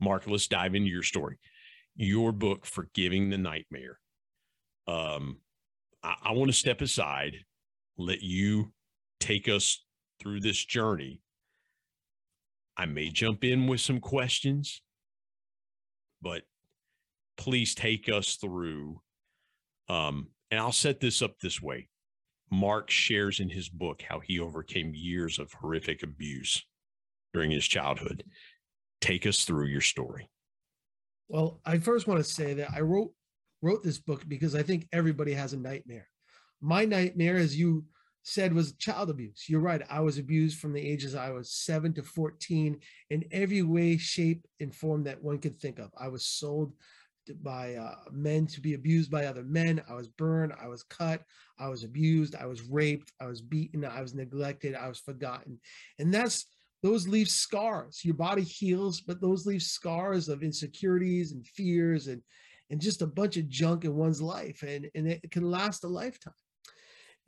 Mark, 0.00 0.24
let's 0.26 0.46
dive 0.46 0.74
into 0.74 0.90
your 0.90 1.02
story. 1.02 1.38
Your 1.94 2.32
book, 2.32 2.66
Forgiving 2.66 3.30
the 3.30 3.38
Nightmare. 3.38 3.98
Um, 4.86 5.38
I, 6.02 6.14
I 6.24 6.32
want 6.32 6.50
to 6.50 6.56
step 6.56 6.80
aside, 6.80 7.36
let 7.96 8.22
you 8.22 8.72
take 9.20 9.48
us 9.48 9.84
through 10.20 10.40
this 10.40 10.64
journey. 10.64 11.22
I 12.76 12.84
may 12.86 13.08
jump 13.08 13.42
in 13.42 13.66
with 13.66 13.80
some 13.80 14.00
questions, 14.00 14.82
but 16.20 16.42
please 17.36 17.74
take 17.74 18.08
us 18.08 18.36
through 18.36 19.00
um, 19.88 20.28
and 20.50 20.60
I'll 20.60 20.72
set 20.72 21.00
this 21.00 21.22
up 21.22 21.38
this 21.40 21.60
way. 21.60 21.88
Mark 22.50 22.90
shares 22.90 23.40
in 23.40 23.48
his 23.48 23.68
book 23.68 24.02
how 24.08 24.20
he 24.20 24.38
overcame 24.38 24.92
years 24.94 25.38
of 25.38 25.52
horrific 25.52 26.02
abuse 26.02 26.64
during 27.34 27.50
his 27.50 27.66
childhood. 27.66 28.24
Take 29.00 29.26
us 29.26 29.44
through 29.44 29.66
your 29.66 29.80
story. 29.80 30.30
Well, 31.28 31.60
I 31.64 31.78
first 31.78 32.06
want 32.06 32.24
to 32.24 32.30
say 32.30 32.54
that 32.54 32.70
I 32.72 32.80
wrote 32.80 33.12
wrote 33.62 33.82
this 33.82 33.98
book 33.98 34.22
because 34.28 34.54
I 34.54 34.62
think 34.62 34.86
everybody 34.92 35.32
has 35.32 35.52
a 35.52 35.58
nightmare. 35.58 36.06
My 36.60 36.84
nightmare, 36.84 37.36
as 37.36 37.58
you 37.58 37.84
said, 38.22 38.52
was 38.52 38.74
child 38.74 39.10
abuse. 39.10 39.44
You're 39.48 39.60
right. 39.60 39.82
I 39.90 40.00
was 40.00 40.18
abused 40.18 40.58
from 40.58 40.72
the 40.72 40.86
ages 40.86 41.14
I 41.14 41.30
was 41.30 41.52
seven 41.52 41.92
to 41.94 42.02
14 42.02 42.78
in 43.10 43.24
every 43.32 43.62
way, 43.62 43.96
shape, 43.96 44.46
and 44.60 44.74
form 44.74 45.04
that 45.04 45.22
one 45.22 45.38
could 45.38 45.56
think 45.56 45.78
of. 45.78 45.90
I 45.98 46.08
was 46.08 46.26
sold 46.26 46.74
by 47.42 47.74
uh, 47.74 47.94
men 48.10 48.46
to 48.48 48.60
be 48.60 48.74
abused 48.74 49.10
by 49.10 49.26
other 49.26 49.42
men. 49.42 49.82
I 49.88 49.94
was 49.94 50.08
burned. 50.08 50.52
I 50.60 50.68
was 50.68 50.82
cut. 50.82 51.22
I 51.58 51.68
was 51.68 51.84
abused. 51.84 52.34
I 52.34 52.46
was 52.46 52.62
raped. 52.62 53.12
I 53.20 53.26
was 53.26 53.40
beaten. 53.40 53.84
I 53.84 54.00
was 54.00 54.14
neglected. 54.14 54.74
I 54.74 54.88
was 54.88 54.98
forgotten. 54.98 55.58
And 55.98 56.12
that's 56.12 56.46
those 56.82 57.08
leave 57.08 57.28
scars. 57.28 58.04
Your 58.04 58.14
body 58.14 58.42
heals, 58.42 59.00
but 59.00 59.20
those 59.20 59.46
leave 59.46 59.62
scars 59.62 60.28
of 60.28 60.42
insecurities 60.42 61.32
and 61.32 61.46
fears 61.46 62.06
and 62.06 62.22
and 62.70 62.80
just 62.80 63.02
a 63.02 63.06
bunch 63.06 63.36
of 63.36 63.48
junk 63.48 63.84
in 63.84 63.94
one's 63.94 64.20
life 64.20 64.64
and, 64.64 64.90
and 64.96 65.06
it 65.06 65.30
can 65.30 65.48
last 65.48 65.84
a 65.84 65.88
lifetime. 65.88 66.34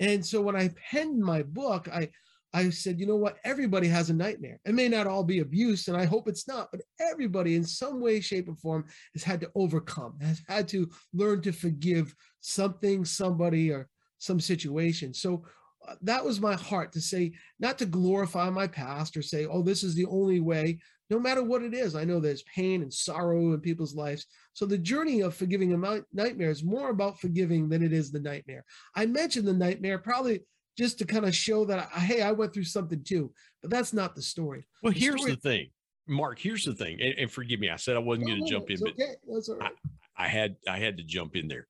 And 0.01 0.25
so 0.25 0.41
when 0.41 0.57
I 0.57 0.71
penned 0.91 1.21
my 1.21 1.43
book, 1.43 1.89
I 1.89 2.11
I 2.55 2.71
said, 2.71 2.99
you 2.99 3.07
know 3.07 3.17
what? 3.17 3.37
Everybody 3.45 3.89
has 3.89 4.09
a 4.09 4.15
nightmare. 4.15 4.59
It 4.65 4.75
may 4.75 4.89
not 4.89 5.07
all 5.07 5.23
be 5.23 5.41
abuse, 5.41 5.89
and 5.89 5.97
I 5.97 6.07
hope 6.07 6.29
it's 6.29 6.49
not, 6.49 6.69
but 6.71 6.81
everybody 6.99 7.57
in 7.57 7.65
some 7.65 8.01
way, 8.01 8.21
shape, 8.21 8.49
or 8.49 8.55
form 8.55 8.87
has 9.13 9.23
had 9.23 9.41
to 9.43 9.51
overcome, 9.55 10.19
has 10.23 10.41
had 10.49 10.67
to 10.69 10.89
learn 11.13 11.43
to 11.43 11.53
forgive 11.53 12.15
something, 12.41 13.05
somebody, 13.05 13.71
or 13.71 13.89
some 14.17 14.41
situation. 14.41 15.13
So 15.13 15.45
uh, 15.87 15.95
that 16.03 16.25
was 16.25 16.41
my 16.41 16.55
heart 16.55 16.93
to 16.93 17.01
say, 17.01 17.33
not 17.61 17.79
to 17.79 17.87
glorify 17.87 18.49
my 18.51 18.67
past 18.67 19.17
or 19.17 19.23
say, 19.23 19.47
oh, 19.47 19.63
this 19.63 19.83
is 19.83 19.95
the 19.95 20.07
only 20.07 20.41
way. 20.41 20.79
No 21.11 21.19
matter 21.19 21.43
what 21.43 21.63
it 21.63 21.73
is, 21.73 21.95
I 21.95 22.05
know 22.05 22.19
there's 22.19 22.43
pain 22.43 22.83
and 22.83 22.93
sorrow 22.93 23.53
in 23.55 23.61
people's 23.61 23.95
lives. 23.95 24.27
So 24.53 24.67
the 24.67 24.77
journey 24.77 25.21
of 25.21 25.35
forgiving 25.35 25.73
a 25.73 26.03
nightmare 26.13 26.51
is 26.51 26.65
more 26.65 26.91
about 26.91 27.21
forgiving 27.21 27.69
than 27.69 27.83
it 27.83 27.93
is 27.93 28.11
the 28.11 28.21
nightmare. 28.21 28.65
I 28.95 29.07
mentioned 29.07 29.47
the 29.47 29.55
nightmare 29.55 29.99
probably 29.99 30.41
just 30.79 30.99
to 31.01 31.05
kind 31.05 31.27
of 31.27 31.35
show 31.35 31.65
that 31.65 31.91
hey, 31.91 32.23
I 32.23 32.31
went 32.31 32.55
through 32.55 32.65
something 32.65 33.03
too. 33.03 33.33
But 33.61 33.71
that's 33.71 33.93
not 33.93 34.15
the 34.15 34.23
story. 34.23 34.67
Well, 34.83 34.93
the 34.93 35.01
here's 35.01 35.21
story, 35.21 35.33
the 35.33 35.41
thing, 35.41 35.71
Mark. 36.07 36.39
Here's 36.39 36.65
the 36.65 36.75
thing, 36.75 36.99
and, 37.03 37.15
and 37.19 37.31
forgive 37.31 37.59
me, 37.59 37.69
I 37.69 37.77
said 37.77 37.97
I 37.97 37.99
wasn't 37.99 38.29
going 38.29 38.45
to 38.45 38.51
jump 38.51 38.71
in, 38.71 38.79
but 38.81 38.93
okay. 38.93 39.17
that's 39.29 39.49
all 39.49 39.57
right. 39.57 39.73
I, 40.17 40.25
I 40.25 40.29
had 40.29 40.57
I 40.69 40.79
had 40.79 40.97
to 40.99 41.03
jump 41.03 41.35
in 41.35 41.49
there. 41.49 41.67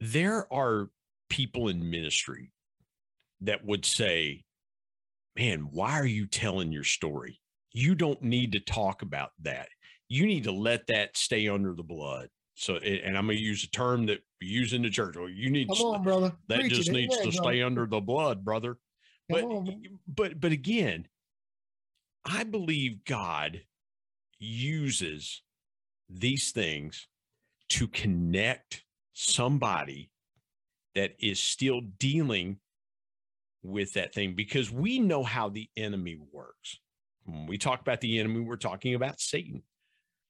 There 0.00 0.52
are 0.52 0.90
people 1.30 1.68
in 1.68 1.88
ministry 1.88 2.50
that 3.42 3.64
would 3.64 3.84
say, 3.84 4.44
"Man, 5.36 5.68
why 5.70 5.92
are 5.92 6.06
you 6.06 6.26
telling 6.26 6.72
your 6.72 6.84
story? 6.84 7.40
You 7.72 7.94
don't 7.94 8.22
need 8.22 8.52
to 8.52 8.60
talk 8.60 9.02
about 9.02 9.30
that. 9.42 9.68
You 10.08 10.26
need 10.26 10.44
to 10.44 10.52
let 10.52 10.88
that 10.88 11.16
stay 11.16 11.48
under 11.48 11.74
the 11.74 11.84
blood." 11.84 12.28
So, 12.58 12.74
and 12.78 13.16
I'm 13.16 13.26
going 13.26 13.38
to 13.38 13.42
use 13.42 13.62
a 13.62 13.70
term 13.70 14.06
that 14.06 14.18
we 14.40 14.48
use 14.48 14.72
in 14.72 14.82
the 14.82 14.90
church. 14.90 15.16
Well, 15.16 15.28
you 15.28 15.48
need 15.48 15.68
Come 15.68 15.78
on, 15.86 16.02
brother. 16.02 16.32
That 16.48 16.58
Preach 16.58 16.74
just 16.74 16.88
it. 16.88 16.92
needs 16.92 17.14
Amen, 17.14 17.30
to 17.30 17.38
brother. 17.38 17.52
stay 17.52 17.62
under 17.62 17.86
the 17.86 18.00
blood, 18.00 18.44
brother. 18.44 18.78
But, 19.28 19.44
on, 19.44 20.00
but, 20.08 20.40
but 20.40 20.50
again, 20.50 21.06
I 22.24 22.42
believe 22.42 23.04
God 23.04 23.62
uses 24.40 25.42
these 26.10 26.50
things 26.50 27.06
to 27.68 27.86
connect 27.86 28.82
somebody 29.12 30.10
that 30.96 31.14
is 31.20 31.38
still 31.38 31.80
dealing 31.80 32.58
with 33.62 33.92
that 33.92 34.12
thing 34.12 34.34
because 34.34 34.68
we 34.72 34.98
know 34.98 35.22
how 35.22 35.48
the 35.48 35.70
enemy 35.76 36.18
works. 36.32 36.80
When 37.24 37.46
we 37.46 37.56
talk 37.56 37.80
about 37.80 38.00
the 38.00 38.18
enemy, 38.18 38.40
we're 38.40 38.56
talking 38.56 38.94
about 38.94 39.20
Satan. 39.20 39.62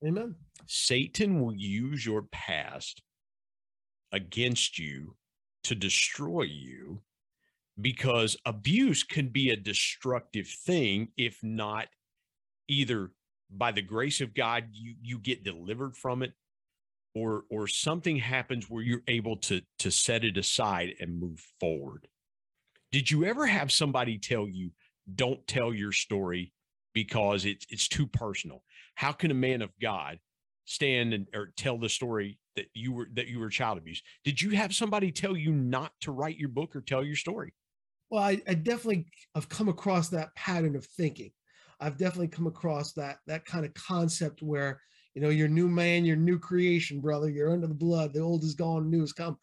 Amen. 0.06 0.36
Satan 0.66 1.40
will 1.40 1.54
use 1.54 2.04
your 2.06 2.22
past 2.30 3.02
against 4.12 4.78
you 4.78 5.16
to 5.64 5.74
destroy 5.74 6.42
you 6.42 7.02
because 7.80 8.36
abuse 8.44 9.02
can 9.02 9.28
be 9.28 9.50
a 9.50 9.56
destructive 9.56 10.46
thing 10.46 11.08
if 11.16 11.38
not 11.42 11.88
either 12.68 13.10
by 13.50 13.72
the 13.72 13.82
grace 13.82 14.20
of 14.20 14.34
God 14.34 14.64
you 14.72 14.94
you 15.00 15.18
get 15.18 15.44
delivered 15.44 15.96
from 15.96 16.22
it 16.22 16.32
or 17.14 17.44
or 17.50 17.66
something 17.66 18.16
happens 18.16 18.68
where 18.68 18.82
you're 18.82 19.02
able 19.08 19.36
to 19.36 19.62
to 19.78 19.90
set 19.90 20.24
it 20.24 20.36
aside 20.36 20.94
and 21.00 21.20
move 21.20 21.44
forward. 21.60 22.06
Did 22.92 23.10
you 23.10 23.24
ever 23.24 23.46
have 23.46 23.72
somebody 23.72 24.18
tell 24.18 24.48
you 24.48 24.70
don't 25.14 25.46
tell 25.46 25.72
your 25.72 25.92
story 25.92 26.52
because 26.94 27.44
it's 27.44 27.66
it's 27.70 27.88
too 27.88 28.06
personal? 28.06 28.62
How 28.98 29.12
can 29.12 29.30
a 29.30 29.34
man 29.34 29.62
of 29.62 29.70
God 29.80 30.18
stand 30.64 31.14
and 31.14 31.28
or 31.32 31.52
tell 31.56 31.78
the 31.78 31.88
story 31.88 32.40
that 32.56 32.66
you 32.74 32.92
were 32.92 33.08
that 33.14 33.28
you 33.28 33.38
were 33.38 33.48
child 33.48 33.78
abuse? 33.78 34.02
Did 34.24 34.42
you 34.42 34.50
have 34.50 34.74
somebody 34.74 35.12
tell 35.12 35.36
you 35.36 35.52
not 35.52 35.92
to 36.00 36.10
write 36.10 36.36
your 36.36 36.48
book 36.48 36.74
or 36.74 36.80
tell 36.80 37.04
your 37.04 37.14
story? 37.14 37.54
Well, 38.10 38.24
I, 38.24 38.42
I 38.48 38.54
definitely 38.54 39.06
have 39.36 39.48
come 39.48 39.68
across 39.68 40.08
that 40.08 40.34
pattern 40.34 40.74
of 40.74 40.84
thinking. 40.84 41.30
I've 41.78 41.96
definitely 41.96 42.26
come 42.26 42.48
across 42.48 42.92
that 42.94 43.18
that 43.28 43.44
kind 43.44 43.64
of 43.64 43.72
concept 43.74 44.42
where 44.42 44.80
you 45.14 45.22
know 45.22 45.28
you're 45.28 45.46
new 45.46 45.68
man, 45.68 46.04
you're 46.04 46.16
new 46.16 46.40
creation, 46.40 47.00
brother. 47.00 47.30
You're 47.30 47.52
under 47.52 47.68
the 47.68 47.74
blood. 47.74 48.12
The 48.12 48.18
old 48.18 48.42
is 48.42 48.54
gone, 48.56 48.90
new 48.90 49.02
has 49.02 49.12
come. 49.12 49.38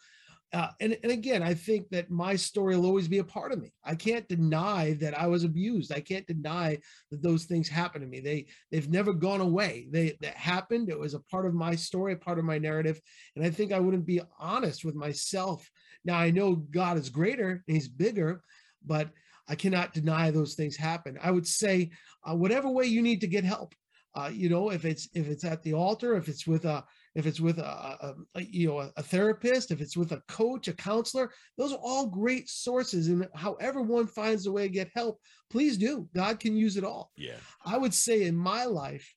Uh, 0.54 0.70
and, 0.80 0.98
and 1.04 1.12
again, 1.12 1.44
I 1.44 1.54
think 1.54 1.90
that 1.90 2.10
my 2.10 2.36
story 2.36 2.78
will 2.78 2.86
always 2.86 3.08
be 3.08 3.18
a 3.18 3.24
part 3.24 3.52
of 3.52 3.60
me. 3.60 3.74
I 3.84 3.96
can't 3.96 4.28
deny 4.28 4.94
that 5.02 5.18
I 5.18 5.28
was 5.28 5.44
abused. 5.44 5.92
I 5.92 6.00
can't 6.00 6.26
deny 6.28 6.78
that 7.12 7.22
those 7.22 7.46
things 7.46 7.68
happened 7.68 8.04
to 8.04 8.08
me. 8.08 8.20
They 8.22 8.46
they've 8.72 8.90
never 8.90 9.12
gone 9.12 9.42
away. 9.42 9.88
They 9.92 10.18
that 10.22 10.36
happened. 10.36 10.90
It 10.90 11.00
was 11.00 11.14
a 11.14 11.20
part 11.20 11.46
of 11.46 11.54
my 11.54 11.76
story, 11.76 12.14
a 12.14 12.18
part 12.18 12.40
of 12.40 12.46
my 12.46 12.58
narrative. 12.58 13.02
And 13.36 13.44
I 13.44 13.50
think 13.50 13.74
I 13.74 13.80
wouldn't 13.80 14.06
be 14.06 14.22
honest 14.40 14.86
with 14.86 14.96
myself. 14.96 15.70
Now 16.06 16.18
I 16.18 16.32
know 16.32 16.56
God 16.56 16.98
is 16.98 17.10
greater 17.10 17.64
and 17.68 17.76
He's 17.76 17.90
bigger, 17.90 18.42
but 18.86 19.10
I 19.48 19.56
cannot 19.56 19.94
deny 19.94 20.32
those 20.32 20.56
things 20.56 20.76
happen. 20.76 21.18
I 21.22 21.32
would 21.32 21.48
say, 21.48 21.92
uh, 22.24 22.36
whatever 22.36 22.70
way 22.70 22.86
you 22.86 23.02
need 23.02 23.22
to 23.22 23.28
get 23.28 23.44
help, 23.44 23.76
uh, 24.16 24.32
you 24.34 24.50
know, 24.50 24.72
if 24.72 24.86
it's 24.86 25.10
if 25.14 25.28
it's 25.28 25.44
at 25.44 25.62
the 25.64 25.74
altar, 25.74 26.16
if 26.16 26.30
it's 26.30 26.48
with 26.48 26.66
a 26.66 26.84
if 27.16 27.26
it's 27.26 27.40
with 27.40 27.60
a, 27.60 27.66
a, 27.66 28.16
a 28.36 28.42
you 28.42 28.68
know 28.68 28.80
a, 28.80 28.92
a, 28.98 29.04
therapist, 29.04 29.72
if 29.72 29.82
it's 29.82 29.96
with 29.96 30.12
a 30.12 30.22
coach, 30.28 30.68
a 30.68 30.74
counselor, 30.74 31.32
those 31.58 31.72
are 31.72 31.80
all 31.82 32.08
great 32.08 32.50
sources. 32.50 33.08
And 33.08 33.28
however 33.34 33.82
one 33.82 34.06
finds 34.06 34.46
a 34.46 34.52
way 34.52 34.64
to 34.64 34.74
get 34.74 34.92
help, 34.94 35.20
please 35.50 35.78
do. 35.78 36.08
God 36.14 36.40
can 36.40 36.56
use 36.58 36.78
it 36.78 36.84
all. 36.84 37.12
Yeah, 37.16 37.38
I 37.66 37.78
would 37.78 37.94
say 37.94 38.24
in 38.24 38.36
my 38.36 38.66
life, 38.66 39.12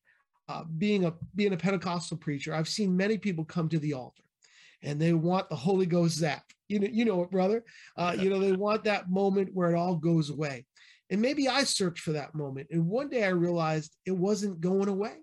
uh, 0.48 0.64
being 0.78 1.04
a 1.04 1.14
being 1.34 1.52
a 1.52 1.58
Pentecostal 1.58 2.16
preacher, 2.16 2.54
I've 2.54 2.68
seen 2.68 2.96
many 2.96 3.18
people 3.18 3.44
come 3.44 3.68
to 3.70 3.78
the 3.78 3.94
altar, 3.94 4.22
and 4.82 5.00
they 5.00 5.12
want 5.12 5.48
the 5.48 5.56
Holy 5.56 5.86
Ghost 5.86 6.16
zap. 6.16 6.44
You 6.68 6.80
know, 6.80 6.88
you 6.90 7.04
know 7.04 7.22
it, 7.22 7.30
brother. 7.30 7.64
Uh, 7.96 8.14
you 8.16 8.30
know, 8.30 8.38
they 8.38 8.52
want 8.52 8.84
that 8.84 9.10
moment 9.10 9.50
where 9.52 9.74
it 9.74 9.78
all 9.78 9.96
goes 9.96 10.30
away. 10.30 10.66
And 11.10 11.22
maybe 11.22 11.48
I 11.48 11.64
searched 11.64 12.00
for 12.00 12.12
that 12.12 12.34
moment. 12.34 12.68
And 12.70 12.86
one 12.86 13.08
day 13.08 13.24
I 13.24 13.28
realized 13.28 13.96
it 14.04 14.12
wasn't 14.12 14.60
going 14.60 14.88
away. 14.88 15.14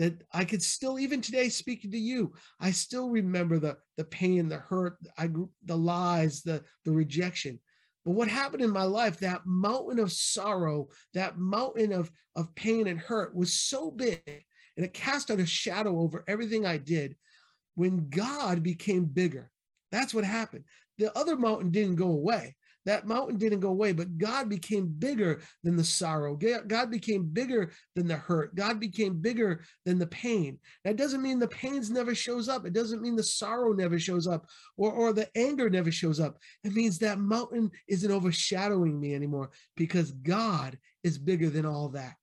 That 0.00 0.22
I 0.32 0.46
could 0.46 0.62
still, 0.62 0.98
even 0.98 1.20
today, 1.20 1.50
speaking 1.50 1.90
to 1.90 1.98
you, 1.98 2.32
I 2.58 2.70
still 2.70 3.10
remember 3.10 3.58
the 3.58 3.76
the 3.98 4.04
pain, 4.04 4.48
the 4.48 4.56
hurt, 4.56 4.96
I 5.18 5.28
the 5.66 5.76
lies, 5.76 6.42
the 6.42 6.64
the 6.86 6.92
rejection. 6.92 7.60
But 8.06 8.12
what 8.12 8.28
happened 8.28 8.62
in 8.62 8.70
my 8.70 8.84
life, 8.84 9.18
that 9.18 9.44
mountain 9.44 9.98
of 9.98 10.10
sorrow, 10.10 10.88
that 11.12 11.36
mountain 11.36 11.92
of, 11.92 12.10
of 12.34 12.54
pain 12.54 12.86
and 12.86 12.98
hurt 12.98 13.36
was 13.36 13.52
so 13.52 13.90
big, 13.90 14.22
and 14.26 14.86
it 14.86 14.94
cast 14.94 15.30
out 15.30 15.38
a 15.38 15.44
shadow 15.44 16.00
over 16.00 16.24
everything 16.26 16.64
I 16.64 16.78
did. 16.78 17.14
When 17.74 18.08
God 18.08 18.62
became 18.62 19.04
bigger, 19.04 19.50
that's 19.92 20.14
what 20.14 20.24
happened. 20.24 20.64
The 20.96 21.16
other 21.16 21.36
mountain 21.36 21.70
didn't 21.70 21.96
go 21.96 22.08
away. 22.08 22.56
That 22.86 23.06
mountain 23.06 23.36
didn't 23.36 23.60
go 23.60 23.68
away, 23.68 23.92
but 23.92 24.16
God 24.16 24.48
became 24.48 24.86
bigger 24.86 25.42
than 25.62 25.76
the 25.76 25.84
sorrow. 25.84 26.34
God 26.66 26.90
became 26.90 27.24
bigger 27.24 27.72
than 27.94 28.06
the 28.06 28.16
hurt. 28.16 28.54
God 28.54 28.80
became 28.80 29.20
bigger 29.20 29.62
than 29.84 29.98
the 29.98 30.06
pain. 30.06 30.58
That 30.84 30.96
doesn't 30.96 31.22
mean 31.22 31.38
the 31.38 31.48
pains 31.48 31.90
never 31.90 32.14
shows 32.14 32.48
up. 32.48 32.64
It 32.64 32.72
doesn't 32.72 33.02
mean 33.02 33.16
the 33.16 33.22
sorrow 33.22 33.72
never 33.72 33.98
shows 33.98 34.26
up 34.26 34.46
or, 34.76 34.92
or 34.92 35.12
the 35.12 35.28
anger 35.36 35.68
never 35.68 35.92
shows 35.92 36.20
up. 36.20 36.38
It 36.64 36.74
means 36.74 36.98
that 36.98 37.18
mountain 37.18 37.70
isn't 37.86 38.10
overshadowing 38.10 38.98
me 38.98 39.14
anymore 39.14 39.50
because 39.76 40.12
God 40.12 40.78
is 41.04 41.18
bigger 41.18 41.50
than 41.50 41.66
all 41.66 41.90
that. 41.90 42.16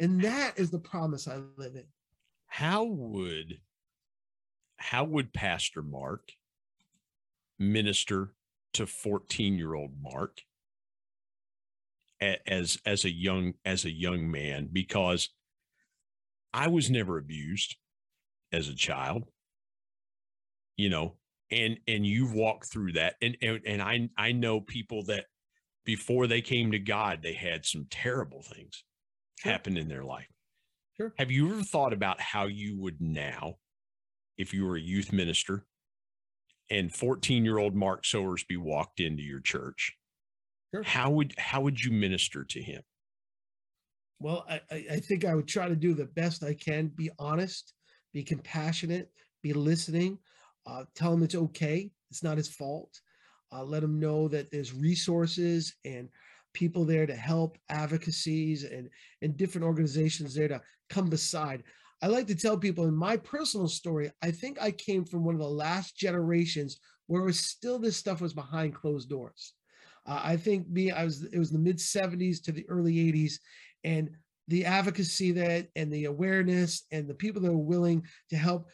And 0.00 0.20
that 0.22 0.54
is 0.56 0.70
the 0.70 0.78
promise 0.78 1.28
I 1.28 1.40
live 1.56 1.76
in. 1.76 1.84
How 2.46 2.84
would 2.84 3.60
how 4.76 5.04
would 5.04 5.32
Pastor 5.32 5.82
Mark 5.82 6.32
minister 7.58 8.32
to 8.74 8.86
14 8.86 9.56
year 9.58 9.74
old 9.74 9.92
Mark 10.00 10.40
as 12.46 12.78
as 12.84 13.04
a 13.04 13.10
young 13.10 13.54
as 13.64 13.84
a 13.84 13.90
young 13.90 14.30
man 14.30 14.68
because 14.70 15.30
I 16.52 16.68
was 16.68 16.90
never 16.90 17.18
abused 17.18 17.76
as 18.52 18.68
a 18.68 18.74
child 18.74 19.24
you 20.76 20.90
know 20.90 21.16
and 21.50 21.78
and 21.88 22.06
you've 22.06 22.34
walked 22.34 22.70
through 22.70 22.92
that 22.92 23.14
and 23.22 23.36
and, 23.40 23.60
and 23.66 23.82
I 23.82 24.08
I 24.18 24.32
know 24.32 24.60
people 24.60 25.04
that 25.04 25.26
before 25.84 26.26
they 26.26 26.42
came 26.42 26.72
to 26.72 26.78
God 26.78 27.20
they 27.22 27.32
had 27.32 27.64
some 27.64 27.86
terrible 27.90 28.42
things 28.42 28.84
Sure. 29.38 29.52
happen 29.52 29.78
in 29.78 29.88
their 29.88 30.04
life 30.04 30.28
Sure. 30.98 31.14
have 31.16 31.30
you 31.30 31.50
ever 31.50 31.62
thought 31.62 31.94
about 31.94 32.20
how 32.20 32.44
you 32.44 32.78
would 32.78 33.00
now 33.00 33.54
if 34.36 34.52
you 34.52 34.66
were 34.66 34.76
a 34.76 34.80
youth 34.80 35.12
minister 35.14 35.64
and 36.70 36.94
14 36.94 37.44
year 37.44 37.58
old 37.58 37.74
Mark 37.74 38.04
Sowersby 38.04 38.56
walked 38.58 39.00
into 39.00 39.22
your 39.22 39.40
church, 39.40 39.96
Sure. 40.74 40.84
how 40.84 41.10
would 41.10 41.34
how 41.38 41.60
would 41.62 41.80
you 41.82 41.90
minister 41.92 42.44
to 42.44 42.62
him? 42.62 42.82
Well, 44.18 44.44
I, 44.48 44.60
I 44.70 45.00
think 45.00 45.24
I 45.24 45.34
would 45.34 45.48
try 45.48 45.68
to 45.68 45.76
do 45.76 45.94
the 45.94 46.04
best 46.06 46.44
I 46.44 46.54
can, 46.54 46.88
be 46.88 47.10
honest, 47.18 47.74
be 48.12 48.22
compassionate, 48.22 49.10
be 49.42 49.52
listening, 49.52 50.18
uh, 50.66 50.84
tell 50.94 51.12
him 51.14 51.22
it's 51.22 51.34
okay. 51.34 51.90
It's 52.10 52.22
not 52.22 52.36
his 52.36 52.48
fault. 52.54 53.00
Uh, 53.52 53.64
let 53.64 53.82
him 53.82 53.98
know 53.98 54.28
that 54.28 54.50
there's 54.50 54.72
resources 54.74 55.74
and 55.84 56.08
people 56.52 56.84
there 56.84 57.06
to 57.06 57.16
help, 57.16 57.56
advocacies 57.68 58.64
and 58.64 58.90
and 59.22 59.36
different 59.36 59.64
organizations 59.64 60.34
there 60.34 60.48
to 60.48 60.60
come 60.90 61.08
beside. 61.08 61.64
I 62.02 62.06
like 62.06 62.26
to 62.28 62.34
tell 62.34 62.56
people 62.56 62.86
in 62.86 62.94
my 62.94 63.16
personal 63.16 63.68
story, 63.68 64.10
I 64.22 64.30
think 64.30 64.60
I 64.60 64.70
came 64.70 65.04
from 65.04 65.24
one 65.24 65.34
of 65.34 65.40
the 65.40 65.48
last 65.48 65.96
generations 65.96 66.78
where 67.06 67.22
it 67.22 67.26
was 67.26 67.40
still 67.40 67.78
this 67.78 67.96
stuff 67.96 68.20
was 68.20 68.32
behind 68.32 68.74
closed 68.74 69.08
doors. 69.08 69.54
Uh, 70.06 70.20
I 70.22 70.36
think 70.36 70.68
me, 70.68 70.90
I 70.90 71.04
was 71.04 71.24
it 71.24 71.38
was 71.38 71.50
the 71.50 71.58
mid 71.58 71.76
70s 71.76 72.42
to 72.44 72.52
the 72.52 72.64
early 72.68 72.94
80s, 72.94 73.34
and 73.84 74.10
the 74.48 74.64
advocacy 74.64 75.32
that 75.32 75.68
and 75.76 75.92
the 75.92 76.06
awareness 76.06 76.84
and 76.90 77.08
the 77.08 77.14
people 77.14 77.42
that 77.42 77.52
were 77.52 77.58
willing 77.58 78.04
to 78.30 78.36
help 78.36 78.68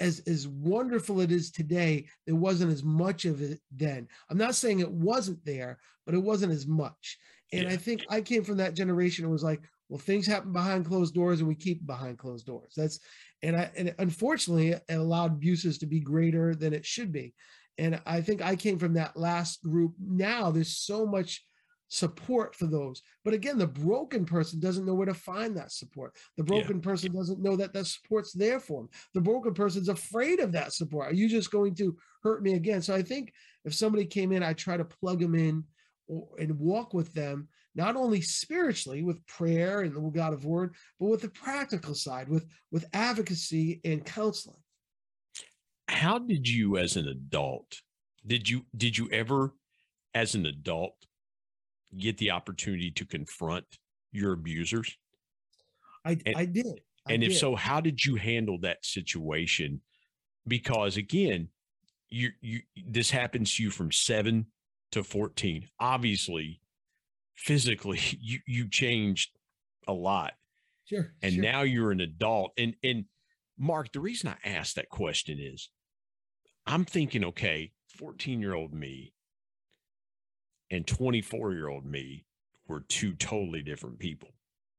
as 0.00 0.20
as 0.26 0.46
wonderful 0.48 1.20
it 1.20 1.30
is 1.30 1.50
today 1.50 2.04
there 2.26 2.34
wasn't 2.34 2.70
as 2.70 2.82
much 2.82 3.24
of 3.24 3.40
it 3.40 3.60
then 3.70 4.08
i'm 4.28 4.36
not 4.36 4.54
saying 4.54 4.80
it 4.80 4.90
wasn't 4.90 5.42
there 5.44 5.78
but 6.04 6.14
it 6.14 6.22
wasn't 6.22 6.52
as 6.52 6.66
much 6.66 7.16
and 7.52 7.62
yeah. 7.62 7.70
i 7.70 7.76
think 7.76 8.04
i 8.10 8.20
came 8.20 8.42
from 8.42 8.56
that 8.56 8.74
generation 8.74 9.24
it 9.24 9.30
was 9.30 9.44
like 9.44 9.62
well 9.88 9.98
things 9.98 10.26
happen 10.26 10.52
behind 10.52 10.86
closed 10.86 11.14
doors 11.14 11.40
and 11.40 11.48
we 11.48 11.54
keep 11.54 11.86
behind 11.86 12.18
closed 12.18 12.46
doors 12.46 12.72
that's 12.76 13.00
and 13.42 13.56
i 13.56 13.70
and 13.76 13.94
unfortunately 13.98 14.70
it 14.70 14.82
allowed 14.88 15.32
abuses 15.32 15.78
to 15.78 15.86
be 15.86 16.00
greater 16.00 16.54
than 16.54 16.72
it 16.72 16.84
should 16.84 17.12
be 17.12 17.34
and 17.78 18.00
i 18.06 18.20
think 18.20 18.42
i 18.42 18.56
came 18.56 18.78
from 18.78 18.94
that 18.94 19.16
last 19.16 19.62
group 19.62 19.94
now 19.98 20.50
there's 20.50 20.76
so 20.76 21.06
much 21.06 21.42
support 21.94 22.54
for 22.56 22.66
those. 22.66 23.02
But 23.24 23.34
again, 23.34 23.56
the 23.56 23.66
broken 23.66 24.24
person 24.24 24.58
doesn't 24.58 24.84
know 24.84 24.94
where 24.94 25.06
to 25.06 25.14
find 25.14 25.56
that 25.56 25.72
support. 25.72 26.16
The 26.36 26.42
broken 26.42 26.76
yeah. 26.76 26.82
person 26.82 27.14
doesn't 27.14 27.42
know 27.42 27.56
that 27.56 27.72
that 27.72 27.86
support's 27.86 28.32
there 28.32 28.58
for 28.58 28.82
them. 28.82 28.88
The 29.14 29.20
broken 29.20 29.54
person's 29.54 29.88
afraid 29.88 30.40
of 30.40 30.52
that 30.52 30.72
support. 30.72 31.10
Are 31.10 31.14
you 31.14 31.28
just 31.28 31.52
going 31.52 31.74
to 31.76 31.96
hurt 32.22 32.42
me 32.42 32.54
again? 32.54 32.82
So 32.82 32.94
I 32.94 33.02
think 33.02 33.32
if 33.64 33.74
somebody 33.74 34.06
came 34.06 34.32
in, 34.32 34.42
I 34.42 34.54
try 34.54 34.76
to 34.76 34.84
plug 34.84 35.20
them 35.20 35.34
in 35.34 35.64
or, 36.08 36.26
and 36.38 36.58
walk 36.58 36.94
with 36.94 37.12
them, 37.14 37.48
not 37.74 37.96
only 37.96 38.20
spiritually 38.20 39.02
with 39.02 39.26
prayer 39.26 39.80
and 39.80 39.94
the 39.94 40.00
God 40.00 40.32
of 40.32 40.44
Word, 40.44 40.74
but 41.00 41.06
with 41.06 41.22
the 41.22 41.30
practical 41.30 41.94
side, 41.94 42.28
with 42.28 42.46
with 42.70 42.86
advocacy 42.92 43.80
and 43.84 44.04
counseling. 44.04 44.62
How 45.88 46.18
did 46.18 46.48
you, 46.48 46.78
as 46.78 46.96
an 46.96 47.08
adult, 47.08 47.80
did 48.26 48.48
you 48.48 48.62
did 48.76 48.96
you 48.96 49.08
ever, 49.10 49.54
as 50.14 50.34
an 50.34 50.46
adult, 50.46 50.94
get 51.96 52.18
the 52.18 52.30
opportunity 52.30 52.90
to 52.92 53.04
confront 53.04 53.66
your 54.12 54.32
abusers? 54.32 54.96
I, 56.04 56.18
and, 56.26 56.36
I 56.36 56.44
did. 56.44 56.80
I 57.06 57.12
and 57.12 57.22
if 57.22 57.30
did. 57.30 57.38
so, 57.38 57.54
how 57.54 57.80
did 57.80 58.04
you 58.04 58.16
handle 58.16 58.58
that 58.60 58.84
situation? 58.84 59.80
Because 60.46 60.96
again, 60.96 61.48
you 62.08 62.30
you 62.40 62.60
this 62.86 63.10
happens 63.10 63.54
to 63.56 63.64
you 63.64 63.70
from 63.70 63.90
seven 63.90 64.46
to 64.92 65.02
14. 65.02 65.68
Obviously, 65.80 66.60
physically, 67.34 68.00
you 68.20 68.40
you 68.46 68.68
changed 68.68 69.30
a 69.86 69.92
lot. 69.92 70.32
Sure. 70.86 71.12
And 71.22 71.34
sure. 71.34 71.42
now 71.42 71.62
you're 71.62 71.92
an 71.92 72.00
adult. 72.00 72.52
And 72.58 72.74
and 72.82 73.04
Mark, 73.58 73.92
the 73.92 74.00
reason 74.00 74.28
I 74.30 74.48
asked 74.48 74.76
that 74.76 74.88
question 74.88 75.38
is 75.40 75.70
I'm 76.66 76.84
thinking, 76.84 77.24
okay, 77.24 77.72
14 77.98 78.40
year 78.40 78.54
old 78.54 78.72
me 78.74 79.12
and 80.70 80.86
24 80.86 81.52
year 81.52 81.68
old 81.68 81.84
me 81.84 82.24
were 82.66 82.80
two 82.80 83.14
totally 83.14 83.62
different 83.62 83.98
people. 83.98 84.30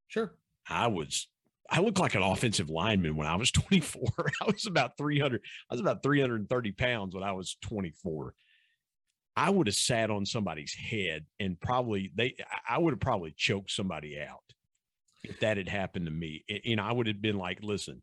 Sure. 0.08 0.34
I 0.68 0.88
was, 0.88 1.28
I 1.70 1.80
looked 1.80 2.00
like 2.00 2.16
an 2.16 2.24
offensive 2.24 2.70
lineman 2.70 3.16
when 3.16 3.28
I 3.28 3.36
was 3.36 3.52
24. 3.52 4.02
I 4.42 4.46
was 4.46 4.66
about 4.66 4.98
300, 4.98 5.42
I 5.70 5.74
was 5.74 5.82
about 5.82 6.04
330 6.04 6.72
pounds 6.74 7.16
when 7.16 7.24
I 7.24 7.32
was 7.32 7.58
24. 7.62 8.34
I 9.36 9.50
would 9.50 9.68
have 9.68 9.76
sat 9.76 10.10
on 10.10 10.26
somebody's 10.26 10.74
head 10.74 11.26
and 11.40 11.60
probably 11.60 12.12
they, 12.16 12.36
I 12.68 12.78
would 12.78 12.94
have 12.94 13.00
probably 13.00 13.34
choked 13.36 13.72
somebody 13.72 14.20
out 14.20 14.54
if 15.24 15.40
that 15.42 15.58
had 15.58 15.68
happened 15.68 16.06
to 16.06 16.12
me. 16.12 16.46
You 16.48 16.78
know, 16.78 16.84
I 16.84 16.92
would 16.92 17.08
have 17.08 17.22
been 17.22 17.38
like, 17.38 17.62
listen, 17.62 18.02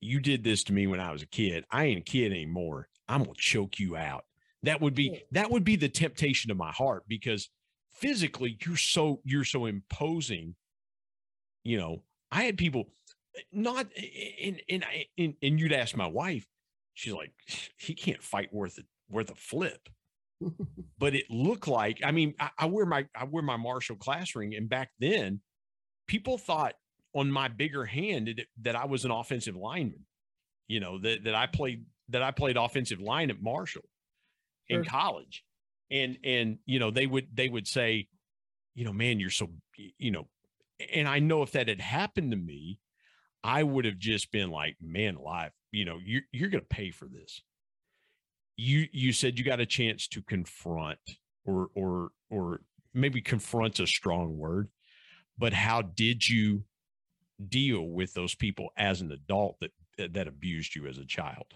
you 0.00 0.20
did 0.20 0.44
this 0.44 0.64
to 0.64 0.72
me 0.72 0.86
when 0.86 1.00
I 1.00 1.12
was 1.12 1.22
a 1.22 1.26
kid. 1.26 1.64
I 1.70 1.86
ain't 1.86 2.00
a 2.00 2.02
kid 2.02 2.32
anymore. 2.32 2.88
I'm 3.08 3.22
going 3.22 3.34
to 3.34 3.40
choke 3.40 3.78
you 3.78 3.96
out. 3.96 4.24
That 4.62 4.80
would 4.80 4.94
be 4.94 5.22
that 5.32 5.50
would 5.50 5.64
be 5.64 5.76
the 5.76 5.90
temptation 5.90 6.50
of 6.50 6.56
my 6.56 6.72
heart 6.72 7.04
because 7.06 7.50
physically 7.90 8.58
you're 8.64 8.76
so 8.76 9.20
you're 9.24 9.44
so 9.44 9.66
imposing. 9.66 10.54
You 11.64 11.78
know, 11.78 12.02
I 12.32 12.44
had 12.44 12.56
people 12.56 12.88
eh, 13.36 13.42
not 13.52 13.86
eh, 13.96 14.02
eh, 14.02 14.46
and 14.46 14.60
and 14.70 14.84
and, 15.18 15.34
and 15.42 15.60
you'd 15.60 15.72
ask 15.72 15.96
my 15.96 16.06
wife, 16.06 16.46
she's 16.94 17.12
like, 17.12 17.32
he 17.76 17.94
can't 17.94 18.22
fight 18.22 18.52
worth 18.52 18.78
a 18.78 18.82
worth 19.08 19.30
a 19.30 19.34
flip. 19.34 19.88
but 20.98 21.14
it 21.14 21.30
looked 21.30 21.68
like 21.68 22.00
I 22.04 22.10
mean 22.10 22.34
I, 22.40 22.50
I 22.58 22.66
wear 22.66 22.84
my 22.84 23.06
I 23.16 23.24
wear 23.24 23.42
my 23.42 23.56
Marshall 23.56 23.96
class 23.96 24.34
ring, 24.34 24.54
and 24.54 24.68
back 24.68 24.90
then 24.98 25.40
people 26.06 26.38
thought 26.38 26.74
on 27.14 27.30
my 27.30 27.48
bigger 27.48 27.84
hand 27.84 28.26
that, 28.26 28.46
that 28.62 28.76
I 28.76 28.86
was 28.86 29.04
an 29.04 29.10
offensive 29.10 29.56
lineman. 29.56 30.06
You 30.66 30.80
know 30.80 30.98
that 30.98 31.24
that 31.24 31.34
I 31.34 31.46
played 31.46 31.84
that 32.08 32.22
I 32.22 32.32
played 32.32 32.56
offensive 32.56 33.00
line 33.00 33.30
at 33.30 33.40
Marshall 33.40 33.84
sure. 34.68 34.78
in 34.80 34.84
college 34.84 35.44
and 35.90 36.18
and 36.24 36.58
you 36.66 36.78
know 36.78 36.90
they 36.90 37.06
would 37.06 37.28
they 37.32 37.48
would 37.48 37.66
say 37.66 38.08
you 38.74 38.84
know 38.84 38.92
man 38.92 39.20
you're 39.20 39.30
so 39.30 39.48
you 39.98 40.10
know 40.10 40.26
and 40.92 41.08
i 41.08 41.18
know 41.18 41.42
if 41.42 41.52
that 41.52 41.68
had 41.68 41.80
happened 41.80 42.30
to 42.30 42.36
me 42.36 42.78
i 43.42 43.62
would 43.62 43.84
have 43.84 43.98
just 43.98 44.30
been 44.32 44.50
like 44.50 44.76
man 44.80 45.16
alive 45.16 45.52
you 45.70 45.84
know 45.84 45.98
you're, 46.04 46.22
you're 46.32 46.48
going 46.48 46.62
to 46.62 46.68
pay 46.68 46.90
for 46.90 47.06
this 47.06 47.42
you 48.56 48.86
you 48.92 49.12
said 49.12 49.38
you 49.38 49.44
got 49.44 49.60
a 49.60 49.66
chance 49.66 50.06
to 50.08 50.22
confront 50.22 50.98
or 51.44 51.68
or 51.74 52.10
or 52.30 52.60
maybe 52.92 53.20
confront's 53.20 53.80
a 53.80 53.86
strong 53.86 54.36
word 54.36 54.68
but 55.36 55.52
how 55.52 55.82
did 55.82 56.28
you 56.28 56.64
deal 57.48 57.88
with 57.88 58.14
those 58.14 58.34
people 58.34 58.68
as 58.76 59.00
an 59.00 59.10
adult 59.12 59.56
that 59.60 60.12
that 60.12 60.28
abused 60.28 60.74
you 60.74 60.86
as 60.86 60.98
a 60.98 61.04
child 61.04 61.54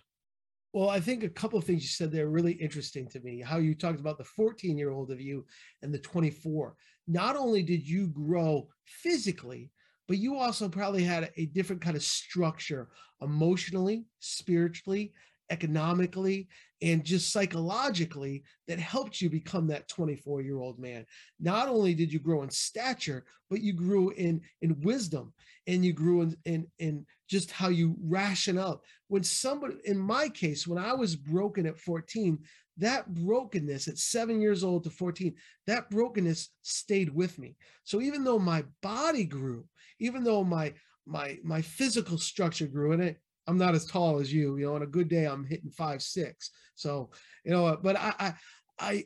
well, 0.74 0.90
I 0.90 1.01
think 1.01 1.24
a 1.24 1.30
couple 1.30 1.59
of 1.59 1.64
things 1.64 1.82
you 1.82 1.88
said 1.88 2.12
there 2.12 2.26
are 2.26 2.30
really 2.30 2.53
interesting 2.53 3.09
to 3.09 3.20
me. 3.20 3.40
How 3.40 3.57
you 3.57 3.74
talked 3.74 4.01
about 4.01 4.18
the 4.18 4.24
14 4.24 4.76
year 4.76 4.90
old 4.90 5.11
of 5.11 5.20
you 5.20 5.46
and 5.82 5.92
the 5.92 5.99
24. 5.99 6.76
Not 7.07 7.36
only 7.36 7.62
did 7.62 7.88
you 7.88 8.09
grow 8.09 8.68
physically, 8.84 9.70
but 10.07 10.18
you 10.18 10.36
also 10.36 10.68
probably 10.68 11.03
had 11.03 11.30
a 11.36 11.46
different 11.46 11.80
kind 11.82 11.96
of 11.96 12.03
structure 12.03 12.90
emotionally, 13.22 14.05
spiritually, 14.20 15.12
economically, 15.51 16.49
and 16.82 17.05
just 17.05 17.32
psychologically 17.32 18.44
that 18.66 18.78
helped 18.78 19.20
you 19.20 19.28
become 19.28 19.66
that 19.66 19.88
24 19.88 20.42
year 20.42 20.59
old 20.59 20.78
man. 20.78 21.05
Not 21.40 21.68
only 21.68 21.94
did 21.94 22.12
you 22.12 22.18
grow 22.18 22.42
in 22.42 22.51
stature, 22.51 23.24
but 23.51 23.62
you 23.62 23.72
grew 23.72 24.11
in 24.11 24.40
in 24.62 24.80
wisdom 24.82 25.32
and 25.66 25.84
you 25.84 25.92
grew 25.92 26.22
in 26.22 26.36
in, 26.44 26.66
in 26.78 27.07
just 27.28 27.51
how 27.51 27.68
you 27.68 27.96
ration 28.03 28.59
up. 28.59 28.84
When 29.09 29.22
somebody, 29.22 29.74
in 29.84 29.99
my 29.99 30.28
case, 30.28 30.66
when 30.66 30.82
I 30.82 30.94
was 30.94 31.16
broken 31.16 31.66
at 31.66 31.78
14, 31.78 32.38
that 32.78 33.12
brokenness 33.12 33.88
at 33.88 33.99
seven 33.99 34.40
years 34.40 34.64
old 34.64 34.84
to 34.84 34.90
14, 34.90 35.34
that 35.66 35.90
brokenness 35.90 36.51
stayed 36.62 37.14
with 37.14 37.38
me. 37.38 37.57
So 37.84 38.01
even 38.01 38.24
though 38.24 38.38
my 38.38 38.64
body 38.82 39.24
grew, 39.24 39.66
even 39.99 40.24
though 40.24 40.44
my 40.44 40.74
my 41.07 41.38
my 41.42 41.62
physical 41.62 42.18
structure 42.18 42.66
grew, 42.66 42.92
and 42.92 43.03
it 43.03 43.20
I'm 43.49 43.59
not 43.59 43.74
as 43.74 43.86
tall 43.86 44.18
as 44.18 44.32
you. 44.32 44.57
You 44.59 44.66
know, 44.66 44.74
on 44.74 44.82
a 44.82 44.86
good 44.86 45.09
day, 45.09 45.24
I'm 45.24 45.44
hitting 45.44 45.70
five 45.70 46.03
six. 46.03 46.51
So 46.74 47.11
you 47.44 47.51
know, 47.51 47.76
but 47.82 47.96
I 47.96 48.14
I 48.18 48.34
I, 48.78 49.05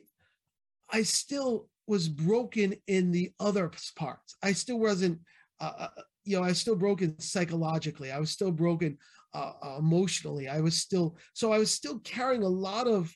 I 0.91 1.03
still 1.03 1.69
was 1.87 2.07
broken 2.07 2.75
in 2.87 3.11
the 3.11 3.31
other 3.39 3.71
parts. 3.95 4.35
I 4.43 4.51
still 4.51 4.79
wasn't. 4.79 5.19
Uh, 5.59 5.71
uh, 5.79 5.87
you 6.25 6.37
know, 6.37 6.43
I 6.43 6.49
was 6.49 6.59
still 6.59 6.75
broken 6.75 7.19
psychologically. 7.19 8.11
I 8.11 8.19
was 8.19 8.31
still 8.31 8.51
broken 8.51 8.97
uh, 9.33 9.53
uh, 9.63 9.75
emotionally. 9.79 10.47
I 10.47 10.59
was 10.59 10.75
still 10.75 11.17
so 11.33 11.51
I 11.51 11.57
was 11.57 11.71
still 11.71 11.99
carrying 11.99 12.43
a 12.43 12.47
lot 12.47 12.87
of 12.87 13.15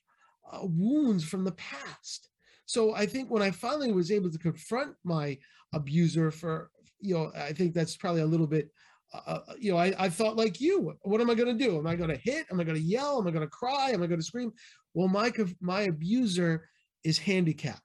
uh, 0.52 0.60
wounds 0.64 1.24
from 1.24 1.44
the 1.44 1.54
past. 1.54 2.30
So 2.66 2.96
I 2.96 3.06
think 3.06 3.30
when 3.30 3.42
I 3.42 3.52
finally 3.52 3.92
was 3.92 4.12
able 4.12 4.32
to 4.32 4.38
confront 4.38 4.94
my 5.04 5.38
abuser 5.74 6.32
for, 6.32 6.70
you 7.00 7.16
know, 7.16 7.32
I 7.36 7.54
think 7.54 7.74
that's 7.74 7.96
probably 7.96 8.22
a 8.22 8.26
little 8.26 8.48
bit 8.48 8.70
uh, 9.14 9.22
uh, 9.26 9.40
you 9.60 9.72
know, 9.72 9.78
I, 9.78 9.94
I 9.98 10.10
thought 10.10 10.36
like 10.36 10.60
you. 10.60 10.94
What 11.04 11.22
am 11.22 11.30
I 11.30 11.36
going 11.36 11.58
to 11.58 11.66
do? 11.66 11.78
Am 11.78 11.88
I 11.88 11.96
going 11.96 12.10
to 12.10 12.18
hit? 12.18 12.46
Am 12.52 12.60
I 12.60 12.64
going 12.64 12.78
to 12.78 12.84
yell? 12.84 13.20
Am 13.20 13.28
I 13.28 13.32
going 13.32 13.46
to 13.46 13.50
cry? 13.50 13.92
Am 13.92 14.04
I 14.04 14.08
going 14.08 14.20
to 14.20 14.26
scream? 14.26 14.52
Well, 14.94 15.08
my 15.08 15.32
my 15.62 15.82
abuser 15.82 16.68
is 17.04 17.18
handicapped. 17.18 17.82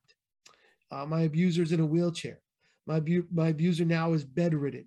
Uh, 0.90 1.06
my 1.06 1.22
abuser 1.22 1.62
is 1.62 1.72
in 1.72 1.80
a 1.80 1.86
wheelchair. 1.86 2.40
My 2.86 2.96
abu- 2.96 3.26
my 3.32 3.48
abuser 3.48 3.84
now 3.84 4.12
is 4.12 4.24
bedridden. 4.24 4.86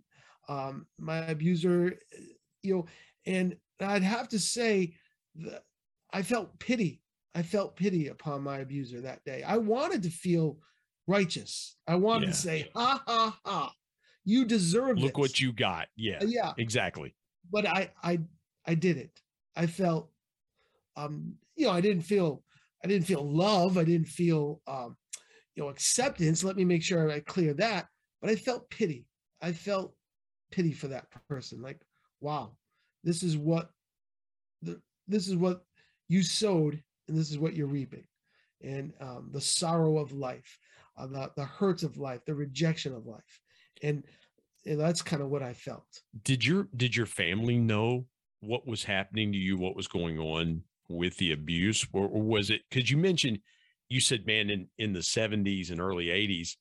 Um, 0.49 0.85
my 0.99 1.17
abuser, 1.17 1.97
you 2.61 2.75
know, 2.75 2.85
and 3.25 3.55
I'd 3.79 4.03
have 4.03 4.27
to 4.29 4.39
say 4.39 4.95
that 5.35 5.63
I 6.13 6.21
felt 6.21 6.59
pity. 6.59 7.01
I 7.33 7.43
felt 7.43 7.75
pity 7.75 8.07
upon 8.07 8.43
my 8.43 8.59
abuser 8.59 9.01
that 9.01 9.23
day. 9.25 9.43
I 9.43 9.57
wanted 9.57 10.03
to 10.03 10.09
feel 10.09 10.57
righteous. 11.07 11.75
I 11.87 11.95
wanted 11.95 12.27
yeah. 12.27 12.31
to 12.31 12.37
say, 12.37 12.69
ha 12.75 13.03
ha 13.05 13.39
ha 13.45 13.73
you 14.25 14.43
deserve 14.43 14.97
Look 14.97 15.13
this. 15.13 15.19
what 15.19 15.39
you 15.39 15.53
got. 15.53 15.87
Yeah. 15.95 16.17
Uh, 16.21 16.25
yeah. 16.25 16.53
Exactly. 16.57 17.15
But 17.51 17.67
I 17.67 17.91
I 18.03 18.19
I 18.65 18.73
did 18.75 18.97
it. 18.97 19.11
I 19.55 19.67
felt 19.67 20.09
um 20.97 21.35
you 21.55 21.67
know, 21.67 21.71
I 21.71 21.81
didn't 21.81 22.03
feel 22.03 22.43
I 22.83 22.87
didn't 22.87 23.07
feel 23.07 23.23
love, 23.23 23.77
I 23.77 23.83
didn't 23.83 24.07
feel 24.07 24.61
um 24.67 24.97
you 25.55 25.63
know 25.63 25.69
acceptance. 25.69 26.43
Let 26.43 26.57
me 26.57 26.65
make 26.65 26.83
sure 26.83 27.09
I 27.09 27.19
clear 27.21 27.53
that, 27.53 27.87
but 28.21 28.29
I 28.29 28.35
felt 28.35 28.69
pity. 28.69 29.05
I 29.41 29.53
felt 29.53 29.95
pity 30.51 30.71
for 30.71 30.87
that 30.87 31.05
person. 31.29 31.61
Like, 31.61 31.81
wow, 32.19 32.55
this 33.03 33.23
is 33.23 33.37
what 33.37 33.69
the 34.61 34.81
this 35.07 35.27
is 35.27 35.35
what 35.35 35.63
you 36.07 36.23
sowed, 36.23 36.81
and 37.07 37.17
this 37.17 37.29
is 37.29 37.37
what 37.37 37.55
you're 37.55 37.67
reaping, 37.67 38.05
and 38.61 38.93
um, 38.99 39.29
the 39.31 39.41
sorrow 39.41 39.99
of 39.99 40.11
life, 40.11 40.57
uh, 40.97 41.07
the 41.07 41.31
the 41.35 41.45
hurts 41.45 41.83
of 41.83 41.97
life, 41.97 42.21
the 42.25 42.33
rejection 42.35 42.93
of 42.93 43.05
life, 43.05 43.39
and, 43.83 44.03
and 44.65 44.79
that's 44.79 45.01
kind 45.01 45.21
of 45.21 45.29
what 45.29 45.43
I 45.43 45.53
felt. 45.53 45.85
Did 46.23 46.45
your 46.45 46.67
did 46.75 46.95
your 46.95 47.05
family 47.05 47.57
know 47.57 48.05
what 48.39 48.67
was 48.67 48.83
happening 48.83 49.31
to 49.31 49.37
you? 49.37 49.57
What 49.57 49.75
was 49.75 49.87
going 49.87 50.19
on 50.19 50.63
with 50.89 51.17
the 51.17 51.31
abuse, 51.31 51.85
or, 51.93 52.07
or 52.07 52.21
was 52.21 52.49
it 52.49 52.61
because 52.69 52.89
you 52.89 52.97
mentioned 52.97 53.39
you 53.89 53.99
said, 53.99 54.25
man, 54.25 54.49
in 54.49 54.67
in 54.77 54.93
the 54.93 54.99
70s 54.99 55.71
and 55.71 55.79
early 55.79 56.07
80s, 56.07 56.55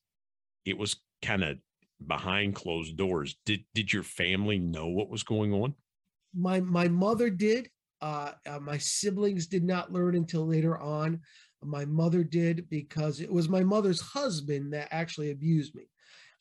it 0.65 0.77
was 0.77 0.97
kind 1.21 1.43
of 1.43 1.57
behind 2.05 2.55
closed 2.55 2.97
doors. 2.97 3.35
Did 3.45 3.63
did 3.73 3.91
your 3.91 4.03
family 4.03 4.59
know 4.59 4.87
what 4.87 5.09
was 5.09 5.23
going 5.23 5.53
on? 5.53 5.75
My 6.33 6.59
my 6.59 6.87
mother 6.87 7.29
did. 7.29 7.69
Uh, 8.01 8.33
uh, 8.47 8.59
my 8.59 8.77
siblings 8.77 9.47
did 9.47 9.63
not 9.63 9.91
learn 9.91 10.15
until 10.15 10.45
later 10.45 10.77
on. 10.77 11.19
My 11.63 11.85
mother 11.85 12.23
did 12.23 12.69
because 12.69 13.19
it 13.19 13.31
was 13.31 13.49
my 13.49 13.63
mother's 13.63 14.01
husband 14.01 14.73
that 14.73 14.89
actually 14.91 15.31
abused 15.31 15.73
me. 15.73 15.87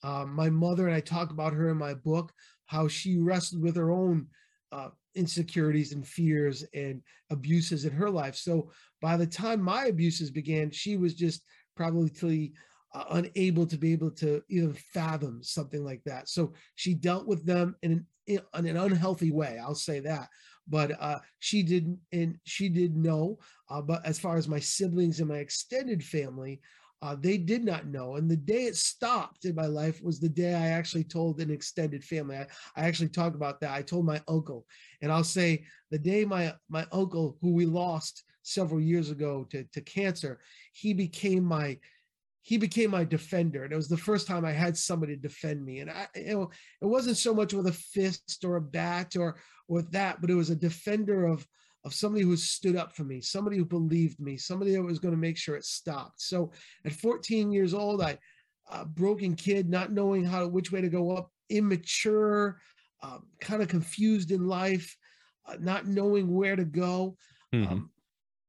Uh, 0.04 0.26
my 0.26 0.50
mother 0.50 0.86
and 0.86 0.94
I 0.94 1.00
talk 1.00 1.30
about 1.30 1.54
her 1.54 1.70
in 1.70 1.78
my 1.78 1.94
book 1.94 2.30
how 2.66 2.88
she 2.88 3.18
wrestled 3.18 3.62
with 3.62 3.76
her 3.76 3.90
own 3.90 4.26
uh, 4.70 4.88
insecurities 5.14 5.92
and 5.92 6.06
fears 6.06 6.64
and 6.74 7.00
abuses 7.30 7.84
in 7.84 7.92
her 7.92 8.10
life. 8.10 8.36
So 8.36 8.70
by 9.00 9.16
the 9.16 9.26
time 9.26 9.62
my 9.62 9.86
abuses 9.86 10.30
began, 10.30 10.70
she 10.70 10.96
was 10.96 11.14
just 11.14 11.42
probably 11.76 12.52
uh, 12.94 13.04
unable 13.10 13.66
to 13.66 13.76
be 13.76 13.92
able 13.92 14.10
to 14.10 14.42
even 14.48 14.74
fathom 14.74 15.42
something 15.42 15.84
like 15.84 16.02
that. 16.04 16.28
So 16.28 16.52
she 16.74 16.94
dealt 16.94 17.26
with 17.26 17.44
them 17.44 17.76
in 17.82 17.92
an, 17.92 18.06
in 18.26 18.40
an 18.66 18.76
unhealthy 18.76 19.30
way. 19.30 19.58
I'll 19.62 19.74
say 19.74 20.00
that. 20.00 20.28
But 20.66 20.92
uh, 21.00 21.18
she 21.40 21.62
didn't, 21.62 21.98
and 22.12 22.38
she 22.44 22.68
did 22.68 22.96
know. 22.96 23.38
Uh, 23.68 23.82
but 23.82 24.04
as 24.06 24.18
far 24.18 24.36
as 24.36 24.48
my 24.48 24.60
siblings 24.60 25.20
and 25.20 25.28
my 25.28 25.38
extended 25.38 26.02
family, 26.02 26.60
uh, 27.04 27.14
they 27.14 27.36
did 27.36 27.62
not 27.62 27.86
know. 27.86 28.16
And 28.16 28.30
the 28.30 28.36
day 28.36 28.64
it 28.64 28.76
stopped 28.76 29.44
in 29.44 29.54
my 29.54 29.66
life 29.66 30.02
was 30.02 30.18
the 30.18 30.28
day 30.28 30.54
I 30.54 30.68
actually 30.68 31.04
told 31.04 31.38
an 31.38 31.50
extended 31.50 32.02
family. 32.02 32.38
I, 32.38 32.46
I 32.76 32.86
actually 32.86 33.10
talked 33.10 33.36
about 33.36 33.60
that. 33.60 33.74
I 33.74 33.82
told 33.82 34.06
my 34.06 34.22
uncle, 34.26 34.66
and 35.02 35.12
I'll 35.12 35.22
say 35.22 35.64
the 35.90 35.98
day 35.98 36.24
my 36.24 36.54
my 36.70 36.86
uncle, 36.92 37.36
who 37.42 37.52
we 37.52 37.66
lost 37.66 38.24
several 38.42 38.80
years 38.80 39.10
ago 39.10 39.46
to, 39.50 39.64
to 39.64 39.80
cancer, 39.82 40.40
he 40.72 40.94
became 40.94 41.44
my 41.44 41.78
he 42.40 42.56
became 42.56 42.90
my 42.90 43.04
defender. 43.04 43.64
And 43.64 43.72
it 43.74 43.76
was 43.76 43.88
the 43.88 43.98
first 43.98 44.26
time 44.26 44.46
I 44.46 44.52
had 44.52 44.74
somebody 44.74 45.14
defend 45.14 45.62
me. 45.62 45.80
And 45.80 45.90
I, 45.90 46.06
you 46.14 46.34
know, 46.34 46.50
it 46.80 46.86
wasn't 46.86 47.18
so 47.18 47.34
much 47.34 47.52
with 47.52 47.66
a 47.66 47.72
fist 47.72 48.42
or 48.46 48.56
a 48.56 48.62
bat 48.62 49.14
or 49.14 49.36
or 49.68 49.82
that, 49.92 50.22
but 50.22 50.30
it 50.30 50.34
was 50.34 50.48
a 50.48 50.56
defender 50.56 51.26
of 51.26 51.46
of 51.84 51.94
somebody 51.94 52.24
who 52.24 52.36
stood 52.36 52.76
up 52.76 52.94
for 52.94 53.04
me, 53.04 53.20
somebody 53.20 53.58
who 53.58 53.64
believed 53.64 54.18
me, 54.18 54.36
somebody 54.36 54.72
that 54.72 54.82
was 54.82 54.98
going 54.98 55.14
to 55.14 55.20
make 55.20 55.36
sure 55.36 55.56
it 55.56 55.64
stopped. 55.64 56.20
So 56.20 56.50
at 56.84 56.92
14 56.92 57.52
years 57.52 57.74
old, 57.74 58.02
I 58.02 58.18
a 58.70 58.84
broken 58.84 59.34
kid, 59.34 59.68
not 59.68 59.92
knowing 59.92 60.24
how 60.24 60.40
to, 60.40 60.48
which 60.48 60.72
way 60.72 60.80
to 60.80 60.88
go 60.88 61.10
up, 61.10 61.30
immature, 61.50 62.60
um, 63.02 63.26
kind 63.40 63.62
of 63.62 63.68
confused 63.68 64.30
in 64.30 64.46
life, 64.46 64.96
uh, 65.46 65.56
not 65.60 65.86
knowing 65.86 66.34
where 66.34 66.56
to 66.56 66.64
go. 66.64 67.16
Mm-hmm. 67.54 67.72
Um, 67.72 67.90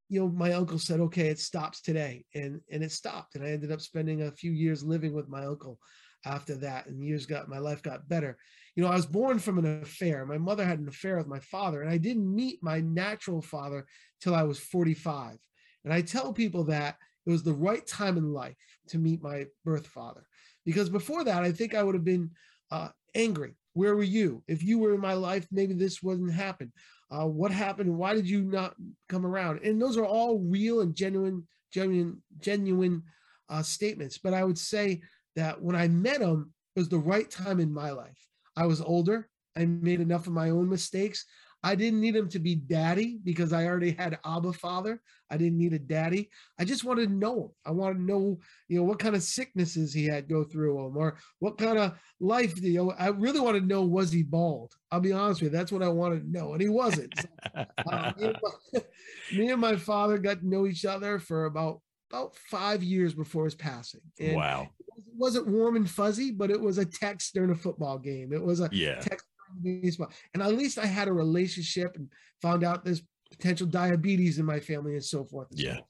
you 0.08 0.20
know, 0.20 0.28
my 0.28 0.52
uncle 0.52 0.78
said, 0.78 1.00
"Okay, 1.00 1.28
it 1.28 1.38
stops 1.38 1.80
today," 1.82 2.24
and 2.34 2.60
and 2.70 2.82
it 2.82 2.92
stopped. 2.92 3.34
And 3.34 3.44
I 3.44 3.50
ended 3.50 3.72
up 3.72 3.80
spending 3.80 4.22
a 4.22 4.30
few 4.30 4.52
years 4.52 4.84
living 4.84 5.12
with 5.12 5.28
my 5.28 5.44
uncle 5.44 5.78
after 6.24 6.54
that, 6.56 6.86
and 6.86 7.04
years 7.04 7.26
got 7.26 7.48
my 7.48 7.58
life 7.58 7.82
got 7.82 8.08
better 8.08 8.38
you 8.76 8.82
know, 8.82 8.90
I 8.90 8.94
was 8.94 9.06
born 9.06 9.38
from 9.38 9.58
an 9.58 9.82
affair. 9.82 10.26
My 10.26 10.36
mother 10.36 10.64
had 10.64 10.78
an 10.78 10.86
affair 10.86 11.16
with 11.16 11.26
my 11.26 11.40
father, 11.40 11.80
and 11.80 11.90
I 11.90 11.96
didn't 11.96 12.32
meet 12.32 12.62
my 12.62 12.80
natural 12.80 13.40
father 13.40 13.86
till 14.20 14.34
I 14.34 14.42
was 14.42 14.58
45. 14.58 15.38
And 15.84 15.94
I 15.94 16.02
tell 16.02 16.32
people 16.32 16.64
that 16.64 16.96
it 17.24 17.30
was 17.30 17.42
the 17.42 17.54
right 17.54 17.84
time 17.86 18.18
in 18.18 18.34
life 18.34 18.56
to 18.88 18.98
meet 18.98 19.22
my 19.22 19.46
birth 19.64 19.86
father, 19.86 20.26
because 20.66 20.90
before 20.90 21.24
that, 21.24 21.42
I 21.42 21.52
think 21.52 21.74
I 21.74 21.82
would 21.82 21.94
have 21.94 22.04
been 22.04 22.30
uh, 22.70 22.88
angry. 23.14 23.56
Where 23.72 23.96
were 23.96 24.02
you? 24.02 24.42
If 24.46 24.62
you 24.62 24.78
were 24.78 24.94
in 24.94 25.00
my 25.00 25.14
life, 25.14 25.46
maybe 25.50 25.72
this 25.72 26.02
wouldn't 26.02 26.32
happen. 26.32 26.70
Uh, 27.10 27.26
what 27.26 27.52
happened? 27.52 27.96
Why 27.96 28.14
did 28.14 28.28
you 28.28 28.42
not 28.42 28.74
come 29.08 29.24
around? 29.24 29.60
And 29.64 29.80
those 29.80 29.96
are 29.96 30.04
all 30.04 30.38
real 30.38 30.80
and 30.80 30.94
genuine, 30.94 31.46
genuine, 31.72 32.22
genuine 32.40 33.04
uh, 33.48 33.62
statements. 33.62 34.18
But 34.18 34.34
I 34.34 34.44
would 34.44 34.58
say 34.58 35.00
that 35.34 35.60
when 35.62 35.76
I 35.76 35.88
met 35.88 36.20
him, 36.20 36.52
it 36.74 36.80
was 36.80 36.88
the 36.88 36.98
right 36.98 37.30
time 37.30 37.60
in 37.60 37.72
my 37.72 37.90
life. 37.90 38.26
I 38.56 38.66
was 38.66 38.80
older. 38.80 39.28
I 39.56 39.64
made 39.66 40.00
enough 40.00 40.26
of 40.26 40.32
my 40.32 40.50
own 40.50 40.68
mistakes. 40.68 41.24
I 41.62 41.74
didn't 41.74 42.00
need 42.00 42.14
him 42.14 42.28
to 42.28 42.38
be 42.38 42.54
daddy 42.54 43.18
because 43.24 43.52
I 43.52 43.66
already 43.66 43.90
had 43.90 44.18
Abba 44.24 44.52
father. 44.52 45.00
I 45.30 45.36
didn't 45.36 45.58
need 45.58 45.72
a 45.72 45.78
daddy. 45.78 46.30
I 46.60 46.64
just 46.64 46.84
wanted 46.84 47.08
to 47.08 47.14
know 47.14 47.44
him. 47.44 47.50
I 47.64 47.70
wanted 47.72 47.94
to 47.94 48.02
know, 48.02 48.38
you 48.68 48.78
know, 48.78 48.84
what 48.84 49.00
kind 49.00 49.16
of 49.16 49.22
sicknesses 49.22 49.92
he 49.92 50.04
had 50.04 50.28
go 50.28 50.44
through 50.44 50.86
him 50.86 50.96
or 50.96 51.16
what 51.40 51.58
kind 51.58 51.78
of 51.78 51.98
life, 52.20 52.60
you 52.60 52.74
know, 52.74 52.92
I 52.92 53.08
really 53.08 53.40
want 53.40 53.58
to 53.58 53.66
know, 53.66 53.82
was 53.82 54.12
he 54.12 54.22
bald? 54.22 54.74
I'll 54.92 55.00
be 55.00 55.12
honest 55.12 55.42
with 55.42 55.52
you. 55.52 55.58
That's 55.58 55.72
what 55.72 55.82
I 55.82 55.88
wanted 55.88 56.20
to 56.20 56.30
know. 56.30 56.52
And 56.52 56.62
he 56.62 56.68
wasn't. 56.68 57.14
So, 57.18 57.66
uh, 57.90 58.12
me, 58.16 58.26
and 58.26 58.38
my, 58.42 58.80
me, 59.36 59.50
and 59.50 59.60
my, 59.60 59.76
father 59.76 60.18
got 60.18 60.40
to 60.40 60.48
know 60.48 60.66
each 60.66 60.84
other 60.84 61.18
for 61.18 61.46
about, 61.46 61.80
about 62.12 62.36
five 62.36 62.82
years 62.82 63.12
before 63.12 63.44
his 63.44 63.56
passing. 63.56 64.02
And 64.20 64.36
wow 64.36 64.68
wasn't 65.16 65.46
warm 65.48 65.76
and 65.76 65.88
fuzzy, 65.88 66.30
but 66.30 66.50
it 66.50 66.60
was 66.60 66.78
a 66.78 66.84
text 66.84 67.34
during 67.34 67.50
a 67.50 67.54
football 67.54 67.98
game. 67.98 68.32
It 68.32 68.42
was 68.42 68.60
a 68.60 68.68
yeah. 68.72 69.00
text 69.00 69.26
baseball. 69.62 70.10
And 70.34 70.42
at 70.42 70.54
least 70.54 70.78
I 70.78 70.86
had 70.86 71.08
a 71.08 71.12
relationship 71.12 71.96
and 71.96 72.08
found 72.42 72.64
out 72.64 72.84
there's 72.84 73.02
potential 73.30 73.66
diabetes 73.66 74.38
in 74.38 74.44
my 74.44 74.60
family 74.60 74.94
and 74.94 75.04
so 75.04 75.24
forth. 75.24 75.50
And 75.50 75.60
yeah. 75.60 75.76
So 75.76 75.82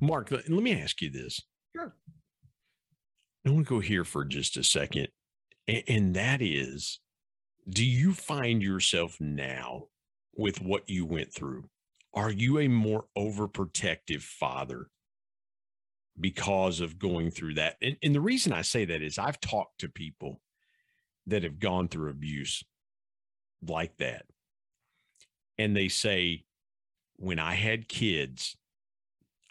Mark, 0.00 0.30
let 0.30 0.48
me 0.48 0.80
ask 0.80 1.00
you 1.02 1.10
this. 1.10 1.40
Sure. 1.74 1.94
I 3.46 3.50
want 3.50 3.66
to 3.66 3.74
go 3.74 3.80
here 3.80 4.04
for 4.04 4.24
just 4.24 4.56
a 4.56 4.64
second. 4.64 5.08
And 5.68 6.14
that 6.14 6.42
is, 6.42 7.00
do 7.68 7.84
you 7.84 8.12
find 8.12 8.62
yourself 8.62 9.16
now 9.20 9.86
with 10.36 10.60
what 10.60 10.88
you 10.88 11.04
went 11.04 11.32
through? 11.32 11.68
Are 12.14 12.30
you 12.30 12.60
a 12.60 12.68
more 12.68 13.06
overprotective 13.16 14.22
father 14.22 14.88
because 16.18 16.80
of 16.80 16.98
going 16.98 17.30
through 17.30 17.54
that. 17.54 17.76
And, 17.82 17.96
and 18.02 18.14
the 18.14 18.20
reason 18.20 18.52
I 18.52 18.62
say 18.62 18.84
that 18.86 19.02
is 19.02 19.18
I've 19.18 19.40
talked 19.40 19.80
to 19.80 19.88
people 19.88 20.40
that 21.26 21.42
have 21.42 21.58
gone 21.58 21.88
through 21.88 22.10
abuse 22.10 22.64
like 23.66 23.96
that. 23.98 24.24
And 25.58 25.76
they 25.76 25.88
say, 25.88 26.44
when 27.16 27.38
I 27.38 27.54
had 27.54 27.88
kids, 27.88 28.56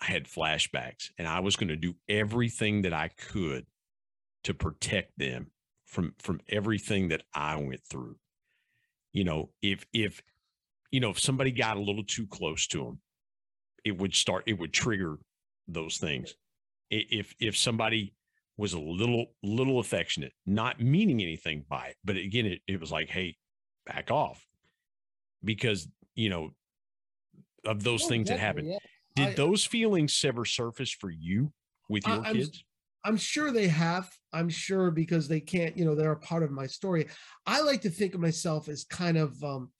I 0.02 0.06
had 0.06 0.26
flashbacks 0.26 1.10
and 1.18 1.28
I 1.28 1.40
was 1.40 1.56
going 1.56 1.70
to 1.70 1.76
do 1.76 1.96
everything 2.08 2.84
that 2.84 2.94
I 2.94 3.10
could 3.10 3.66
to 4.44 4.54
protect 4.54 5.18
them 5.18 5.48
from 5.86 6.14
from 6.20 6.42
everything 6.50 7.08
that 7.08 7.24
I 7.34 7.56
went 7.56 7.82
through. 7.84 8.18
You 9.14 9.24
know, 9.24 9.50
if 9.62 9.86
if 9.94 10.22
you 10.92 11.00
know, 11.00 11.10
if 11.10 11.20
somebody 11.20 11.52
got 11.52 11.78
a 11.78 11.82
little 11.82 12.04
too 12.04 12.28
close 12.28 12.68
to 12.68 12.84
them, 12.84 13.00
it 13.84 13.98
would 13.98 14.14
start 14.14 14.44
it 14.46 14.60
would 14.60 14.74
trigger 14.74 15.18
those 15.68 15.98
things 15.98 16.36
if 16.90 17.34
if 17.40 17.58
somebody 17.58 18.14
was 18.58 18.74
a 18.74 18.80
little 18.80 19.28
little 19.44 19.80
affectionate, 19.80 20.34
not 20.46 20.80
meaning 20.80 21.22
anything 21.22 21.66
by 21.70 21.88
it, 21.88 21.96
but 22.04 22.16
again, 22.16 22.46
it, 22.46 22.62
it 22.68 22.80
was 22.80 22.92
like, 22.92 23.10
hey, 23.10 23.36
back 23.86 24.12
off, 24.12 24.46
because 25.44 25.88
you 26.16 26.30
know 26.30 26.52
of 27.66 27.84
those 27.84 28.04
oh, 28.04 28.08
things 28.10 28.30
that 28.30 28.40
happened. 28.40 28.70
Yeah. 28.70 28.78
Did 29.16 29.28
I, 29.30 29.34
those 29.34 29.66
feelings 29.66 30.24
ever 30.26 30.46
surface 30.46 30.92
for 30.92 31.10
you 31.10 31.52
with 31.90 32.06
your 32.06 32.26
I'm, 32.26 32.36
kids? 32.36 32.64
I'm 33.04 33.18
sure 33.18 33.52
they 33.52 33.68
have. 33.68 34.10
I'm 34.34 34.50
sure 34.50 34.92
because 34.92 35.28
they 35.28 35.40
can't, 35.40 35.78
you 35.78 35.86
know, 35.86 35.96
they're 35.96 36.12
a 36.12 36.20
part 36.20 36.44
of 36.44 36.52
my 36.52 36.68
story. 36.68 37.08
I 37.46 37.62
like 37.62 37.82
to 37.82 37.90
think 37.90 38.14
of 38.14 38.20
myself 38.20 38.68
as 38.68 38.84
kind 38.84 39.18
of 39.18 39.42
um, 39.44 39.72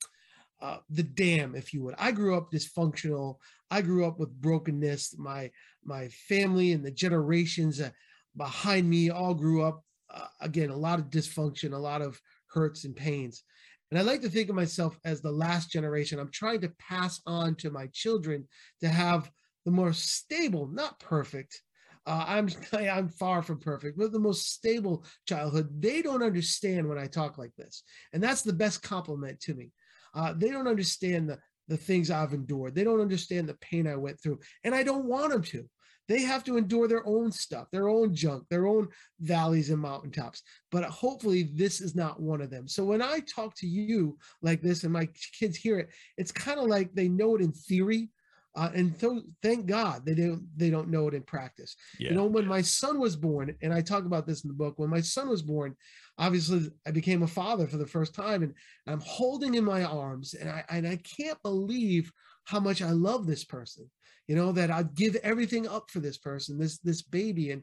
uh, 0.60 0.78
the 0.90 1.02
dam, 1.02 1.54
if 1.54 1.72
you 1.72 1.82
would. 1.82 1.94
I 1.98 2.12
grew 2.12 2.36
up 2.36 2.50
dysfunctional. 2.50 3.36
I 3.70 3.82
grew 3.82 4.06
up 4.06 4.18
with 4.18 4.40
brokenness. 4.40 5.16
My 5.18 5.50
my 5.84 6.08
family 6.28 6.72
and 6.72 6.84
the 6.84 6.90
generations 6.90 7.80
uh, 7.80 7.90
behind 8.36 8.88
me 8.88 9.10
all 9.10 9.34
grew 9.34 9.62
up 9.62 9.82
uh, 10.10 10.26
again 10.40 10.70
a 10.70 10.76
lot 10.76 10.98
of 10.98 11.10
dysfunction, 11.10 11.72
a 11.72 11.78
lot 11.78 12.02
of 12.02 12.20
hurts 12.52 12.84
and 12.84 12.96
pains. 12.96 13.42
And 13.90 13.98
I 14.00 14.02
like 14.02 14.20
to 14.22 14.28
think 14.28 14.48
of 14.48 14.56
myself 14.56 14.98
as 15.04 15.20
the 15.20 15.30
last 15.30 15.70
generation. 15.70 16.18
I'm 16.18 16.30
trying 16.32 16.60
to 16.62 16.72
pass 16.78 17.20
on 17.26 17.54
to 17.56 17.70
my 17.70 17.86
children 17.92 18.48
to 18.80 18.88
have 18.88 19.30
the 19.64 19.70
more 19.70 19.92
stable, 19.92 20.66
not 20.66 20.98
perfect. 20.98 21.62
Uh, 22.06 22.24
I'm 22.26 22.48
I'm 22.72 23.08
far 23.08 23.42
from 23.42 23.60
perfect, 23.60 23.98
but 23.98 24.12
the 24.12 24.18
most 24.18 24.52
stable 24.52 25.04
childhood. 25.26 25.68
They 25.80 26.02
don't 26.02 26.22
understand 26.22 26.88
when 26.88 26.98
I 26.98 27.06
talk 27.06 27.36
like 27.36 27.54
this, 27.56 27.82
and 28.12 28.22
that's 28.22 28.42
the 28.42 28.52
best 28.52 28.82
compliment 28.82 29.40
to 29.40 29.54
me. 29.54 29.70
Uh, 30.16 30.32
they 30.36 30.50
don't 30.50 30.68
understand 30.68 31.28
the 31.28 31.38
the 31.68 31.76
things 31.76 32.12
I've 32.12 32.32
endured. 32.32 32.76
They 32.76 32.84
don't 32.84 33.00
understand 33.00 33.48
the 33.48 33.54
pain 33.54 33.88
I 33.88 33.96
went 33.96 34.20
through, 34.20 34.38
and 34.64 34.74
I 34.74 34.82
don't 34.84 35.06
want 35.06 35.32
them 35.32 35.42
to 35.42 35.68
they 36.08 36.22
have 36.22 36.44
to 36.44 36.56
endure 36.56 36.86
their 36.86 37.06
own 37.06 37.32
stuff, 37.32 37.66
their 37.70 37.88
own 37.88 38.14
junk, 38.14 38.44
their 38.48 38.66
own 38.66 38.88
valleys 39.20 39.70
and 39.70 39.80
mountaintops. 39.80 40.42
But 40.70 40.84
hopefully, 40.84 41.50
this 41.54 41.80
is 41.80 41.94
not 41.94 42.20
one 42.20 42.40
of 42.40 42.50
them. 42.50 42.68
So 42.68 42.84
when 42.84 43.02
I 43.02 43.20
talk 43.20 43.54
to 43.56 43.66
you 43.66 44.18
like 44.42 44.62
this 44.62 44.84
and 44.84 44.92
my 44.92 45.08
kids 45.38 45.56
hear 45.56 45.78
it, 45.78 45.88
it's 46.16 46.32
kind 46.32 46.60
of 46.60 46.66
like 46.66 46.94
they 46.94 47.08
know 47.08 47.34
it 47.34 47.42
in 47.42 47.52
theory. 47.52 48.10
Uh, 48.56 48.70
and 48.74 48.98
th- 48.98 49.22
thank 49.42 49.66
God 49.66 50.06
they 50.06 50.14
don't 50.14 50.42
they 50.56 50.70
don't 50.70 50.88
know 50.88 51.06
it 51.08 51.14
in 51.14 51.22
practice. 51.22 51.76
Yeah. 51.98 52.10
You 52.10 52.14
know, 52.16 52.24
when 52.24 52.46
my 52.46 52.62
son 52.62 52.98
was 52.98 53.14
born, 53.14 53.54
and 53.62 53.72
I 53.72 53.82
talk 53.82 54.06
about 54.06 54.26
this 54.26 54.44
in 54.44 54.48
the 54.48 54.54
book, 54.54 54.74
when 54.78 54.88
my 54.88 55.02
son 55.02 55.28
was 55.28 55.42
born, 55.42 55.76
obviously 56.16 56.70
I 56.86 56.90
became 56.90 57.22
a 57.22 57.28
father 57.28 57.66
for 57.66 57.76
the 57.76 57.86
first 57.86 58.14
time, 58.14 58.42
and 58.42 58.54
I'm 58.86 59.00
holding 59.00 59.54
in 59.54 59.64
my 59.64 59.84
arms, 59.84 60.32
and 60.32 60.48
I 60.48 60.64
and 60.70 60.88
I 60.88 60.96
can't 60.96 61.40
believe 61.42 62.10
how 62.44 62.58
much 62.58 62.80
I 62.80 62.90
love 62.90 63.26
this 63.26 63.44
person. 63.44 63.90
You 64.26 64.34
know 64.34 64.50
that 64.52 64.72
i'd 64.72 64.94
give 64.96 65.14
everything 65.16 65.68
up 65.68 65.88
for 65.88 66.00
this 66.00 66.18
person 66.18 66.58
this 66.58 66.78
this 66.78 67.02
baby. 67.02 67.52
And 67.52 67.62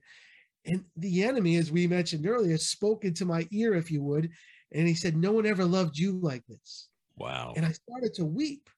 and 0.66 0.86
the 0.96 1.24
enemy 1.24 1.58
as 1.58 1.72
we 1.72 1.88
mentioned 1.88 2.26
earlier 2.26 2.58
spoke 2.58 3.04
into 3.04 3.26
my 3.26 3.46
ear 3.52 3.74
if 3.74 3.91
you 3.91 4.02
would 4.04 4.30
and 4.72 4.88
he 4.88 4.94
said 4.94 5.18
no 5.18 5.34
one 5.34 5.46
ever 5.46 5.66
loved 5.66 5.98
you 5.98 6.20
like 6.22 6.46
this. 6.48 6.88
Wow. 7.18 7.54
And 7.58 7.66
i 7.66 7.72
started 7.72 8.14
to 8.16 8.26
weep 8.26 8.70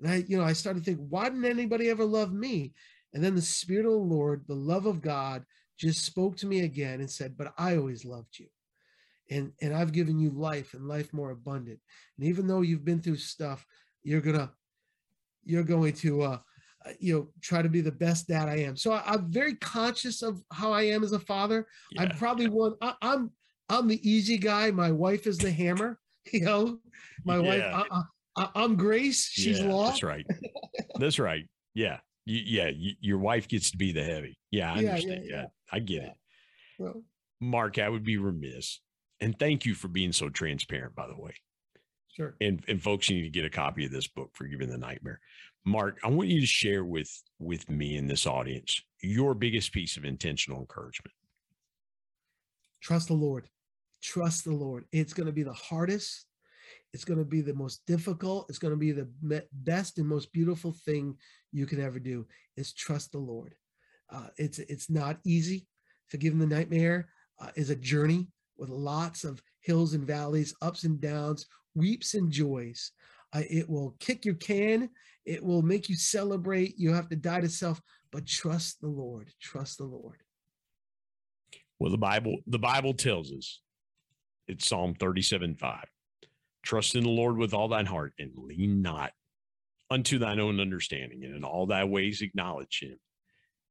and 0.00 0.10
i 0.10 0.24
you 0.26 0.36
know 0.36 0.44
i 0.44 0.52
started 0.52 0.84
to 0.84 0.84
think 0.84 1.06
why 1.08 1.24
didn't 1.24 1.44
anybody 1.44 1.88
ever 1.90 2.04
love 2.04 2.32
me? 2.32 2.72
And 3.12 3.22
then 3.22 3.36
the 3.36 3.42
spirit 3.42 3.86
of 3.86 3.92
the 3.92 3.98
lord 3.98 4.44
the 4.46 4.54
love 4.54 4.86
of 4.86 5.00
god 5.00 5.44
just 5.78 6.04
spoke 6.04 6.36
to 6.38 6.46
me 6.46 6.60
again 6.60 7.00
and 7.00 7.10
said 7.10 7.36
but 7.36 7.52
i 7.58 7.76
always 7.76 8.04
loved 8.04 8.38
you 8.38 8.46
and 9.30 9.52
and 9.62 9.74
i've 9.74 9.92
given 9.92 10.18
you 10.18 10.30
life 10.30 10.74
and 10.74 10.86
life 10.86 11.12
more 11.12 11.30
abundant. 11.30 11.80
And 12.18 12.26
even 12.26 12.46
though 12.46 12.62
you've 12.62 12.84
been 12.84 13.00
through 13.00 13.16
stuff 13.16 13.64
you're 14.02 14.20
gonna 14.20 14.52
you're 15.44 15.62
going 15.62 15.92
to 15.94 16.22
uh 16.22 16.38
uh, 16.86 16.90
you 16.98 17.14
know 17.14 17.28
try 17.40 17.62
to 17.62 17.68
be 17.68 17.80
the 17.80 17.92
best 17.92 18.28
dad 18.28 18.48
i 18.48 18.56
am. 18.56 18.76
So 18.76 18.92
I, 18.92 19.14
am 19.14 19.30
very 19.30 19.54
conscious 19.54 20.22
of 20.22 20.42
how 20.52 20.72
i 20.72 20.82
am 20.82 21.02
as 21.02 21.12
a 21.12 21.18
father. 21.18 21.66
Yeah. 21.92 22.02
i'm 22.02 22.10
probably 22.18 22.48
one 22.48 22.74
I, 22.82 22.88
am 22.88 22.96
I'm, 23.02 23.30
I'm 23.70 23.88
the 23.88 24.08
easy 24.08 24.36
guy. 24.38 24.70
My 24.70 24.92
wife 24.92 25.26
is 25.26 25.38
the 25.38 25.50
hammer 25.50 25.98
you 26.32 26.40
know? 26.40 26.78
My 27.24 27.38
yeah. 27.38 27.78
wife 27.78 27.86
I, 27.90 28.02
am 28.54 28.76
grace 28.76 29.28
she's 29.30 29.60
yeah, 29.60 29.68
law 29.68 29.86
that's 29.86 30.02
right 30.02 30.26
that's 30.98 31.18
right 31.18 31.46
yeah 31.74 31.98
you, 32.26 32.40
yeah 32.44 32.70
you, 32.74 32.92
your 33.00 33.18
wife 33.18 33.48
gets 33.48 33.70
to 33.70 33.76
be 33.76 33.92
the 33.92 34.04
heavy 34.04 34.36
yeah 34.50 34.72
i 34.72 34.78
understand 34.78 35.24
yeah, 35.26 35.46
i 35.72 35.78
get 35.78 36.02
it 36.02 36.14
well, 36.78 37.02
mark 37.40 37.78
i 37.78 37.88
would 37.88 38.04
be 38.04 38.16
remiss 38.16 38.80
and 39.20 39.38
thank 39.38 39.64
you 39.64 39.74
for 39.74 39.88
being 39.88 40.12
so 40.12 40.28
transparent 40.28 40.94
by 40.94 41.06
the 41.06 41.16
way 41.16 41.34
Sure. 42.14 42.36
And 42.40 42.62
and 42.68 42.80
folks, 42.80 43.10
you 43.10 43.16
need 43.16 43.24
to 43.24 43.30
get 43.30 43.44
a 43.44 43.50
copy 43.50 43.84
of 43.84 43.90
this 43.90 44.06
book, 44.06 44.30
Forgiving 44.34 44.68
the 44.68 44.78
Nightmare. 44.78 45.20
Mark, 45.64 45.98
I 46.04 46.08
want 46.08 46.28
you 46.28 46.40
to 46.40 46.46
share 46.46 46.84
with 46.84 47.10
with 47.40 47.68
me 47.68 47.96
and 47.96 48.08
this 48.08 48.26
audience 48.26 48.80
your 49.00 49.34
biggest 49.34 49.72
piece 49.72 49.96
of 49.96 50.04
intentional 50.04 50.60
encouragement. 50.60 51.12
Trust 52.80 53.08
the 53.08 53.14
Lord. 53.14 53.48
Trust 54.00 54.44
the 54.44 54.52
Lord. 54.52 54.84
It's 54.92 55.12
going 55.12 55.26
to 55.26 55.32
be 55.32 55.42
the 55.42 55.52
hardest. 55.52 56.26
It's 56.94 57.04
going 57.04 57.18
to 57.18 57.24
be 57.24 57.42
the 57.42 57.52
most 57.52 57.84
difficult. 57.86 58.46
It's 58.48 58.58
going 58.58 58.72
to 58.72 58.78
be 58.78 58.92
the 58.92 59.08
best 59.52 59.98
and 59.98 60.08
most 60.08 60.32
beautiful 60.32 60.72
thing 60.72 61.16
you 61.52 61.66
can 61.66 61.80
ever 61.80 61.98
do 61.98 62.26
is 62.56 62.72
trust 62.72 63.12
the 63.12 63.18
Lord. 63.18 63.54
Uh, 64.10 64.28
it's 64.38 64.58
it's 64.60 64.88
not 64.88 65.18
easy. 65.24 65.66
Forgiving 66.08 66.38
the 66.38 66.46
nightmare 66.46 67.08
uh, 67.40 67.50
is 67.56 67.68
a 67.68 67.76
journey 67.76 68.28
with 68.56 68.70
lots 68.70 69.24
of 69.24 69.42
hills 69.60 69.92
and 69.94 70.06
valleys, 70.06 70.54
ups 70.62 70.84
and 70.84 71.00
downs, 71.00 71.46
weeps 71.74 72.14
and 72.14 72.30
joys. 72.30 72.92
Uh, 73.34 73.42
it 73.50 73.68
will 73.68 73.96
kick 73.98 74.24
your 74.24 74.36
can 74.36 74.88
it 75.24 75.42
will 75.42 75.62
make 75.62 75.88
you 75.88 75.96
celebrate. 75.96 76.78
You 76.78 76.92
have 76.92 77.08
to 77.08 77.16
die 77.16 77.40
to 77.40 77.48
self, 77.48 77.80
but 78.10 78.26
trust 78.26 78.80
the 78.80 78.88
Lord. 78.88 79.30
Trust 79.40 79.78
the 79.78 79.84
Lord. 79.84 80.22
Well, 81.78 81.90
the 81.90 81.98
Bible, 81.98 82.36
the 82.46 82.58
Bible 82.58 82.94
tells 82.94 83.32
us 83.32 83.60
it's 84.46 84.68
Psalm 84.68 84.94
37 84.94 85.56
5. 85.56 85.84
Trust 86.64 86.94
in 86.94 87.04
the 87.04 87.10
Lord 87.10 87.36
with 87.36 87.54
all 87.54 87.68
thine 87.68 87.86
heart 87.86 88.14
and 88.18 88.32
lean 88.36 88.82
not 88.82 89.12
unto 89.90 90.18
thine 90.18 90.40
own 90.40 90.60
understanding, 90.60 91.24
and 91.24 91.36
in 91.36 91.44
all 91.44 91.66
thy 91.66 91.84
ways 91.84 92.22
acknowledge 92.22 92.80
him, 92.80 92.98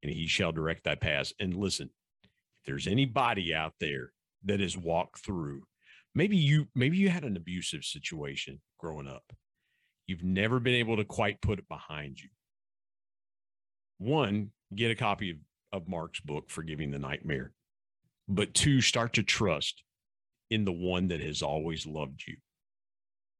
and 0.01 0.11
he 0.11 0.27
shall 0.27 0.51
direct 0.51 0.83
thy 0.83 0.95
paths. 0.95 1.33
And 1.39 1.55
listen, 1.55 1.89
if 2.23 2.65
there's 2.65 2.87
anybody 2.87 3.53
out 3.53 3.73
there 3.79 4.11
that 4.45 4.59
has 4.59 4.77
walked 4.77 5.25
through, 5.25 5.63
maybe 6.13 6.37
you 6.37 6.67
maybe 6.75 6.97
you 6.97 7.09
had 7.09 7.23
an 7.23 7.35
abusive 7.35 7.83
situation 7.83 8.61
growing 8.77 9.07
up 9.07 9.33
you've 10.07 10.23
never 10.23 10.59
been 10.59 10.75
able 10.75 10.97
to 10.97 11.05
quite 11.05 11.41
put 11.41 11.59
it 11.59 11.67
behind 11.67 12.19
you. 12.19 12.29
One, 13.97 14.51
get 14.75 14.91
a 14.91 14.95
copy 14.95 15.31
of, 15.31 15.37
of 15.71 15.87
Mark's 15.87 16.19
book, 16.19 16.49
Forgiving 16.49 16.91
the 16.91 16.99
Nightmare. 16.99 17.53
But 18.27 18.53
two, 18.53 18.81
start 18.81 19.13
to 19.13 19.23
trust 19.23 19.83
in 20.49 20.65
the 20.65 20.71
one 20.71 21.07
that 21.09 21.21
has 21.21 21.41
always 21.41 21.85
loved 21.85 22.23
you 22.27 22.37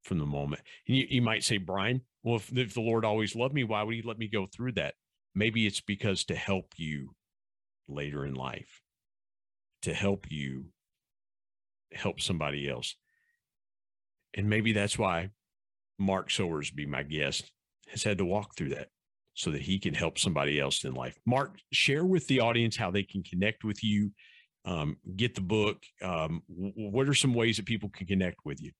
from 0.04 0.20
the 0.20 0.26
moment. 0.26 0.62
And 0.88 0.98
you, 0.98 1.08
you 1.10 1.22
might 1.22 1.44
say, 1.44 1.58
Brian, 1.58 2.02
well, 2.24 2.36
if, 2.38 2.56
if 2.56 2.74
the 2.74 2.82
Lord 2.82 3.06
always 3.06 3.36
loved 3.36 3.54
me, 3.54 3.64
why 3.64 3.84
would 3.84 3.96
he 3.96 4.02
let 4.02 4.18
me 4.18 4.28
go 4.28 4.46
through 4.46 4.74
that? 4.74 4.96
Maybe 5.36 5.66
it's 5.66 5.82
because 5.82 6.24
to 6.26 6.36
help 6.36 6.74
you 6.78 7.16
later 7.88 8.26
in 8.26 8.34
life, 8.34 8.82
to 9.82 9.94
help 9.94 10.32
you 10.32 10.66
help 11.92 12.22
somebody 12.22 12.70
else. 12.70 12.96
And 14.34 14.50
maybe 14.50 14.74
that's 14.74 14.98
why 14.98 15.30
Mark 16.00 16.30
Sowersby, 16.30 16.88
my 16.88 17.04
guest, 17.04 17.52
has 17.90 18.04
had 18.04 18.18
to 18.18 18.26
walk 18.26 18.56
through 18.56 18.70
that 18.70 18.90
so 19.34 19.52
that 19.52 19.62
he 19.62 19.80
can 19.80 19.94
help 19.94 20.20
somebody 20.20 20.60
else 20.60 20.84
in 20.84 20.94
life. 20.94 21.18
Mark, 21.26 21.58
share 21.72 22.06
with 22.06 22.28
the 22.28 22.40
audience 22.40 22.76
how 22.76 22.92
they 22.92 23.04
can 23.04 23.24
connect 23.24 23.64
with 23.64 23.84
you, 23.84 24.12
um, 24.66 24.98
get 25.16 25.36
the 25.36 25.42
book. 25.42 25.84
Um, 26.02 26.44
what 26.48 27.10
are 27.10 27.14
some 27.14 27.34
ways 27.34 27.58
that 27.58 27.66
people 27.66 27.90
can 27.90 28.08
connect 28.08 28.38
with 28.46 28.62
you? 28.62 28.72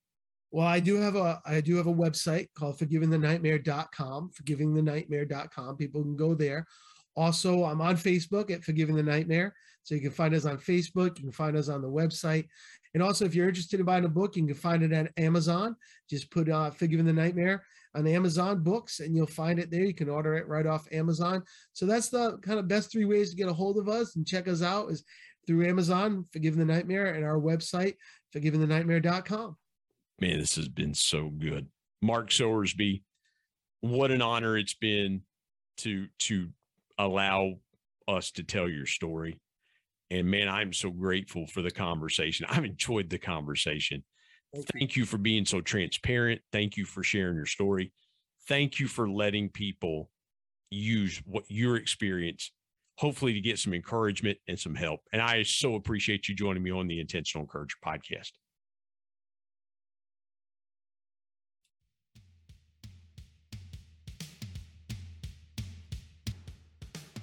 Well, 0.54 0.68
I 0.68 0.80
do 0.80 0.98
have 0.98 1.16
a 1.16 1.42
I 1.48 1.62
do 1.62 1.76
have 1.78 1.88
a 1.88 1.94
website 1.94 2.48
called 2.54 2.78
forgivingthenightmare.com, 2.78 4.30
forgivingthenightmare.com. 4.40 5.78
People 5.78 6.04
can 6.04 6.16
go 6.16 6.36
there. 6.36 6.68
Also, 7.16 7.64
I'm 7.64 7.82
on 7.82 7.96
Facebook 7.96 8.52
at 8.52 8.64
Forgiving 8.64 8.96
the 8.96 9.02
Nightmare. 9.02 9.56
So 9.82 9.96
you 9.96 10.02
can 10.02 10.12
find 10.12 10.36
us 10.36 10.46
on 10.46 10.58
Facebook. 10.60 11.18
You 11.18 11.24
can 11.24 11.32
find 11.32 11.58
us 11.58 11.70
on 11.70 11.82
the 11.82 11.90
website. 11.90 12.48
And 12.94 13.02
also, 13.02 13.26
if 13.26 13.34
you're 13.34 13.48
interested 13.48 13.80
in 13.80 13.86
buying 13.88 14.06
a 14.06 14.10
book, 14.10 14.36
you 14.36 14.46
can 14.46 14.54
find 14.54 14.84
it 14.84 14.92
at 14.92 15.12
Amazon. 15.18 15.76
Just 16.08 16.30
put 16.30 16.48
uh, 16.48 16.70
Forgiving 16.70 17.08
the 17.08 17.14
Nightmare 17.14 17.64
on 17.96 18.06
Amazon 18.06 18.62
Books, 18.62 19.00
and 19.00 19.16
you'll 19.16 19.26
find 19.26 19.58
it 19.58 19.72
there. 19.72 19.84
You 19.84 19.96
can 19.96 20.10
order 20.10 20.36
it 20.36 20.48
right 20.48 20.68
off 20.68 20.88
Amazon. 20.92 21.42
So 21.74 21.88
that's 21.88 22.10
the 22.10 22.38
kind 22.38 22.60
of 22.60 22.68
best 22.68 22.92
three 22.92 23.06
ways 23.06 23.32
to 23.32 23.36
get 23.36 23.50
a 23.50 23.54
hold 23.54 23.80
of 23.80 23.90
us 23.90 24.16
and 24.16 24.28
check 24.28 24.48
us 24.48 24.62
out 24.62 24.92
is 24.92 25.04
through 25.48 25.68
Amazon, 25.68 26.26
Forgiving 26.32 26.60
the 26.60 26.72
Nightmare, 26.72 27.16
and 27.16 27.26
our 27.26 27.40
website, 27.40 27.96
forgivingthenightmare.com. 28.36 29.58
Man, 30.20 30.40
this 30.40 30.56
has 30.56 30.70
been 30.70 30.94
so 30.94 31.30
good. 31.30 31.68
Mark 32.02 32.30
Sowersby, 32.30 33.04
what 33.82 34.12
an 34.12 34.22
honor 34.22 34.58
it's 34.58 34.74
been 34.74 35.22
to 35.78 36.08
to 36.20 36.50
allow 36.98 37.56
us 38.08 38.32
to 38.32 38.44
tell 38.44 38.70
your 38.70 38.86
story. 38.86 39.40
And 40.12 40.28
man, 40.28 40.48
I'm 40.48 40.74
so 40.74 40.90
grateful 40.92 41.48
for 41.48 41.62
the 41.62 41.72
conversation. 41.72 42.46
I've 42.50 42.66
enjoyed 42.66 43.10
the 43.10 43.18
conversation. 43.18 44.04
Thank, 44.54 44.68
Thank 44.68 44.96
you. 44.96 45.02
you 45.02 45.06
for 45.06 45.18
being 45.18 45.46
so 45.46 45.62
transparent. 45.62 46.42
Thank 46.52 46.78
you 46.78 46.86
for 46.86 47.04
sharing 47.04 47.36
your 47.36 47.48
story. 47.48 47.92
Thank 48.48 48.80
you 48.80 48.88
for 48.88 49.10
letting 49.10 49.50
people 49.50 50.12
use 50.70 51.22
what 51.26 51.46
your 51.48 51.78
experience, 51.78 52.52
hopefully 52.98 53.34
to 53.34 53.42
get 53.42 53.58
some 53.58 53.74
encouragement 53.74 54.38
and 54.48 54.60
some 54.60 54.76
help. 54.76 55.00
And 55.12 55.22
I 55.22 55.44
so 55.44 55.76
appreciate 55.76 56.28
you 56.28 56.36
joining 56.36 56.62
me 56.62 56.72
on 56.72 56.88
the 56.88 57.00
Intentional 57.00 57.44
Encourager 57.44 57.78
podcast. 57.84 58.32